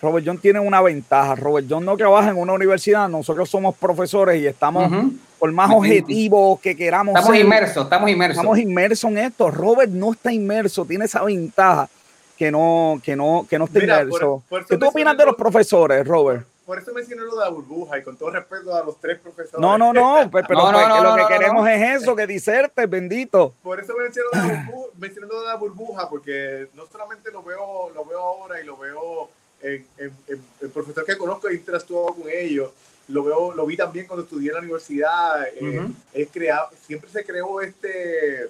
Robert 0.00 0.26
John 0.26 0.38
tiene 0.38 0.60
una 0.60 0.80
ventaja. 0.80 1.34
Robert 1.34 1.66
John 1.68 1.84
no 1.84 1.94
trabaja 1.98 2.30
en 2.30 2.38
una 2.38 2.54
universidad, 2.54 3.06
nosotros 3.06 3.50
somos 3.50 3.76
profesores 3.76 4.40
y 4.40 4.46
estamos, 4.46 4.90
uh 4.90 4.94
-huh. 4.94 5.12
Por 5.40 5.50
más 5.52 5.70
objetivos 5.70 6.60
que 6.60 6.76
queramos 6.76 7.14
estamos 7.14 7.34
ser, 7.34 7.44
inmersos, 7.44 7.84
estamos 7.84 8.10
inmersos. 8.10 8.36
Estamos 8.36 8.58
inmersos 8.58 9.10
en 9.10 9.18
esto. 9.18 9.50
Robert 9.50 9.90
no 9.90 10.12
está 10.12 10.30
inmerso, 10.30 10.84
tiene 10.84 11.06
esa 11.06 11.24
ventaja 11.24 11.88
que 12.36 12.50
no, 12.50 13.00
que 13.02 13.16
no, 13.16 13.46
que 13.48 13.58
no 13.58 13.64
está 13.64 13.80
Mira, 13.80 14.02
inmerso. 14.02 14.42
Por, 14.48 14.60
por 14.60 14.66
¿Qué 14.66 14.76
tú 14.76 14.88
opinas 14.88 15.16
de 15.16 15.24
los 15.24 15.34
profesores, 15.34 16.06
Robert? 16.06 16.46
Por 16.66 16.78
eso 16.78 16.92
mencioné 16.92 17.22
lo 17.22 17.36
de 17.36 17.40
la 17.40 17.48
burbuja 17.48 17.98
y 17.98 18.02
con 18.02 18.16
todo 18.16 18.30
respeto 18.30 18.76
a 18.76 18.84
los 18.84 19.00
tres 19.00 19.18
profesores. 19.18 19.58
No, 19.58 19.78
no, 19.78 19.94
no, 19.94 20.16
pero, 20.30 20.46
pero 20.46 20.60
no, 20.60 20.72
no, 20.72 20.88
no, 20.88 21.16
lo 21.16 21.16
que 21.16 21.32
queremos 21.32 21.66
es 21.66 22.02
eso, 22.02 22.14
que 22.14 22.26
diserte, 22.26 22.84
bendito. 22.84 23.54
Por 23.62 23.80
eso 23.80 23.94
mencioné 23.96 24.28
lo, 24.32 24.42
de 24.42 24.52
la 24.52 24.64
burbuja, 24.66 24.88
mencioné 24.98 25.26
lo 25.26 25.40
de 25.40 25.46
la 25.46 25.56
burbuja, 25.56 26.08
porque 26.10 26.68
no 26.74 26.86
solamente 26.86 27.32
lo 27.32 27.42
veo, 27.42 27.90
lo 27.94 28.04
veo 28.04 28.20
ahora 28.20 28.60
y 28.60 28.66
lo 28.66 28.76
veo 28.76 29.30
en, 29.62 29.86
en, 29.96 30.12
en, 30.28 30.44
el 30.60 30.68
profesor 30.68 31.04
que 31.06 31.16
conozco 31.16 31.48
he 31.48 31.54
interactuado 31.54 32.08
con 32.08 32.24
ellos 32.30 32.70
lo 33.10 33.24
veo 33.24 33.52
lo 33.52 33.66
vi 33.66 33.76
también 33.76 34.06
cuando 34.06 34.24
estudié 34.24 34.48
en 34.48 34.54
la 34.54 34.60
universidad 34.60 35.46
eh, 35.48 35.58
uh 35.60 35.66
-huh. 35.66 35.94
he 36.12 36.26
creado 36.26 36.70
siempre 36.86 37.10
se 37.10 37.24
creó 37.24 37.60
este 37.60 38.48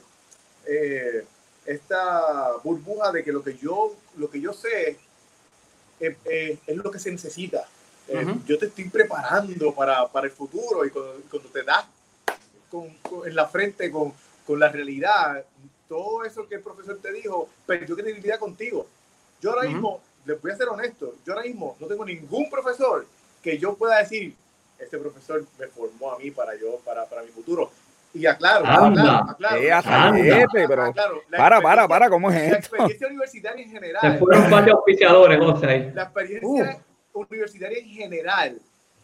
eh, 0.66 1.24
esta 1.66 2.56
burbuja 2.62 3.12
de 3.12 3.22
que 3.24 3.32
lo 3.32 3.42
que 3.42 3.56
yo 3.56 3.94
lo 4.16 4.30
que 4.30 4.40
yo 4.40 4.52
sé 4.52 4.98
eh, 6.00 6.58
es 6.66 6.76
lo 6.76 6.90
que 6.90 6.98
se 6.98 7.10
necesita 7.10 7.66
uh 8.08 8.12
-huh. 8.12 8.44
yo 8.44 8.58
te 8.58 8.66
estoy 8.66 8.88
preparando 8.88 9.74
para, 9.74 10.06
para 10.08 10.26
el 10.26 10.32
futuro 10.32 10.84
y 10.84 10.90
cuando, 10.90 11.20
cuando 11.30 11.48
te 11.48 11.62
das 11.62 11.84
con, 12.70 12.88
con, 13.08 13.28
en 13.28 13.34
la 13.34 13.46
frente 13.46 13.90
con, 13.90 14.12
con 14.46 14.58
la 14.58 14.68
realidad 14.68 15.44
todo 15.90 16.24
eso 16.24 16.46
que 16.46 16.54
el 16.54 16.60
profesor 16.60 16.98
te 17.02 17.12
dijo 17.12 17.48
perdió 17.66 17.96
credibilidad 17.96 18.38
contigo. 18.38 18.86
Yo 19.42 19.50
ahora 19.50 19.68
mismo, 19.68 20.00
les 20.24 20.40
voy 20.40 20.52
a 20.52 20.56
ser 20.56 20.68
honesto, 20.68 21.16
yo 21.26 21.32
ahora 21.32 21.44
mismo 21.44 21.76
no 21.80 21.86
tengo 21.88 22.04
ningún 22.04 22.48
profesor 22.48 23.06
que 23.42 23.58
yo 23.58 23.74
pueda 23.74 23.98
decir, 23.98 24.36
este 24.80 24.98
profesor 24.98 25.44
me 25.58 25.66
formó 25.66 26.12
a 26.12 26.18
mí 26.18 26.30
para 26.30 26.54
yo, 26.56 26.80
para, 26.84 27.06
para 27.06 27.22
mi 27.22 27.28
futuro. 27.28 27.70
Y 28.12 28.26
aclaro, 28.26 28.66
aclaro, 28.66 29.36
aclaro, 29.72 30.16
eh, 30.16 30.44
pero 30.52 30.92
para, 31.30 31.60
para, 31.60 31.86
para, 31.86 32.10
¿cómo 32.10 32.28
es 32.30 32.36
esto? 32.36 32.52
La 32.52 32.58
experiencia 32.58 33.06
universitaria 33.06 33.64
en 33.64 33.70
general. 33.70 34.12
Se 34.12 34.18
fueron 34.18 34.50
varios 34.50 34.76
auspiciadores, 34.76 35.38
José. 35.38 35.92
La 35.94 36.02
experiencia 36.02 36.82
universitaria 37.12 37.78
en 37.78 37.88
general, 37.88 38.58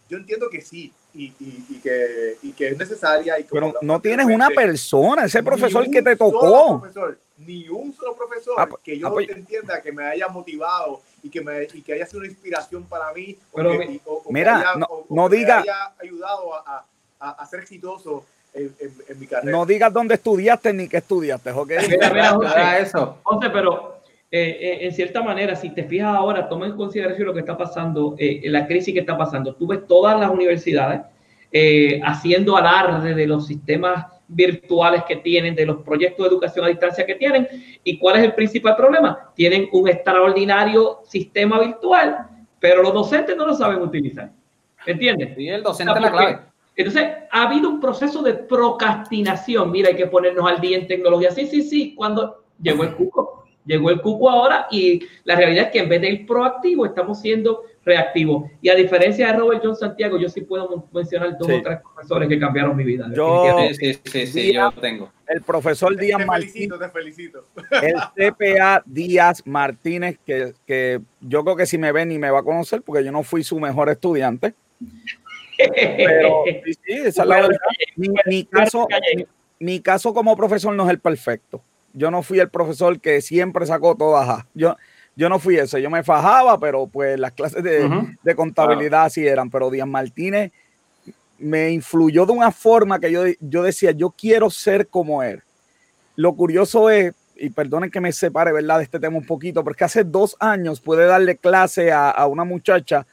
yo 0.08 0.18
entiendo 0.18 0.48
que 0.50 0.60
sí, 0.60 0.92
y, 1.14 1.26
y, 1.38 1.66
y, 1.68 1.80
que, 1.80 2.36
y 2.42 2.52
que 2.52 2.68
es 2.68 2.78
necesaria. 2.78 3.38
Y 3.38 3.44
pero 3.44 3.74
no 3.80 4.00
tienes 4.00 4.26
una 4.26 4.48
persona, 4.50 5.24
ese 5.24 5.42
profesor 5.42 5.88
que 5.88 6.02
te 6.02 6.16
tocó. 6.16 6.80
Profesor, 6.80 7.18
ni 7.38 7.68
un 7.68 7.92
solo 7.92 8.16
profesor 8.16 8.54
ah, 8.58 8.66
pues, 8.66 8.82
que 8.82 8.98
yo 8.98 9.08
ah, 9.08 9.12
pues. 9.12 9.28
entienda 9.28 9.80
que 9.80 9.92
me 9.92 10.04
haya 10.04 10.28
motivado 10.28 11.00
y 11.22 11.30
que, 11.30 11.40
me, 11.40 11.64
y 11.72 11.82
que 11.82 11.94
haya 11.94 12.06
sido 12.06 12.20
una 12.20 12.28
inspiración 12.28 12.84
para 12.84 13.12
mí. 13.12 13.36
Pero, 13.54 13.74
o 13.74 13.78
que, 13.78 14.32
mira, 14.32 14.74
no, 14.76 15.06
no 15.08 15.28
diga. 15.28 15.56
Me 15.56 15.62
haya 15.62 15.92
ayudado 16.00 16.54
a, 16.54 16.84
a, 17.20 17.30
a 17.30 17.46
ser 17.46 17.60
exitoso 17.60 18.24
en, 18.56 19.18
mi 19.18 19.26
carrera. 19.26 19.50
No 19.50 19.66
digas 19.66 19.92
dónde 19.92 20.14
estudiaste 20.14 20.72
ni 20.72 20.88
qué 20.88 20.98
estudiaste, 20.98 21.50
¿ok? 21.50 21.72
Mira, 21.88 22.10
mira, 22.10 22.30
José, 22.30 22.80
eso. 22.80 23.18
José, 23.22 23.50
pero 23.50 24.00
eh, 24.30 24.58
eh, 24.60 24.78
en 24.86 24.92
cierta 24.92 25.22
manera, 25.22 25.54
si 25.56 25.70
te 25.70 25.84
fijas 25.84 26.14
ahora, 26.14 26.48
toma 26.48 26.66
en 26.66 26.76
consideración 26.76 27.26
lo 27.26 27.34
que 27.34 27.40
está 27.40 27.56
pasando, 27.56 28.16
eh, 28.18 28.42
la 28.44 28.66
crisis 28.66 28.94
que 28.94 29.00
está 29.00 29.16
pasando. 29.16 29.54
Tú 29.54 29.66
ves 29.66 29.86
todas 29.86 30.18
las 30.18 30.30
universidades 30.30 31.02
haciendo 32.04 32.54
alarde 32.54 33.14
de 33.14 33.26
los 33.26 33.46
sistemas 33.46 34.06
virtuales 34.28 35.04
que 35.04 35.16
tienen, 35.16 35.54
de 35.54 35.66
los 35.66 35.82
proyectos 35.82 36.24
de 36.24 36.32
educación 36.32 36.64
a 36.64 36.68
distancia 36.68 37.06
que 37.06 37.14
tienen. 37.14 37.48
¿Y 37.84 37.98
cuál 37.98 38.16
es 38.16 38.24
el 38.24 38.34
principal 38.34 38.76
problema? 38.76 39.32
Tienen 39.34 39.68
un 39.72 39.88
extraordinario 39.88 41.00
sistema 41.04 41.60
virtual, 41.60 42.28
pero 42.58 42.82
los 42.82 42.92
docentes 42.92 43.36
no 43.36 43.46
lo 43.46 43.54
saben 43.54 43.80
utilizar. 43.80 44.30
¿Entiendes? 44.84 45.36
Y 45.38 45.48
el 45.48 45.62
docente 45.62 45.94
es 45.94 46.00
la 46.00 46.10
clave. 46.10 46.38
Entonces, 46.76 47.08
ha 47.30 47.42
habido 47.44 47.70
un 47.70 47.80
proceso 47.80 48.22
de 48.22 48.34
procrastinación. 48.34 49.70
Mira, 49.70 49.88
hay 49.88 49.96
que 49.96 50.06
ponernos 50.06 50.48
al 50.48 50.60
día 50.60 50.76
en 50.76 50.86
tecnología. 50.86 51.30
Sí, 51.30 51.46
sí, 51.46 51.62
sí. 51.62 51.94
Cuando 51.94 52.44
llegó 52.60 52.84
el 52.84 52.94
cuco, 52.94 53.45
llegó 53.66 53.90
el 53.90 54.00
cuco 54.00 54.30
ahora 54.30 54.66
y 54.70 55.04
la 55.24 55.36
realidad 55.36 55.66
es 55.66 55.70
que 55.72 55.78
en 55.80 55.88
vez 55.88 56.00
de 56.00 56.10
ir 56.10 56.26
proactivo, 56.26 56.86
estamos 56.86 57.20
siendo 57.20 57.64
reactivos. 57.84 58.50
Y 58.62 58.68
a 58.68 58.74
diferencia 58.74 59.28
de 59.28 59.38
Robert 59.38 59.62
John 59.62 59.76
Santiago, 59.76 60.18
yo 60.18 60.28
sí 60.28 60.40
puedo 60.40 60.88
mencionar 60.92 61.36
dos 61.38 61.48
o 61.48 61.62
tres 61.62 61.78
profesores 61.80 62.28
que 62.28 62.38
cambiaron 62.38 62.76
mi 62.76 62.84
vida. 62.84 63.08
Yo, 63.14 63.58
sí, 63.78 63.94
sí, 64.04 64.26
sí, 64.26 64.54
yo 64.54 64.72
tengo. 64.80 65.12
El 65.28 65.42
profesor 65.42 65.96
Díaz 65.96 66.20
te 66.20 66.32
felicito, 66.32 66.78
te 66.78 66.88
felicito. 66.88 67.46
El 67.82 67.94
CPA 68.14 68.82
Díaz 68.86 69.42
Martínez, 69.44 70.18
que, 70.24 70.52
que 70.66 71.00
yo 71.20 71.42
creo 71.44 71.56
que 71.56 71.66
si 71.66 71.78
me 71.78 71.90
ve 71.92 72.06
ni 72.06 72.18
me 72.18 72.30
va 72.30 72.40
a 72.40 72.44
conocer 72.44 72.82
porque 72.82 73.04
yo 73.04 73.10
no 73.10 73.22
fui 73.22 73.42
su 73.42 73.58
mejor 73.58 73.88
estudiante. 73.88 74.54
Pero 75.58 76.44
sí, 76.64 76.92
esa 76.92 77.22
es 77.22 77.28
la 77.28 77.36
verdad. 77.36 77.58
Mi, 77.96 78.44
caso, 78.44 78.86
mi, 79.58 79.80
caso 79.80 80.14
como 80.14 80.36
profesor 80.36 80.74
no 80.74 80.84
es 80.84 80.90
el 80.90 81.00
perfecto. 81.00 81.62
Yo 81.96 82.10
no 82.10 82.22
fui 82.22 82.38
el 82.38 82.50
profesor 82.50 83.00
que 83.00 83.22
siempre 83.22 83.64
sacó 83.64 83.96
todas. 83.96 84.44
Yo, 84.52 84.76
yo 85.16 85.30
no 85.30 85.38
fui 85.38 85.56
ese. 85.56 85.80
Yo 85.80 85.88
me 85.88 86.04
fajaba, 86.04 86.60
pero 86.60 86.86
pues 86.86 87.18
las 87.18 87.32
clases 87.32 87.62
de, 87.62 87.88
de 88.22 88.34
contabilidad 88.36 89.06
así 89.06 89.26
eran. 89.26 89.48
Pero 89.48 89.70
Díaz 89.70 89.88
Martínez 89.88 90.52
me 91.38 91.70
influyó 91.70 92.26
de 92.26 92.32
una 92.32 92.52
forma 92.52 93.00
que 93.00 93.10
yo, 93.10 93.22
yo 93.40 93.62
decía, 93.62 93.92
yo 93.92 94.10
quiero 94.10 94.50
ser 94.50 94.88
como 94.88 95.22
él. 95.22 95.42
Lo 96.16 96.36
curioso 96.36 96.90
es, 96.90 97.14
y 97.34 97.48
perdonen 97.48 97.90
que 97.90 98.00
me 98.00 98.12
separe, 98.12 98.52
¿verdad?, 98.52 98.76
de 98.76 98.84
este 98.84 99.00
tema 99.00 99.16
un 99.16 99.26
poquito, 99.26 99.64
porque 99.64 99.84
hace 99.84 100.04
dos 100.04 100.36
años 100.38 100.80
pude 100.80 101.06
darle 101.06 101.36
clase 101.36 101.92
a, 101.92 102.10
a 102.10 102.26
una 102.26 102.44
muchacha 102.44 103.06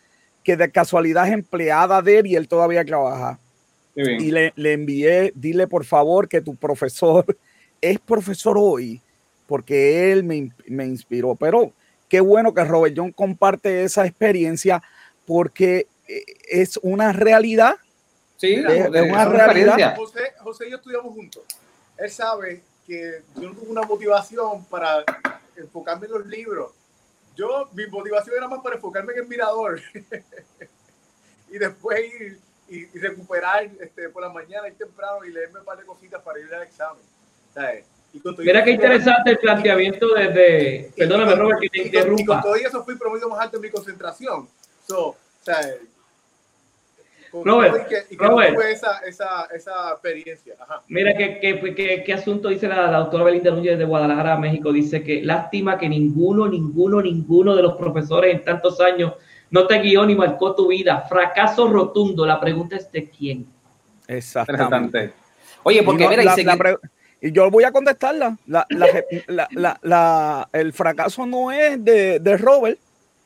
que 0.43 0.57
de 0.57 0.69
casualidad 0.71 1.27
es 1.27 1.33
empleada 1.33 2.01
de 2.01 2.19
él 2.19 2.27
y 2.27 2.35
él 2.35 2.49
todavía 2.49 2.83
trabaja. 2.83 3.39
Y 3.95 4.31
le, 4.31 4.51
le, 4.55 4.73
envié, 4.73 5.31
dile 5.35 5.67
por 5.67 5.85
favor 5.85 6.27
que 6.27 6.41
tu 6.41 6.55
profesor 6.55 7.25
es 7.91 7.99
profesor 7.99 8.57
hoy, 8.59 9.01
porque 9.47 10.11
él 10.11 10.23
me, 10.23 10.51
me, 10.67 10.85
inspiró. 10.85 11.35
Pero 11.35 11.71
qué 12.09 12.21
bueno 12.21 12.53
que 12.53 12.63
Robert 12.63 12.95
John 12.97 13.11
comparte 13.11 13.83
esa 13.83 14.05
experiencia, 14.05 14.81
porque 15.25 15.87
eh, 16.07 16.23
es 16.49 16.77
una 16.81 17.13
realidad. 17.13 17.75
Sí, 18.37 18.55
es, 18.55 18.89
una 18.89 19.25
realidad. 19.25 19.95
José, 19.95 20.33
José 20.39 20.67
y 20.67 20.71
yo 20.71 20.77
estudiamos 20.77 21.13
juntos. 21.13 21.43
Él 21.97 22.09
sabe 22.09 22.61
que 22.85 23.21
yo 23.35 23.49
no 23.49 23.55
tuve 23.55 23.69
una 23.69 23.83
motivación 23.83 24.65
para 24.65 25.03
enfocarme 25.55 26.07
en 26.07 26.11
los 26.11 26.25
libros 26.25 26.71
yo, 27.35 27.69
mi 27.73 27.87
motivación 27.87 28.37
era 28.37 28.47
más 28.47 28.61
para 28.61 28.75
enfocarme 28.75 29.13
en 29.13 29.19
el 29.19 29.27
mirador 29.27 29.81
y 31.49 31.57
después 31.57 32.13
ir 32.13 32.39
y, 32.69 32.85
recuperar 32.97 33.69
este, 33.79 34.09
por 34.09 34.23
la 34.23 34.29
mañana 34.29 34.67
y 34.67 34.71
temprano 34.73 35.23
y 35.25 35.31
leerme 35.31 35.59
un 35.59 35.65
par 35.65 35.77
de 35.77 35.85
cositas 35.85 36.21
para 36.21 36.39
ir 36.39 36.53
al 36.53 36.63
examen. 36.63 37.03
Mira 38.39 38.63
qué 38.63 38.71
interesante 38.71 39.31
el 39.31 39.37
planteamiento 39.39 40.13
desde. 40.13 40.91
Perdóname, 40.95 41.35
Robert, 41.35 41.59
que 41.61 41.69
te 41.69 41.81
interrumpa. 41.83 42.21
Y 42.21 42.25
con 42.25 42.41
todo 42.41 42.55
eso 42.55 42.83
fui 42.83 42.95
promedio 42.95 43.27
más 43.29 43.39
alto 43.39 43.57
en 43.57 43.61
mi 43.63 43.69
concentración. 43.69 44.47
So, 44.87 45.15
Robert, 47.43 47.87
y 48.09 48.15
que, 48.15 48.23
Robert. 48.23 48.53
fue 48.53 48.71
esa, 48.71 48.99
esa, 48.99 49.47
esa 49.53 49.91
experiencia. 49.91 50.53
Ajá. 50.59 50.83
Mira 50.87 51.15
qué, 51.17 51.39
qué, 51.39 51.73
qué, 51.73 52.03
qué, 52.05 52.13
asunto 52.13 52.49
dice 52.49 52.67
la, 52.67 52.91
la 52.91 52.99
doctora 52.99 53.23
Belinda 53.23 53.49
Núñez 53.49 53.79
de 53.79 53.85
Guadalajara, 53.85 54.37
México. 54.37 54.71
Dice 54.71 55.03
que 55.03 55.23
lástima 55.23 55.79
que 55.79 55.89
ninguno, 55.89 56.47
ninguno, 56.47 57.01
ninguno 57.01 57.55
de 57.55 57.63
los 57.63 57.75
profesores 57.75 58.35
en 58.35 58.43
tantos 58.43 58.79
años 58.79 59.13
no 59.49 59.65
te 59.65 59.79
guió 59.79 60.05
ni 60.05 60.15
marcó 60.15 60.53
tu 60.53 60.67
vida. 60.67 61.05
Fracaso 61.09 61.67
rotundo. 61.67 62.25
La 62.25 62.39
pregunta 62.39 62.75
es 62.75 62.91
de 62.91 63.09
quién. 63.09 63.47
Exactamente. 64.07 65.13
Oye, 65.63 65.81
porque 65.81 66.07
mira, 66.07 66.23
la, 66.23 66.35
la 66.35 66.79
y 67.23 67.31
yo 67.31 67.49
voy 67.49 67.63
a 67.63 67.71
contestarla. 67.71 68.37
La, 68.47 68.67
la, 69.27 69.79
la, 69.81 70.49
el 70.51 70.73
fracaso 70.73 71.25
no 71.25 71.53
es 71.53 71.81
de, 71.83 72.19
de 72.19 72.37
Robert. 72.37 72.77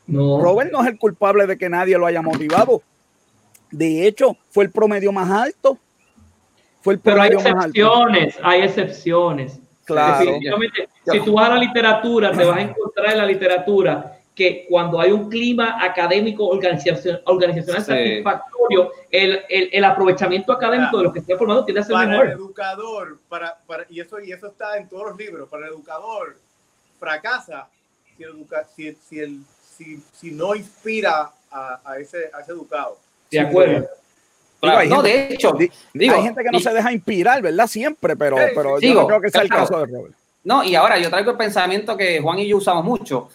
No. 0.05 0.39
Robert 0.39 0.71
no 0.71 0.81
es 0.83 0.87
el 0.87 0.99
culpable 0.99 1.47
de 1.47 1.57
que 1.57 1.67
nadie 1.67 1.97
lo 1.97 2.05
haya 2.05 2.21
motivado. 2.21 2.83
De 3.71 4.05
hecho, 4.05 4.37
fue 4.49 4.65
el 4.65 4.71
promedio 4.71 5.11
más 5.11 5.31
alto. 5.31 5.79
Fue 6.81 6.93
el 6.93 6.99
promedio 6.99 7.39
Pero 7.39 7.49
hay 7.49 7.55
excepciones, 7.55 8.39
hay 8.43 8.61
excepciones. 8.61 9.59
Claro. 9.83 10.31
si 11.11 11.19
tú 11.21 11.33
vas 11.33 11.49
a 11.49 11.55
la 11.55 11.59
literatura, 11.59 12.31
te 12.31 12.45
vas 12.45 12.57
a 12.57 12.61
encontrar 12.61 13.13
en 13.13 13.17
la 13.17 13.25
literatura 13.25 14.16
que 14.37 14.67
cuando 14.69 15.01
hay 15.01 15.11
un 15.11 15.29
clima 15.29 15.83
académico 15.83 16.45
organizacional, 16.47 17.23
organizacional 17.25 17.83
satisfactorio, 17.83 18.91
el, 19.09 19.41
el, 19.49 19.69
el, 19.73 19.83
aprovechamiento 19.83 20.53
académico 20.53 20.99
de 20.99 21.03
los 21.05 21.13
que 21.13 21.19
estén 21.19 21.39
formados 21.39 21.65
tiene 21.65 21.79
que 21.79 21.87
ser 21.87 21.93
para 21.93 22.07
mejor. 22.07 22.25
El 22.27 22.31
educador, 22.33 23.19
para, 23.27 23.57
para, 23.65 23.87
y, 23.89 23.99
eso, 23.99 24.19
y 24.19 24.31
eso 24.31 24.45
está 24.45 24.77
en 24.77 24.87
todos 24.87 25.09
los 25.09 25.17
libros, 25.17 25.49
para 25.49 25.65
el 25.65 25.73
educador 25.73 26.37
fracasa 26.99 27.67
si, 28.15 28.23
educa, 28.23 28.63
si, 28.75 28.95
si, 29.09 29.19
el, 29.19 29.41
si, 29.75 30.03
si 30.13 30.29
no 30.29 30.53
inspira 30.53 31.31
a, 31.49 31.81
a, 31.83 31.97
ese, 31.97 32.29
a 32.31 32.41
ese 32.41 32.51
educado. 32.51 32.99
De 33.31 33.39
acuerdo. 33.39 33.87
no, 34.61 35.01
de 35.01 35.33
hecho, 35.33 35.57
digo, 35.93 36.13
hay 36.13 36.21
gente 36.21 36.43
que 36.43 36.51
no 36.51 36.59
se 36.59 36.73
deja 36.73 36.91
inspirar, 36.91 37.41
¿verdad? 37.41 37.65
Siempre, 37.65 38.15
pero, 38.15 38.35
pero 38.53 38.79
yo 38.79 38.93
no 38.93 39.07
creo 39.07 39.19
que 39.19 39.31
sea 39.31 39.41
el 39.41 39.49
caso 39.49 39.79
de 39.79 39.87
Robert. 39.87 40.15
No, 40.43 40.63
y 40.63 40.75
ahora 40.75 40.99
yo 40.99 41.09
traigo 41.09 41.31
el 41.31 41.37
pensamiento 41.37 41.97
que 41.97 42.21
Juan 42.21 42.37
y 42.37 42.47
yo 42.47 42.57
usamos 42.57 42.85
mucho. 42.85 43.29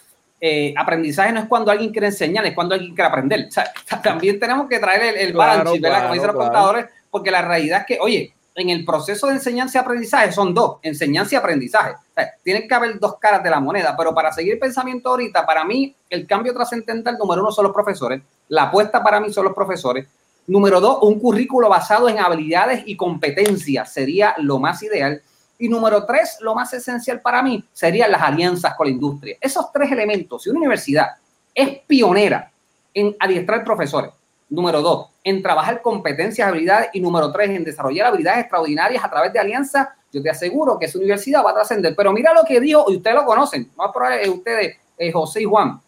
Eh, 0.45 0.73
aprendizaje 0.75 1.31
no 1.31 1.39
es 1.39 1.45
cuando 1.45 1.71
alguien 1.71 1.89
quiere 1.89 2.07
enseñar, 2.07 2.45
es 2.45 2.53
cuando 2.53 2.75
alguien 2.75 2.93
quiere 2.93 3.07
aprender. 3.07 3.45
O 3.47 3.51
sea, 3.51 3.71
también 4.03 4.37
tenemos 4.41 4.67
que 4.67 4.77
traer 4.77 5.15
el, 5.15 5.27
el 5.27 5.33
balance, 5.33 5.79
¿verdad? 5.79 6.01
Como 6.01 6.15
dicen 6.15 6.27
los 6.27 6.35
contadores, 6.35 6.85
porque 7.09 7.31
la 7.31 7.41
realidad 7.43 7.79
es 7.79 7.85
que, 7.85 7.97
oye, 8.01 8.33
en 8.53 8.69
el 8.69 8.83
proceso 8.83 9.27
de 9.27 9.35
enseñanza 9.35 9.77
y 9.77 9.81
aprendizaje 9.81 10.33
son 10.33 10.53
dos, 10.53 10.79
enseñanza 10.81 11.35
y 11.35 11.37
aprendizaje. 11.37 11.91
O 11.93 12.13
sea, 12.13 12.33
tienen 12.43 12.67
que 12.67 12.75
haber 12.75 12.99
dos 12.99 13.17
caras 13.19 13.41
de 13.41 13.49
la 13.49 13.61
moneda, 13.61 13.95
pero 13.97 14.13
para 14.13 14.33
seguir 14.33 14.51
el 14.51 14.59
pensamiento 14.59 15.11
ahorita, 15.11 15.45
para 15.45 15.63
mí 15.63 15.95
el 16.09 16.27
cambio 16.27 16.53
trascendental 16.53 17.17
número 17.17 17.41
uno 17.41 17.51
son 17.53 17.63
los 17.63 17.73
profesores, 17.73 18.21
la 18.49 18.63
apuesta 18.63 19.01
para 19.01 19.21
mí 19.21 19.31
son 19.31 19.45
los 19.45 19.53
profesores. 19.53 20.07
Número 20.45 20.81
dos, 20.81 20.99
un 21.03 21.21
currículo 21.21 21.69
basado 21.69 22.09
en 22.09 22.19
habilidades 22.19 22.83
y 22.85 22.97
competencias 22.97 23.93
sería 23.93 24.35
lo 24.39 24.59
más 24.59 24.83
ideal. 24.83 25.21
Y 25.63 25.69
número 25.69 26.05
tres, 26.05 26.39
lo 26.41 26.53
más 26.53 26.73
esencial 26.73 27.21
para 27.21 27.41
mí 27.41 27.63
serían 27.71 28.11
las 28.11 28.21
alianzas 28.21 28.75
con 28.75 28.85
la 28.85 28.91
industria. 28.91 29.37
Esos 29.39 29.71
tres 29.71 29.89
elementos, 29.93 30.43
si 30.43 30.49
una 30.49 30.59
universidad 30.59 31.11
es 31.55 31.79
pionera 31.87 32.51
en 32.93 33.15
adiestrar 33.17 33.63
profesores, 33.63 34.11
número 34.49 34.81
dos, 34.81 35.11
en 35.23 35.41
trabajar 35.41 35.81
competencias, 35.81 36.49
habilidades 36.49 36.89
y 36.91 36.99
número 36.99 37.31
tres, 37.31 37.51
en 37.51 37.63
desarrollar 37.63 38.07
habilidades 38.07 38.41
extraordinarias 38.41 39.01
a 39.05 39.09
través 39.09 39.31
de 39.31 39.39
alianzas, 39.39 39.87
yo 40.11 40.21
te 40.21 40.29
aseguro 40.29 40.77
que 40.77 40.87
esa 40.87 40.97
universidad 40.97 41.45
va 41.45 41.51
a 41.51 41.55
trascender. 41.55 41.95
Pero 41.95 42.11
mira 42.11 42.33
lo 42.33 42.43
que 42.43 42.59
dijo, 42.59 42.83
y 42.89 42.97
ustedes 42.97 43.15
lo 43.15 43.23
conocen, 43.23 43.71
más 43.77 43.89
probable 43.93 44.29
ustedes, 44.29 44.75
eh, 44.97 45.13
José 45.13 45.43
y 45.43 45.45
Juan, 45.45 45.79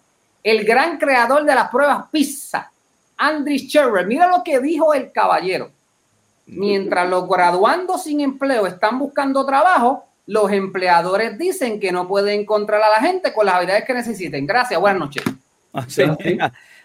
el 0.41 0.63
gran 0.63 0.97
creador 0.97 1.43
de 1.43 1.53
las 1.53 1.67
pruebas 1.67 2.05
PISA, 2.09 2.71
Andrew 3.17 3.57
Scherrer, 3.57 4.07
mira 4.07 4.29
lo 4.29 4.41
que 4.41 4.57
dijo 4.61 4.93
el 4.93 5.11
caballero. 5.11 5.69
Mientras 6.47 7.09
los 7.09 7.27
graduandos 7.27 8.03
sin 8.03 8.21
empleo 8.21 8.67
están 8.67 8.99
buscando 8.99 9.45
trabajo, 9.45 10.05
los 10.27 10.51
empleadores 10.51 11.37
dicen 11.37 11.79
que 11.79 11.91
no 11.91 12.07
pueden 12.07 12.41
encontrar 12.41 12.81
a 12.81 12.89
la 12.89 13.07
gente 13.07 13.33
con 13.33 13.45
las 13.45 13.55
habilidades 13.55 13.85
que 13.85 13.93
necesiten. 13.93 14.45
Gracias, 14.45 14.79
buenas 14.79 14.99
noches. 14.99 15.23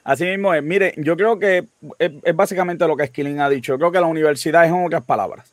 Así, 0.05 0.25
mismo 0.25 0.53
es. 0.53 0.63
Mire, 0.63 0.95
yo 0.97 1.17
creo 1.17 1.39
que 1.39 1.67
es, 1.99 2.37
básicamente 2.37 2.87
lo 2.87 2.97
que 2.97 3.07
Skilling 3.07 3.41
ha 3.41 3.49
dicho. 3.49 3.75
Yo 3.75 3.79
creo 3.79 3.93
que 3.93 4.01
la 4.01 4.07
universidad 4.07 4.65
es 4.65 4.71
en 4.71 4.85
otras 4.85 5.05
palabras. 5.05 5.53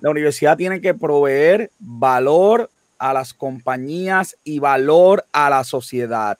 La 0.00 0.10
universidad 0.10 0.56
tiene 0.56 0.80
que 0.80 0.94
proveer 0.94 1.70
valor 1.78 2.70
a 2.98 3.12
las 3.12 3.34
compañías 3.34 4.36
y 4.44 4.58
valor 4.58 5.24
a 5.32 5.50
la 5.50 5.64
sociedad. 5.64 6.38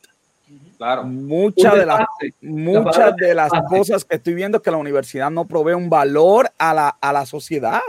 Claro. 0.76 1.04
Muchas 1.04 1.74
de 1.74 1.86
las, 1.86 2.00
muchas 2.42 3.16
de 3.16 3.34
las 3.34 3.50
cosas 3.68 4.04
que 4.04 4.16
estoy 4.16 4.34
viendo 4.34 4.58
es 4.58 4.62
que 4.62 4.70
la 4.70 4.76
universidad 4.76 5.30
no 5.30 5.46
provee 5.46 5.74
un 5.74 5.88
valor 5.88 6.50
a 6.58 6.74
la, 6.74 6.88
a 7.00 7.12
la 7.12 7.24
sociedad. 7.26 7.80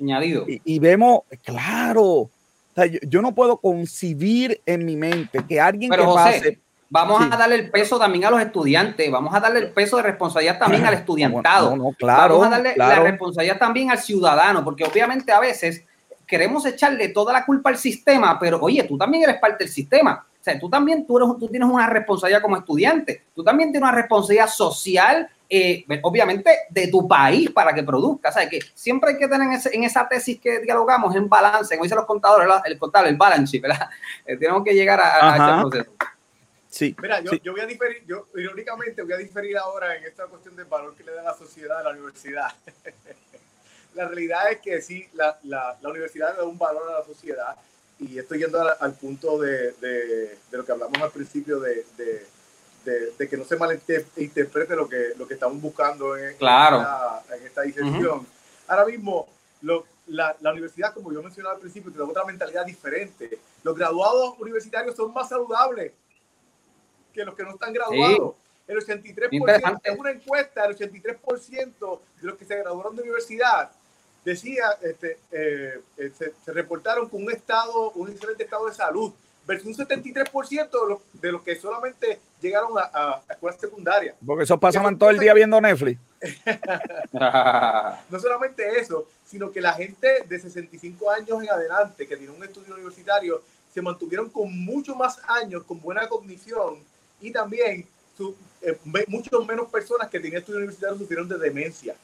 Añadido. 0.00 0.44
Y, 0.46 0.78
vemos, 0.78 1.22
claro, 1.44 2.30
yo, 3.02 3.22
no 3.22 3.34
puedo 3.34 3.56
concebir 3.56 4.60
en 4.64 4.84
mi 4.84 4.94
mente 4.94 5.44
que 5.48 5.60
alguien 5.60 5.90
que 5.90 5.98
pase 5.98 6.60
Vamos 6.90 7.20
a 7.20 7.36
darle 7.36 7.56
el 7.56 7.70
peso 7.70 7.98
también 7.98 8.24
a 8.24 8.30
los 8.30 8.40
estudiantes, 8.40 9.10
vamos 9.10 9.34
a 9.34 9.40
darle 9.40 9.58
el 9.58 9.70
peso 9.72 9.98
de 9.98 10.04
responsabilidad 10.04 10.58
también 10.58 10.86
al 10.86 10.94
estudiantado. 10.94 11.76
claro, 11.98 12.38
vamos 12.38 12.46
a 12.46 12.50
darle 12.50 12.74
la 12.76 13.00
responsabilidad 13.00 13.58
también 13.58 13.90
al 13.90 13.98
ciudadano, 13.98 14.64
porque 14.64 14.84
obviamente 14.84 15.30
a 15.30 15.38
veces 15.38 15.84
queremos 16.26 16.64
echarle 16.64 17.08
toda 17.08 17.32
la 17.32 17.44
culpa 17.44 17.68
al 17.68 17.76
sistema, 17.76 18.38
pero 18.38 18.58
oye, 18.62 18.82
tú 18.84 18.96
también 18.96 19.24
eres 19.24 19.36
parte 19.38 19.64
del 19.64 19.72
sistema. 19.72 20.24
Sea, 20.48 20.58
tú 20.58 20.70
también 20.70 21.06
tú, 21.06 21.18
eres, 21.18 21.28
tú 21.38 21.48
tienes 21.48 21.68
una 21.68 21.86
responsabilidad 21.86 22.42
como 22.42 22.56
estudiante, 22.56 23.24
tú 23.34 23.44
también 23.44 23.70
tienes 23.70 23.88
una 23.88 23.96
responsabilidad 23.96 24.48
social, 24.48 25.28
eh, 25.48 25.84
obviamente, 26.02 26.50
de 26.70 26.88
tu 26.88 27.06
país 27.06 27.50
para 27.50 27.74
que 27.74 27.82
produzca. 27.82 28.30
O 28.30 28.32
sea, 28.32 28.48
que 28.48 28.60
siempre 28.74 29.10
hay 29.10 29.18
que 29.18 29.28
tener 29.28 29.48
en, 29.72 29.84
esa 29.84 30.08
tesis 30.08 30.40
que 30.40 30.60
dialogamos 30.60 31.14
en 31.16 31.28
balance, 31.28 31.74
como 31.74 31.84
dicen 31.84 31.96
los 31.96 32.06
contadores, 32.06 32.48
el 32.64 32.78
contable, 32.78 33.10
el 33.10 33.16
balance 33.16 33.58
¿verdad? 33.58 33.88
Eh, 34.26 34.36
tenemos 34.36 34.62
que 34.62 34.74
llegar 34.74 35.00
a, 35.00 35.32
a 35.32 35.36
ese 35.36 35.68
proceso. 35.68 35.96
Sí. 36.68 36.94
Mira, 37.00 37.20
yo, 37.20 37.32
yo, 37.42 37.52
voy 37.52 37.62
a 37.62 37.66
diferir, 37.66 38.04
yo 38.06 38.28
irónicamente 38.36 39.02
voy 39.02 39.12
a 39.12 39.16
diferir 39.16 39.56
ahora 39.56 39.96
en 39.96 40.04
esta 40.04 40.26
cuestión 40.26 40.54
del 40.54 40.66
valor 40.66 40.94
que 40.94 41.02
le 41.02 41.12
da 41.12 41.22
la 41.22 41.34
sociedad 41.34 41.80
a 41.80 41.82
la 41.84 41.90
universidad. 41.90 42.52
la 43.94 44.06
realidad 44.06 44.50
es 44.52 44.60
que 44.60 44.80
sí, 44.82 45.08
la, 45.14 45.38
la, 45.44 45.78
la, 45.80 45.88
universidad 45.88 46.36
da 46.36 46.44
un 46.44 46.58
valor 46.58 46.90
a 46.90 46.98
la 47.00 47.04
sociedad 47.04 47.56
y 48.00 48.18
estoy 48.18 48.38
yendo 48.38 48.60
al, 48.60 48.94
punto 48.94 49.38
de, 49.38 49.72
de, 49.72 50.38
de, 50.50 50.56
lo 50.56 50.64
que 50.64 50.72
hablamos 50.72 51.00
al 51.00 51.10
principio 51.10 51.58
de, 51.60 51.84
de 53.18 53.28
que 53.28 53.36
no 53.36 53.44
se 53.44 53.56
malinterprete 53.56 54.76
lo 54.76 54.88
que, 54.88 55.12
lo 55.16 55.26
que 55.26 55.34
estamos 55.34 55.60
buscando 55.60 56.16
en, 56.16 56.36
claro. 56.36 56.78
esta, 56.78 57.36
en 57.36 57.46
esta 57.46 57.62
disección. 57.62 58.26
Ahora 58.66 58.84
mismo, 58.86 59.28
lo, 59.62 59.84
la, 60.06 60.36
la, 60.40 60.52
universidad, 60.52 60.94
como 60.94 61.12
yo 61.12 61.22
mencionaba 61.22 61.56
al 61.56 61.60
principio, 61.60 61.90
tiene 61.90 62.08
otra 62.08 62.24
mentalidad 62.24 62.64
diferente. 62.64 63.38
Los 63.62 63.76
graduados 63.76 64.38
universitarios 64.38 64.94
son 64.94 65.12
más 65.12 65.28
saludables 65.28 65.92
que 67.12 67.24
los 67.24 67.34
que 67.34 67.42
no 67.42 67.50
están 67.50 67.72
graduados. 67.72 68.34
El 68.66 68.78
83%, 68.78 69.80
en 69.82 69.98
una 69.98 70.10
encuesta, 70.10 70.66
el 70.66 70.76
83% 70.76 72.00
de 72.20 72.26
los 72.26 72.36
que 72.36 72.44
se 72.44 72.56
graduaron 72.56 72.94
de 72.94 73.02
universidad 73.02 73.70
decía, 74.28 74.64
este, 74.82 75.18
eh, 75.32 75.80
eh, 75.96 76.12
se, 76.16 76.52
reportaron 76.52 77.08
con 77.08 77.22
un 77.24 77.32
estado, 77.32 77.90
un 77.92 78.10
excelente 78.10 78.44
estado 78.44 78.66
de 78.66 78.74
salud, 78.74 79.12
versus 79.46 79.78
un 79.78 79.86
73% 79.86 80.70
de 80.70 80.88
los, 80.88 80.98
de 81.14 81.32
los 81.32 81.42
que 81.42 81.56
solamente 81.56 82.20
llegaron 82.40 82.76
a, 82.78 82.90
a, 82.92 83.22
escuelas 83.30 83.58
secundarias. 83.58 84.14
Porque 84.24 84.44
esos 84.44 84.60
pasaban 84.60 84.98
todo 84.98 85.08
el 85.08 85.18
día 85.18 85.32
viendo 85.32 85.58
Netflix. 85.60 85.98
no 88.10 88.20
solamente 88.20 88.78
eso, 88.78 89.08
sino 89.24 89.50
que 89.50 89.60
la 89.60 89.72
gente 89.72 90.24
de 90.28 90.38
65 90.38 91.10
años 91.10 91.42
en 91.42 91.48
adelante 91.48 92.06
que 92.06 92.16
tiene 92.16 92.32
un 92.32 92.44
estudio 92.44 92.74
universitario 92.74 93.42
se 93.72 93.80
mantuvieron 93.80 94.28
con 94.28 94.52
mucho 94.64 94.94
más 94.94 95.18
años, 95.26 95.64
con 95.64 95.80
buena 95.80 96.08
cognición 96.08 96.78
y 97.20 97.30
también 97.30 97.86
su, 98.16 98.34
eh, 98.60 98.78
mucho 99.06 99.44
menos 99.44 99.68
personas 99.68 100.08
que 100.08 100.18
tenían 100.18 100.40
estudios 100.40 100.58
universitarios 100.58 100.98
sufrieron 100.98 101.28
de 101.28 101.38
demencia. 101.38 101.94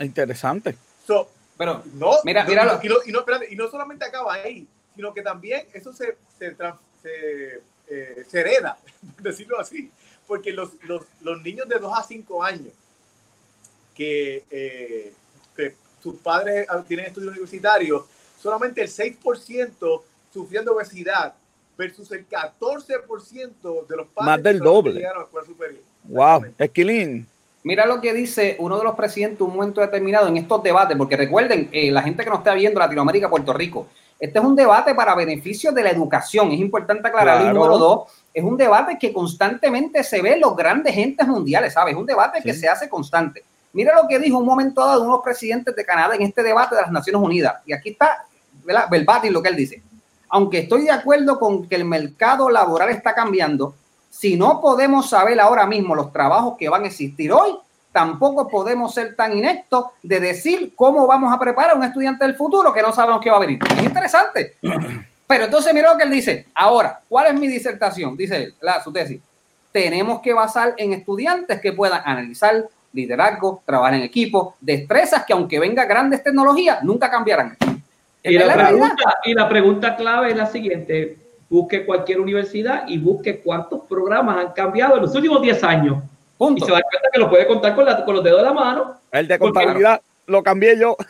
Interesante. 0.00 0.76
Pero 1.56 1.82
no, 1.94 2.12
mira, 2.24 2.44
y, 2.48 2.54
no, 2.54 2.80
y, 2.82 3.12
no, 3.12 3.44
y, 3.50 3.56
no, 3.56 3.68
solamente 3.68 4.04
acaba 4.04 4.34
ahí, 4.34 4.66
sino 4.94 5.14
que 5.14 5.22
también 5.22 5.66
eso 5.72 5.92
se, 5.92 6.16
se, 6.38 6.56
se, 7.02 7.62
eh, 7.88 8.24
se 8.28 8.40
hereda, 8.40 8.78
decirlo 9.20 9.60
así, 9.60 9.90
porque 10.26 10.52
los, 10.52 10.70
los, 10.82 11.04
los, 11.22 11.42
niños 11.42 11.68
de 11.68 11.78
2 11.78 11.92
a 11.96 12.02
5 12.02 12.42
años 12.42 12.72
que, 13.94 14.44
eh, 14.50 15.12
que 15.56 15.76
sus 16.02 16.16
padres 16.16 16.66
tienen 16.88 17.06
estudios 17.06 17.32
universitarios, 17.32 18.04
solamente 18.40 18.82
el 18.82 18.88
6% 18.88 20.02
sufriendo 20.32 20.74
obesidad 20.74 21.34
versus 21.76 22.10
el 22.12 22.28
14% 22.28 23.86
de 23.86 23.96
los 23.96 24.06
padres 24.08 24.26
Más 24.26 24.42
del 24.42 24.58
doble. 24.58 25.00
Que 25.00 25.06
a 25.06 25.12
escuela 25.22 25.46
superior. 25.46 25.82
Wow, 26.04 26.54
Esquilín. 26.58 27.26
Mira 27.64 27.86
lo 27.86 28.00
que 28.00 28.12
dice 28.12 28.56
uno 28.60 28.78
de 28.78 28.84
los 28.84 28.94
presidentes 28.94 29.40
en 29.40 29.46
un 29.46 29.56
momento 29.56 29.80
determinado 29.80 30.28
en 30.28 30.36
estos 30.36 30.62
debates, 30.62 30.96
porque 30.96 31.16
recuerden, 31.16 31.68
eh, 31.72 31.90
la 31.90 32.02
gente 32.02 32.22
que 32.22 32.30
nos 32.30 32.40
está 32.40 32.54
viendo 32.54 32.78
Latinoamérica, 32.78 33.28
Puerto 33.28 33.52
Rico, 33.52 33.88
este 34.20 34.38
es 34.38 34.44
un 34.44 34.54
debate 34.54 34.94
para 34.94 35.14
beneficio 35.14 35.72
de 35.72 35.82
la 35.82 35.90
educación, 35.90 36.52
es 36.52 36.60
importante 36.60 37.08
aclarar. 37.08 37.40
Claro. 37.40 37.54
número 37.54 37.78
dos, 37.78 38.12
es 38.32 38.44
un 38.44 38.56
debate 38.56 38.98
que 38.98 39.12
constantemente 39.12 40.04
se 40.04 40.22
ve 40.22 40.34
en 40.34 40.40
los 40.40 40.54
grandes 40.54 40.94
gentes 40.94 41.26
mundiales, 41.26 41.72
¿sabes? 41.72 41.94
Es 41.94 42.00
un 42.00 42.06
debate 42.06 42.38
sí. 42.42 42.44
que 42.44 42.54
se 42.54 42.68
hace 42.68 42.88
constante. 42.88 43.42
Mira 43.72 43.94
lo 44.00 44.06
que 44.06 44.18
dijo 44.18 44.38
un 44.38 44.46
momento 44.46 44.84
dado 44.84 45.00
uno 45.00 45.10
de 45.10 45.16
los 45.16 45.24
presidentes 45.24 45.74
de 45.74 45.84
Canadá 45.84 46.14
en 46.14 46.22
este 46.22 46.42
debate 46.42 46.76
de 46.76 46.82
las 46.82 46.92
Naciones 46.92 47.20
Unidas. 47.20 47.56
Y 47.66 47.72
aquí 47.72 47.90
está, 47.90 48.26
¿verdad? 48.62 48.86
Verbatim 48.90 49.32
lo 49.32 49.42
que 49.42 49.48
él 49.48 49.56
dice 49.56 49.82
aunque 50.34 50.58
estoy 50.58 50.82
de 50.82 50.90
acuerdo 50.90 51.38
con 51.38 51.68
que 51.68 51.76
el 51.76 51.84
mercado 51.84 52.50
laboral 52.50 52.90
está 52.90 53.14
cambiando, 53.14 53.76
si 54.16 54.36
no 54.36 54.60
podemos 54.60 55.10
saber 55.10 55.40
ahora 55.40 55.66
mismo 55.66 55.92
los 55.92 56.12
trabajos 56.12 56.56
que 56.56 56.68
van 56.68 56.84
a 56.84 56.86
existir 56.86 57.32
hoy, 57.32 57.50
tampoco 57.90 58.48
podemos 58.48 58.94
ser 58.94 59.16
tan 59.16 59.36
ineptos 59.36 59.86
de 60.04 60.20
decir 60.20 60.72
cómo 60.76 61.04
vamos 61.08 61.34
a 61.34 61.38
preparar 61.38 61.72
a 61.72 61.74
un 61.74 61.82
estudiante 61.82 62.24
del 62.24 62.36
futuro 62.36 62.72
que 62.72 62.80
no 62.80 62.92
sabemos 62.92 63.20
qué 63.20 63.30
va 63.30 63.38
a 63.38 63.40
venir. 63.40 63.58
Es 63.76 63.82
interesante. 63.82 64.54
Pero 65.26 65.44
entonces 65.44 65.74
mira 65.74 65.90
lo 65.92 65.98
que 65.98 66.04
él 66.04 66.10
dice. 66.10 66.46
Ahora, 66.54 67.00
¿cuál 67.08 67.26
es 67.26 67.34
mi 67.34 67.48
disertación? 67.48 68.16
Dice 68.16 68.36
él, 68.36 68.54
la, 68.60 68.80
su 68.84 68.92
tesis. 68.92 69.20
Tenemos 69.72 70.20
que 70.20 70.32
basar 70.32 70.74
en 70.76 70.92
estudiantes 70.92 71.60
que 71.60 71.72
puedan 71.72 72.00
analizar 72.04 72.68
liderazgo, 72.92 73.62
trabajar 73.66 73.94
en 73.94 74.02
equipo, 74.02 74.54
destrezas 74.60 75.24
que 75.24 75.32
aunque 75.32 75.58
venga 75.58 75.86
grandes 75.86 76.22
tecnologías, 76.22 76.84
nunca 76.84 77.10
cambiarán. 77.10 77.56
Y 78.22 78.38
la, 78.38 78.54
pregunta, 78.54 79.16
y 79.24 79.34
la 79.34 79.48
pregunta 79.48 79.96
clave 79.96 80.30
es 80.30 80.36
la 80.36 80.46
siguiente. 80.46 81.23
Busque 81.54 81.86
cualquier 81.86 82.20
universidad 82.20 82.82
y 82.88 82.98
busque 82.98 83.38
cuántos 83.38 83.82
programas 83.82 84.38
han 84.38 84.52
cambiado 84.54 84.96
en 84.96 85.02
los 85.02 85.14
últimos 85.14 85.40
10 85.40 85.62
años. 85.62 86.02
Punto. 86.36 86.64
Y 86.64 86.66
se 86.66 86.72
da 86.72 86.80
cuenta 86.82 87.08
que 87.12 87.20
lo 87.20 87.30
puede 87.30 87.46
contar 87.46 87.76
con, 87.76 87.84
la, 87.84 88.04
con 88.04 88.16
los 88.16 88.24
dedos 88.24 88.40
de 88.40 88.44
la 88.44 88.52
mano. 88.52 88.96
El 89.12 89.28
de 89.28 89.38
contabilidad 89.38 90.02
lo 90.26 90.42
cambié 90.42 90.76
yo. 90.76 90.96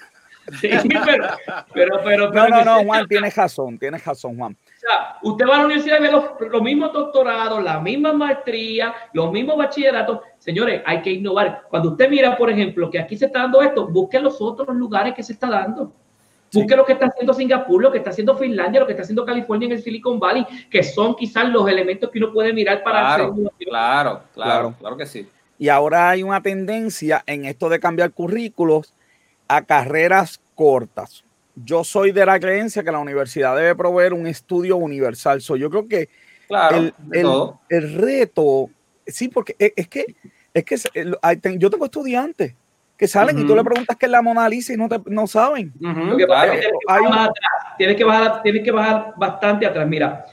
Sí, 0.60 0.68
pero, 1.06 1.24
pero, 1.72 2.00
pero, 2.04 2.30
no, 2.30 2.48
no, 2.48 2.62
no, 2.62 2.84
Juan, 2.84 3.08
tienes 3.08 3.34
razón, 3.34 3.78
tienes 3.78 4.04
razón, 4.04 4.36
Juan. 4.36 4.52
O 4.52 4.78
sea, 4.78 5.16
usted 5.22 5.46
va 5.48 5.54
a 5.54 5.58
la 5.60 5.64
universidad 5.64 6.00
y 6.00 6.02
ve 6.02 6.12
los, 6.12 6.24
los 6.38 6.60
mismos 6.60 6.92
doctorados, 6.92 7.64
la 7.64 7.80
misma 7.80 8.12
maestría, 8.12 8.94
los 9.14 9.32
mismos 9.32 9.56
bachilleratos. 9.56 10.20
Señores, 10.38 10.82
hay 10.84 11.00
que 11.00 11.12
innovar. 11.12 11.62
Cuando 11.70 11.92
usted 11.92 12.10
mira, 12.10 12.36
por 12.36 12.50
ejemplo, 12.50 12.90
que 12.90 12.98
aquí 12.98 13.16
se 13.16 13.24
está 13.24 13.38
dando 13.38 13.62
esto, 13.62 13.86
busque 13.86 14.20
los 14.20 14.38
otros 14.38 14.76
lugares 14.76 15.14
que 15.14 15.22
se 15.22 15.32
está 15.32 15.48
dando. 15.48 15.90
Busque 16.54 16.76
lo 16.76 16.84
que 16.84 16.92
está 16.92 17.06
haciendo 17.06 17.34
Singapur, 17.34 17.82
lo 17.82 17.92
que 17.92 17.98
está 17.98 18.10
haciendo 18.10 18.36
Finlandia, 18.36 18.80
lo 18.80 18.86
que 18.86 18.92
está 18.92 19.02
haciendo 19.02 19.24
California 19.24 19.66
en 19.66 19.72
el 19.72 19.82
Silicon 19.82 20.20
Valley, 20.20 20.46
que 20.70 20.82
son 20.82 21.16
quizás 21.16 21.48
los 21.48 21.68
elementos 21.68 22.10
que 22.10 22.18
uno 22.18 22.32
puede 22.32 22.52
mirar 22.52 22.82
para 22.82 23.00
claro, 23.00 23.34
hacer 23.34 23.68
claro, 23.68 24.22
claro, 24.32 24.74
claro 24.78 24.96
que 24.96 25.06
sí. 25.06 25.28
Y 25.58 25.68
ahora 25.68 26.10
hay 26.10 26.22
una 26.22 26.42
tendencia 26.42 27.22
en 27.26 27.44
esto 27.44 27.68
de 27.68 27.80
cambiar 27.80 28.12
currículos 28.12 28.94
a 29.48 29.62
carreras 29.62 30.40
cortas. 30.54 31.24
Yo 31.56 31.84
soy 31.84 32.12
de 32.12 32.26
la 32.26 32.40
creencia 32.40 32.82
que 32.82 32.90
la 32.90 32.98
universidad 32.98 33.56
debe 33.56 33.74
proveer 33.74 34.12
un 34.12 34.26
estudio 34.26 34.76
universal. 34.76 35.40
So, 35.40 35.56
yo 35.56 35.70
creo 35.70 35.86
que 35.86 36.08
claro, 36.48 36.76
el, 36.78 36.94
el, 37.12 37.26
el, 37.68 37.94
reto, 37.94 38.70
sí, 39.06 39.28
porque 39.28 39.54
es, 39.58 39.72
es 39.76 39.88
que, 39.88 40.06
es 40.52 40.64
que 40.64 40.76
yo 41.58 41.70
tengo 41.70 41.84
estudiantes 41.84 42.54
que 42.96 43.08
salen 43.08 43.36
uh 43.36 43.40
-huh. 43.40 43.44
y 43.44 43.46
tú 43.46 43.56
le 43.56 43.64
preguntas 43.64 43.96
qué 43.96 44.06
es 44.06 44.12
la 44.12 44.22
Mona 44.22 44.48
Lisa 44.48 44.72
y 44.72 44.76
no, 44.76 44.88
te, 44.88 45.00
no 45.06 45.26
saben. 45.26 45.72
Uh 45.80 45.86
-huh. 45.86 46.16
que 46.16 46.26
claro. 46.26 46.52
tienes, 46.52 46.66
que 46.66 47.06
un... 47.06 47.12
atrás, 47.12 47.32
tienes, 47.78 47.96
que 47.96 48.04
bajar, 48.04 48.42
tienes 48.42 48.62
que 48.62 48.70
bajar 48.70 49.14
bastante 49.16 49.66
atrás. 49.66 49.86
Mira, 49.86 50.24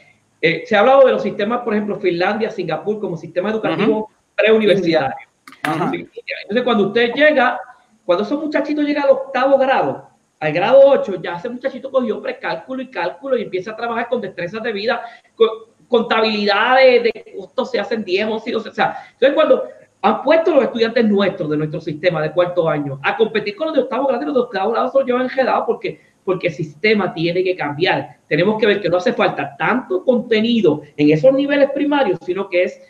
eh, 0.42 0.64
se 0.66 0.76
ha 0.76 0.80
hablado 0.80 1.06
de 1.06 1.14
los 1.14 1.24
sistemas, 1.24 1.62
por 1.62 1.74
ejemplo, 1.74 2.00
Finlandia, 2.00 2.50
Singapur, 2.52 3.00
como 3.00 3.18
sistema 3.18 3.50
educativo 3.50 3.98
uh 3.98 4.04
-huh. 4.04 4.36
preuniversitario. 4.36 5.28
Entonces, 5.64 6.64
cuando 6.64 6.88
usted 6.88 7.14
llega, 7.14 7.60
cuando 8.06 8.24
esos 8.24 8.40
muchachitos 8.40 8.84
llegan 8.84 9.04
al 9.04 9.12
octavo 9.12 9.58
grado, 9.58 10.10
al 10.40 10.54
grado 10.54 10.82
8, 10.84 11.22
ya 11.22 11.36
ese 11.36 11.50
muchachito 11.50 11.92
cogió 11.92 12.22
precálculo 12.22 12.82
y 12.82 12.90
cálculo 12.90 13.38
y 13.38 13.44
empieza 13.44 13.72
a 13.72 13.76
trabajar 13.76 14.10
con 14.10 14.22
destrezas 14.22 14.64
de 14.64 14.72
vida, 14.72 15.02
con, 15.36 15.50
contabilidad 15.88 16.78
de, 16.78 17.34
costos 17.38 17.70
se 17.70 17.80
hacen 17.80 18.04
10, 18.04 18.28
11, 18.28 18.52
12, 18.52 18.70
o 18.70 18.74
sea, 18.74 18.98
entonces 19.12 19.36
cuando 19.36 19.68
han 20.02 20.24
puesto 20.24 20.56
los 20.56 20.64
estudiantes 20.64 21.06
nuestros 21.06 21.50
de 21.50 21.58
nuestro 21.58 21.80
sistema 21.80 22.22
de 22.22 22.32
cuarto 22.32 22.68
año 22.68 23.00
a 23.04 23.16
competir 23.16 23.56
con 23.56 23.68
los 23.68 23.76
de 23.76 23.84
octavo 23.84 24.08
grado 24.08 24.24
y 24.24 24.26
los 24.26 24.34
de 24.34 24.42
octavo 24.42 24.72
grado 24.72 24.90
se 24.90 24.98
los 24.98 25.08
llevan 25.08 25.24
enredados 25.24 25.64
porque 25.66 26.00
porque 26.24 26.48
el 26.48 26.54
sistema 26.54 27.14
tiene 27.14 27.44
que 27.44 27.56
cambiar. 27.56 28.18
Tenemos 28.28 28.60
que 28.60 28.68
ver 28.68 28.82
que 28.82 28.90
no 28.90 28.98
hace 28.98 29.14
falta 29.14 29.56
tanto 29.58 30.04
contenido 30.04 30.82
en 30.96 31.12
esos 31.12 31.34
niveles 31.34 31.72
primarios, 31.72 32.20
sino 32.26 32.50
que 32.50 32.64
es 32.64 32.82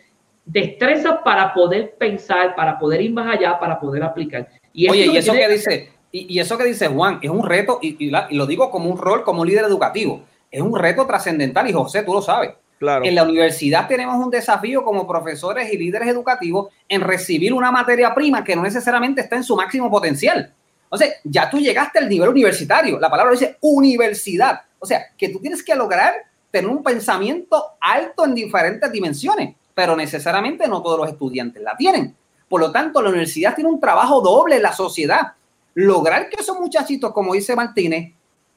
destreza 0.46 1.24
para 1.24 1.54
poder 1.54 1.96
pensar, 1.98 2.56
para 2.56 2.78
poder 2.78 3.02
ir 3.02 3.14
más 3.14 3.38
allá, 3.38 3.58
para 3.60 3.80
poder 3.80 4.04
aplicar. 4.04 4.48
Y 4.74 4.90
Oye, 4.90 5.08
y 5.08 5.18
eso 5.18 5.34
que 5.34 5.48
dice, 5.48 5.90
y, 6.12 6.40
eso 6.40 6.58
que 6.58 6.66
dice 6.66 6.88
Juan, 6.88 7.20
es 7.22 7.30
un 7.30 7.48
reto, 7.48 7.80
y, 7.82 8.12
lo 8.32 8.46
digo 8.46 8.70
como 8.70 8.90
un 8.90 8.98
rol, 8.98 9.24
como 9.24 9.46
líder 9.46 9.66
educativo, 9.66 10.24
es 10.50 10.62
un 10.62 10.78
reto 10.78 11.06
trascendental, 11.06 11.70
y 11.70 11.74
José, 11.74 12.04
tú 12.04 12.14
lo 12.14 12.22
sabes. 12.22 12.52
En 12.82 13.14
la 13.14 13.24
universidad 13.24 13.88
tenemos 13.88 14.16
un 14.16 14.32
desafío 14.32 14.84
como 14.84 15.08
profesores 15.08 15.72
y 15.72 15.78
líderes 15.78 16.08
educativos 16.08 16.70
en 16.90 17.02
recibir 17.02 17.54
una 17.54 17.72
materia 17.72 18.14
prima 18.14 18.44
que 18.44 18.56
no 18.56 18.64
necesariamente 18.64 19.22
está 19.22 19.36
en 19.36 19.44
su 19.44 19.56
máximo 19.56 19.90
potencial. 19.90 20.52
O 20.90 20.98
sea, 20.98 21.08
ya 21.24 21.50
tú 21.50 21.60
llegaste 21.60 22.00
al 22.00 22.10
nivel 22.10 22.30
universitario. 22.30 23.00
La 23.00 23.10
palabra 23.10 23.34
dice 23.34 23.58
universidad. 23.62 24.62
O 24.80 24.86
sea, 24.86 25.06
que 25.16 25.30
tú 25.30 25.40
tienes 25.40 25.64
que 25.64 25.76
lograr 25.76 26.14
tener 26.50 26.70
un 26.70 26.82
pensamiento 26.82 27.64
alto 27.80 28.26
en 28.26 28.34
diferentes 28.34 28.92
dimensiones, 28.92 29.56
pero 29.74 29.96
necesariamente 29.96 30.68
no 30.68 30.82
todos 30.82 31.00
los 31.00 31.10
estudiantes 31.10 31.62
la 31.62 31.78
tienen. 31.78 32.16
Por 32.50 32.60
lo 32.60 32.72
tanto, 32.72 33.02
la 33.02 33.10
universidad 33.10 33.56
tiene 33.56 33.70
un 33.70 33.80
trabajo 33.80 34.22
doble 34.22 34.58
en 34.58 34.64
la 34.64 34.74
sociedad. 34.74 35.34
Lograr 35.76 36.30
que 36.30 36.42
esos 36.42 36.60
muchachitos, 36.60 37.14
como 37.14 37.34
dice 37.34 37.56
Martínez, 37.56 38.12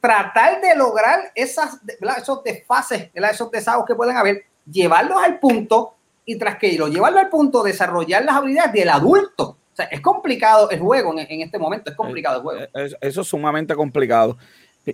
tratar 0.05 0.61
de 0.61 0.75
lograr 0.75 1.33
esas, 1.35 1.79
esos 2.19 2.45
desfases, 2.45 3.09
esos 3.15 3.51
desagos 3.51 3.87
que 3.87 3.95
pueden 3.95 4.19
haber, 4.19 4.45
llevarlos 4.71 5.17
al 5.23 5.39
punto 5.39 5.95
y 6.27 6.37
tras 6.37 6.59
que 6.59 6.77
lo 6.77 6.89
llevarlo 6.89 7.21
al 7.21 7.31
punto, 7.31 7.63
desarrollar 7.63 8.23
las 8.23 8.37
habilidades 8.37 8.73
del 8.75 8.91
adulto. 8.91 9.57
O 9.73 9.77
sea, 9.77 9.87
es 9.87 10.03
complicado 10.03 10.69
el 10.71 10.81
juego 10.81 11.19
en, 11.19 11.41
este 11.41 11.59
momento, 11.59 11.91
es 11.91 11.97
complicado 11.97 12.37
el 12.37 12.43
juego. 12.43 12.61
Eh, 12.75 12.91
eso 13.01 13.21
es 13.23 13.29
sumamente 13.29 13.75
complicado. 13.75 14.37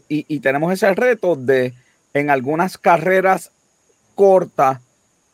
Y, 0.09 0.25
y 0.29 0.39
tenemos 0.39 0.73
ese 0.73 0.95
reto 0.95 1.35
de 1.35 1.75
en 2.15 2.31
algunas 2.31 2.79
carreras 2.79 3.51
cortas 4.15 4.79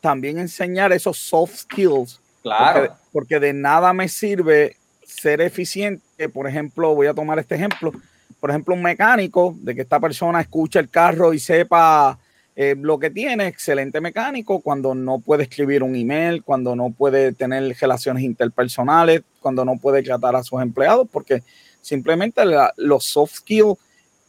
también 0.01 0.39
enseñar 0.39 0.91
esos 0.91 1.17
soft 1.17 1.55
skills 1.55 2.19
Claro. 2.41 2.95
Porque, 3.11 3.39
de 3.39 3.53
nada 3.53 3.93
me 3.93 4.07
sirve 4.07 4.75
ser 5.05 5.41
eficiente. 5.41 6.29
Por 6.29 6.47
ejemplo, 6.47 6.95
voy 6.95 7.07
a 7.07 7.13
tomar 7.13 7.39
este 7.39 7.55
ejemplo. 7.55 7.91
Por 8.39 8.49
ejemplo, 8.49 8.75
un 8.75 8.81
mecánico, 8.81 9.55
de 9.59 9.75
que 9.75 9.81
esta 9.81 9.99
persona 9.99 10.41
escuche 10.41 10.79
el 10.79 10.89
carro 10.89 11.33
y 11.33 11.39
sepa 11.39 12.19
eh, 12.55 12.75
lo 12.79 12.97
que 12.97 13.09
tiene, 13.09 13.47
excelente 13.47 14.01
mecánico, 14.01 14.61
cuando 14.61 14.95
no 14.95 15.19
puede 15.19 15.43
escribir 15.43 15.83
un 15.83 15.95
email, 15.95 16.43
cuando 16.43 16.75
no 16.75 16.89
puede 16.91 17.33
tener 17.33 17.75
relaciones 17.79 18.23
interpersonales, 18.23 19.21
cuando 19.39 19.63
no 19.63 19.77
puede 19.77 20.01
tratar 20.01 20.35
a 20.35 20.43
sus 20.43 20.61
empleados, 20.61 21.07
porque 21.11 21.43
simplemente 21.81 22.41
los 22.77 23.05
soft 23.05 23.35
skills 23.35 23.77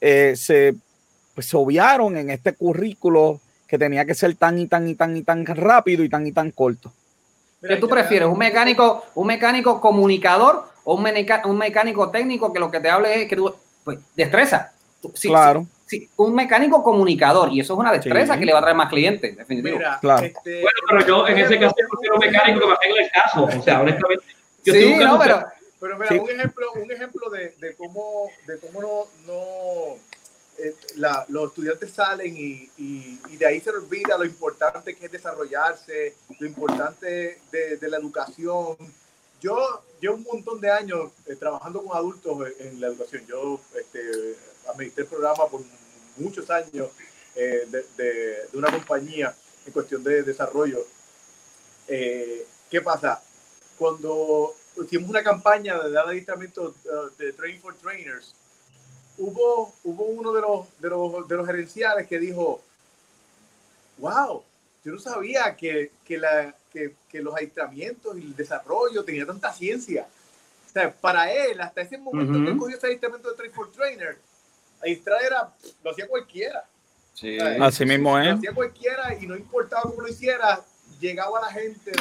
eh, 0.01 0.35
se, 0.37 0.75
pues, 1.35 1.47
se 1.47 1.57
obviaron 1.57 2.17
en 2.17 2.31
este 2.31 2.53
currículo 2.53 3.41
que 3.67 3.79
tenía 3.79 4.05
que 4.05 4.15
ser 4.15 4.35
tan 4.35 4.59
y 4.59 4.67
tan 4.67 4.89
y 4.89 4.95
tan 4.95 5.17
y 5.17 5.23
tan 5.23 5.47
rápido 5.47 6.05
y 6.05 6.09
tan 6.09 6.27
y 6.27 6.33
tan 6.33 6.51
corto. 6.51 6.93
¿Qué 7.61 7.77
tú 7.77 7.89
prefieres? 7.89 8.29
¿Un 8.29 8.39
mecánico, 8.39 9.05
un 9.15 9.27
mecánico 9.27 9.81
comunicador 9.81 10.65
o 10.85 10.95
un, 10.95 11.07
un 11.45 11.59
mecánico 11.59 12.11
técnico 12.11 12.53
que 12.53 12.61
lo 12.61 12.71
que 12.71 12.81
te 12.81 12.89
hable 12.89 13.23
es 13.23 13.29
que 13.29 13.37
tú, 13.37 13.55
pues, 13.95 13.99
destreza? 14.15 14.73
claro. 15.23 15.67
Sí, 15.87 16.07
un 16.17 16.35
mecánico 16.35 16.83
comunicador 16.83 17.51
y 17.51 17.61
eso 17.61 17.73
es 17.73 17.79
una 17.79 17.91
destreza 17.91 18.39
que 18.39 18.45
le 18.45 18.53
va 18.53 18.59
a 18.59 18.63
traer 18.63 18.77
más 18.77 18.91
clientes, 18.91 19.35
definitivamente. 19.35 19.99
claro. 20.03 20.27
Este, 20.27 20.61
bueno, 20.61 20.79
pero 20.87 21.07
yo 21.07 21.29
en 21.29 21.39
ese 21.39 21.59
caso 21.59 21.75
prefiero 21.75 22.17
un 22.17 22.21
mecánico 22.21 22.61
que 22.61 22.67
me 22.67 22.77
tenga 22.77 23.01
el 23.01 23.11
caso. 23.11 23.45
O 23.45 23.63
sea, 23.63 23.81
honestamente. 23.81 24.25
Yo 24.65 24.75
sí, 24.75 24.97
no, 24.97 25.19
pero, 25.19 25.47
pero 25.81 25.99
mira, 25.99 26.23
un 26.23 26.31
ejemplo, 26.31 26.73
un 26.75 26.93
ejemplo 26.93 27.31
de, 27.31 27.55
de 27.59 27.75
cómo, 27.75 28.29
de 28.47 28.59
cómo 28.59 28.83
no, 28.83 29.05
no 29.27 29.97
eh, 30.59 30.75
los 31.29 31.49
estudiantes 31.49 31.93
salen 31.93 32.37
y, 32.37 32.69
y, 32.77 33.37
de 33.37 33.47
ahí 33.47 33.61
se 33.61 33.71
olvida 33.71 34.19
lo 34.19 34.25
importante 34.25 34.95
que 34.95 35.07
es 35.07 35.13
desarrollarse, 35.13 36.17
lo 36.39 36.47
importante 36.47 37.39
de, 37.51 37.89
la 37.89 37.97
educación. 37.97 38.77
Yo 39.41 39.83
llevo 40.01 40.17
un 40.17 40.25
montón 40.25 40.61
de 40.61 40.71
años 40.71 41.13
eh, 41.27 41.37
trabajando 41.37 41.83
con 41.83 41.97
adultos 41.97 42.49
en, 42.59 42.81
la 42.81 42.89
educación. 42.89 43.25
Yo 43.27 43.61
este, 43.79 44.37
administré 44.69 45.05
el 45.05 45.09
programa 45.09 45.47
por 45.49 45.63
muchos 46.17 46.51
años 46.51 46.89
eh, 47.37 47.67
de, 47.97 48.49
una 48.55 48.71
compañía 48.71 49.35
en 49.67 49.73
cuestión 49.73 50.03
de 50.03 50.23
desarrollo. 50.23 50.85
¿Qué 51.87 52.83
pasa? 52.83 53.23
Cuando 53.79 54.55
hicimos 54.83 55.09
una 55.09 55.23
campaña 55.23 55.79
de 55.79 55.91
dar 55.91 56.09
adiestramiento 56.09 56.75
de 57.17 57.33
Training 57.33 57.61
for 57.61 57.75
Trainers, 57.77 58.35
hubo, 59.19 59.75
hubo 59.85 60.05
uno 60.05 60.33
de 60.33 60.41
los, 60.41 60.81
de, 60.81 60.89
los, 60.89 61.29
de 61.29 61.37
los 61.37 61.47
gerenciales 61.47 62.07
que 62.07 62.19
dijo, 62.19 62.63
wow, 63.99 64.43
yo 64.85 64.93
no 64.93 64.99
sabía 64.99 65.57
que, 65.57 65.91
que, 66.05 66.19
la, 66.19 66.55
que, 66.73 66.95
que 67.09 67.21
los 67.21 67.35
adiestramientos 67.35 68.17
y 68.19 68.23
el 68.23 68.37
desarrollo 68.37 69.05
tenía 69.05 69.27
tanta 69.27 69.53
ciencia. 69.53 70.07
O 70.67 70.71
sea, 70.71 70.93
para 70.93 71.33
él, 71.33 71.61
hasta 71.61 71.81
ese 71.81 71.99
momento 71.99 72.45
que 72.45 72.57
cogió 72.59 72.77
ese 72.77 72.87
adiestramiento 72.87 73.31
de 73.31 73.37
Train 73.37 73.53
for 73.53 73.73
Trainer, 73.73 74.19
adiestrar 74.83 75.23
era, 75.23 75.53
lo 75.83 75.91
hacía 75.91 76.07
cualquiera. 76.07 76.65
Sí. 77.15 77.39
Así 77.39 77.85
mismo 77.85 78.19
es. 78.19 78.27
Lo 78.27 78.35
hacía 78.37 78.55
cualquiera 78.55 79.17
y 79.21 79.27
no 79.27 79.37
importaba 79.37 79.83
cómo 79.83 80.03
lo 80.03 80.09
hiciera, 80.09 80.61
llegaba 81.01 81.39
a 81.39 81.43
la 81.43 81.53
gente, 81.53 81.93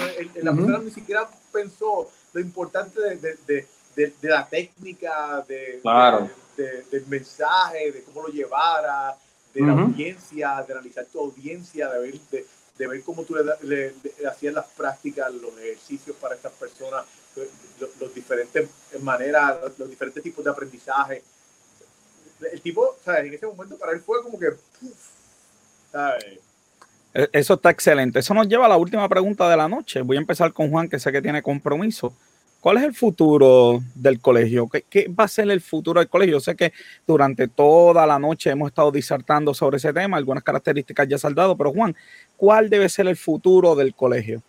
la 0.41 0.53
persona 0.53 0.79
ni 0.79 0.91
siquiera 0.91 1.27
pensó 1.51 2.09
lo 2.33 2.41
importante 2.41 2.99
de, 3.01 3.15
de, 3.15 3.67
de, 3.95 4.13
de 4.21 4.29
la 4.29 4.47
técnica, 4.47 5.43
de, 5.47 5.79
claro 5.81 6.29
del 6.57 7.05
mensaje, 7.07 7.91
de 7.91 8.03
cómo 8.03 8.23
lo 8.23 8.33
llevara, 8.33 9.15
de 9.53 9.61
la 9.61 9.73
audiencia, 9.73 10.63
de 10.67 10.73
analizar 10.73 11.05
tu 11.05 11.19
audiencia, 11.19 11.89
de 11.89 11.99
ver, 11.99 12.45
de, 12.77 12.87
ver 12.87 13.01
cómo 13.03 13.23
tú 13.23 13.35
le, 13.63 13.93
hacías 14.27 14.53
las 14.53 14.65
prácticas, 14.67 15.33
los 15.33 15.57
ejercicios 15.59 16.15
para 16.17 16.35
estas 16.35 16.53
personas, 16.53 17.05
los, 17.99 18.13
diferentes 18.13 18.69
maneras, 19.01 19.57
los, 19.77 19.89
diferentes 19.89 20.23
tipos 20.23 20.43
de 20.43 20.51
aprendizaje. 20.51 21.23
El 22.51 22.61
tipo, 22.61 22.95
¿sabes? 23.03 23.25
En 23.25 23.33
ese 23.33 23.47
momento 23.47 23.77
para 23.77 23.93
él 23.93 24.01
fue 24.01 24.21
como 24.21 24.37
que, 24.37 24.47
e, 27.13 27.29
Eso 27.33 27.55
está 27.55 27.69
excelente. 27.71 28.19
Eso 28.19 28.33
nos 28.33 28.47
lleva 28.47 28.65
a 28.65 28.69
la 28.69 28.77
última 28.77 29.07
pregunta 29.09 29.49
de 29.49 29.57
la 29.57 29.67
noche. 29.67 30.01
Voy 30.01 30.17
a 30.17 30.19
empezar 30.19 30.53
con 30.53 30.69
Juan, 30.69 30.87
que 30.87 30.99
sé 30.99 31.11
que 31.11 31.21
tiene 31.21 31.41
compromiso. 31.41 32.13
¿Cuál 32.59 32.77
es 32.77 32.83
el 32.83 32.93
futuro 32.93 33.79
del 33.93 34.19
colegio? 34.19 34.67
¿Qué, 34.89 35.07
va 35.07 35.25
a 35.25 35.27
ser 35.27 35.49
el 35.51 35.61
futuro 35.61 35.99
del 35.99 36.09
colegio? 36.09 36.33
Yo 36.33 36.39
sé 36.39 36.55
que 36.55 36.73
durante 37.05 37.47
toda 37.47 38.05
la 38.07 38.17
noche 38.17 38.49
hemos 38.49 38.69
estado 38.69 38.91
disertando 38.91 39.53
sobre 39.53 39.77
ese 39.77 39.93
tema, 39.93 40.17
algunas 40.17 40.43
características 40.43 41.07
ya 41.07 41.17
saldado, 41.17 41.55
pero 41.55 41.71
Juan, 41.71 41.95
¿cuál 42.35 42.69
debe 42.69 42.89
ser 42.89 43.07
el 43.07 43.15
futuro 43.15 43.75
del 43.75 43.93
colegio? 43.93 44.41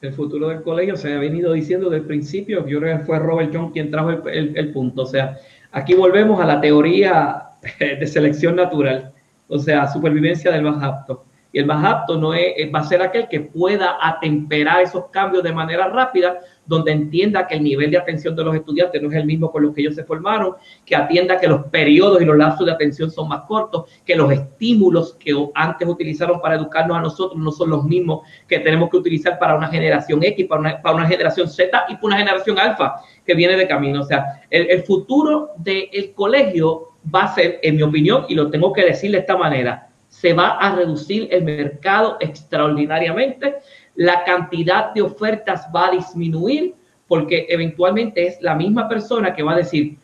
El 0.00 0.12
futuro 0.12 0.48
del 0.48 0.62
colegio 0.62 0.96
se 0.96 1.14
ha 1.14 1.18
venido 1.18 1.52
diciendo 1.52 1.88
desde 1.88 2.02
el 2.02 2.08
principio, 2.08 2.66
yo 2.66 2.80
creo 2.80 2.98
que 2.98 3.04
fue 3.04 3.20
Robert 3.20 3.52
John 3.54 3.70
quien 3.70 3.88
trajo 3.88 4.10
el, 4.10 4.72
punto, 4.72 5.02
o 5.02 5.06
sea, 5.06 5.38
aquí 5.70 5.94
volvemos 5.94 6.40
a 6.40 6.44
la 6.44 6.60
teoría 6.60 7.50
de 7.78 8.06
selección 8.08 8.56
natural, 8.56 9.12
o 9.46 9.60
sea, 9.60 9.86
supervivencia 9.86 10.50
del 10.50 10.62
más 10.62 10.82
apto. 10.82 11.24
Y 11.52 11.58
el 11.58 11.66
más 11.66 11.84
apto 11.84 12.18
no 12.18 12.34
es, 12.34 12.52
va 12.74 12.80
a 12.80 12.84
ser 12.84 13.02
aquel 13.02 13.28
que 13.28 13.40
pueda 13.40 13.96
atemperar 14.00 14.82
esos 14.82 15.06
cambios 15.10 15.44
de 15.44 15.52
manera 15.52 15.86
rápida, 15.86 16.40
donde 16.64 16.92
entienda 16.92 17.46
que 17.46 17.56
el 17.56 17.62
nivel 17.62 17.90
de 17.90 17.98
atención 17.98 18.36
de 18.36 18.44
los 18.44 18.54
estudiantes 18.54 19.02
no 19.02 19.10
es 19.10 19.16
el 19.16 19.26
mismo 19.26 19.50
con 19.50 19.62
los 19.62 19.74
que 19.74 19.80
ellos 19.80 19.94
se 19.94 20.04
formaron, 20.04 20.54
que 20.84 20.94
atienda 20.94 21.38
que 21.38 21.48
los 21.48 21.66
periodos 21.66 22.22
y 22.22 22.24
los 22.24 22.36
lapsos 22.36 22.66
de 22.66 22.72
atención 22.72 23.10
son 23.10 23.28
más 23.28 23.42
cortos, 23.42 23.90
que 24.04 24.14
los 24.14 24.30
estímulos 24.30 25.14
que 25.14 25.32
antes 25.54 25.88
utilizaron 25.88 26.40
para 26.40 26.56
educarnos 26.56 26.96
a 26.96 27.00
nosotros 27.00 27.40
no 27.40 27.50
son 27.50 27.70
los 27.70 27.84
mismos 27.84 28.20
que 28.46 28.60
tenemos 28.60 28.90
que 28.90 28.96
utilizar 28.96 29.38
para 29.38 29.56
una 29.56 29.68
generación 29.68 30.22
X, 30.22 30.46
para 30.46 30.60
una, 30.60 30.82
para 30.82 30.96
una 30.96 31.08
generación 31.08 31.48
Z 31.48 31.84
y 31.88 31.94
para 31.94 32.06
una 32.06 32.18
generación 32.18 32.58
alfa 32.58 32.96
que 33.26 33.34
viene 33.34 33.56
de 33.56 33.66
camino. 33.66 34.00
O 34.00 34.04
sea, 34.04 34.42
el, 34.50 34.70
el 34.70 34.82
futuro 34.82 35.50
del 35.56 36.12
colegio 36.14 36.92
va 37.12 37.24
a 37.24 37.34
ser, 37.34 37.58
en 37.62 37.76
mi 37.76 37.82
opinión, 37.82 38.24
y 38.28 38.34
lo 38.34 38.50
tengo 38.50 38.72
que 38.72 38.84
decir 38.84 39.10
de 39.10 39.18
esta 39.18 39.36
manera, 39.36 39.88
se 40.08 40.34
va 40.34 40.58
a 40.58 40.76
reducir 40.76 41.26
el 41.30 41.42
mercado 41.42 42.18
extraordinariamente 42.20 43.56
la 43.94 44.24
cantidad 44.24 44.92
de 44.94 45.02
ofertas 45.02 45.68
va 45.74 45.88
a 45.88 45.90
disminuir 45.92 46.74
porque 47.06 47.46
eventualmente 47.48 48.26
es 48.26 48.40
la 48.40 48.54
misma 48.54 48.88
persona 48.88 49.34
que 49.34 49.42
va 49.42 49.52
a 49.52 49.56
decir 49.56 49.96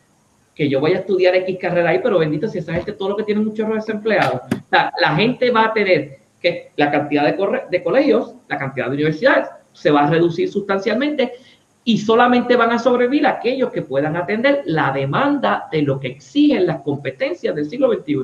que 0.54 0.68
yo 0.68 0.80
voy 0.80 0.92
a 0.92 0.98
estudiar 0.98 1.34
X 1.36 1.56
carrera 1.60 1.90
ahí, 1.90 2.00
pero 2.02 2.18
bendito 2.18 2.48
si 2.48 2.58
esa 2.58 2.74
gente 2.74 2.92
todo 2.92 3.10
lo 3.10 3.16
que 3.16 3.22
tiene 3.22 3.40
muchos 3.40 3.68
desempleados. 3.72 4.42
la 4.70 5.14
gente 5.14 5.50
va 5.50 5.66
a 5.66 5.72
tener 5.72 6.18
que 6.40 6.72
la 6.76 6.90
cantidad 6.90 7.24
de, 7.24 7.62
de 7.70 7.82
colegios, 7.82 8.34
la 8.48 8.58
cantidad 8.58 8.86
de 8.86 8.94
universidades 8.94 9.48
se 9.72 9.90
va 9.90 10.04
a 10.04 10.10
reducir 10.10 10.50
sustancialmente 10.50 11.32
y 11.84 11.98
solamente 11.98 12.56
van 12.56 12.72
a 12.72 12.78
sobrevivir 12.78 13.26
aquellos 13.26 13.70
que 13.72 13.82
puedan 13.82 14.16
atender 14.16 14.62
la 14.66 14.92
demanda 14.92 15.68
de 15.72 15.82
lo 15.82 15.98
que 15.98 16.08
exigen 16.08 16.66
las 16.66 16.82
competencias 16.82 17.54
del 17.54 17.70
siglo 17.70 17.90
XXI. 17.92 18.16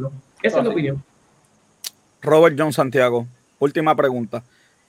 Esa 0.42 0.58
es 0.58 0.64
mi 0.64 0.70
opinión. 0.70 1.02
Robert 2.20 2.56
John 2.58 2.72
Santiago, 2.72 3.26
última 3.58 3.94
pregunta. 3.94 4.42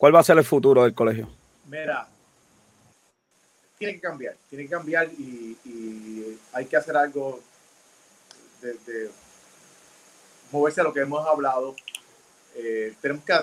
¿Cuál 0.06 0.14
va 0.14 0.20
a 0.20 0.24
ser 0.24 0.38
el 0.38 0.46
futuro 0.46 0.84
del 0.84 0.94
colegio? 0.94 1.28
Mira, 1.66 2.08
tiene 3.80 3.96
que 3.96 4.02
cambiar, 4.02 4.36
tiene 4.48 4.66
que 4.66 4.70
cambiar 4.70 5.08
y, 5.08 6.38
hay 6.54 6.66
que 6.68 6.78
hacer 6.78 6.96
algo 6.96 7.40
de, 8.62 9.10
moverse 10.52 10.82
a 10.82 10.84
lo 10.84 10.94
que 10.94 11.00
hemos 11.00 11.28
hablado. 11.28 11.76
Eh, 12.54 12.94
tenemos 13.02 13.24
que 13.26 13.34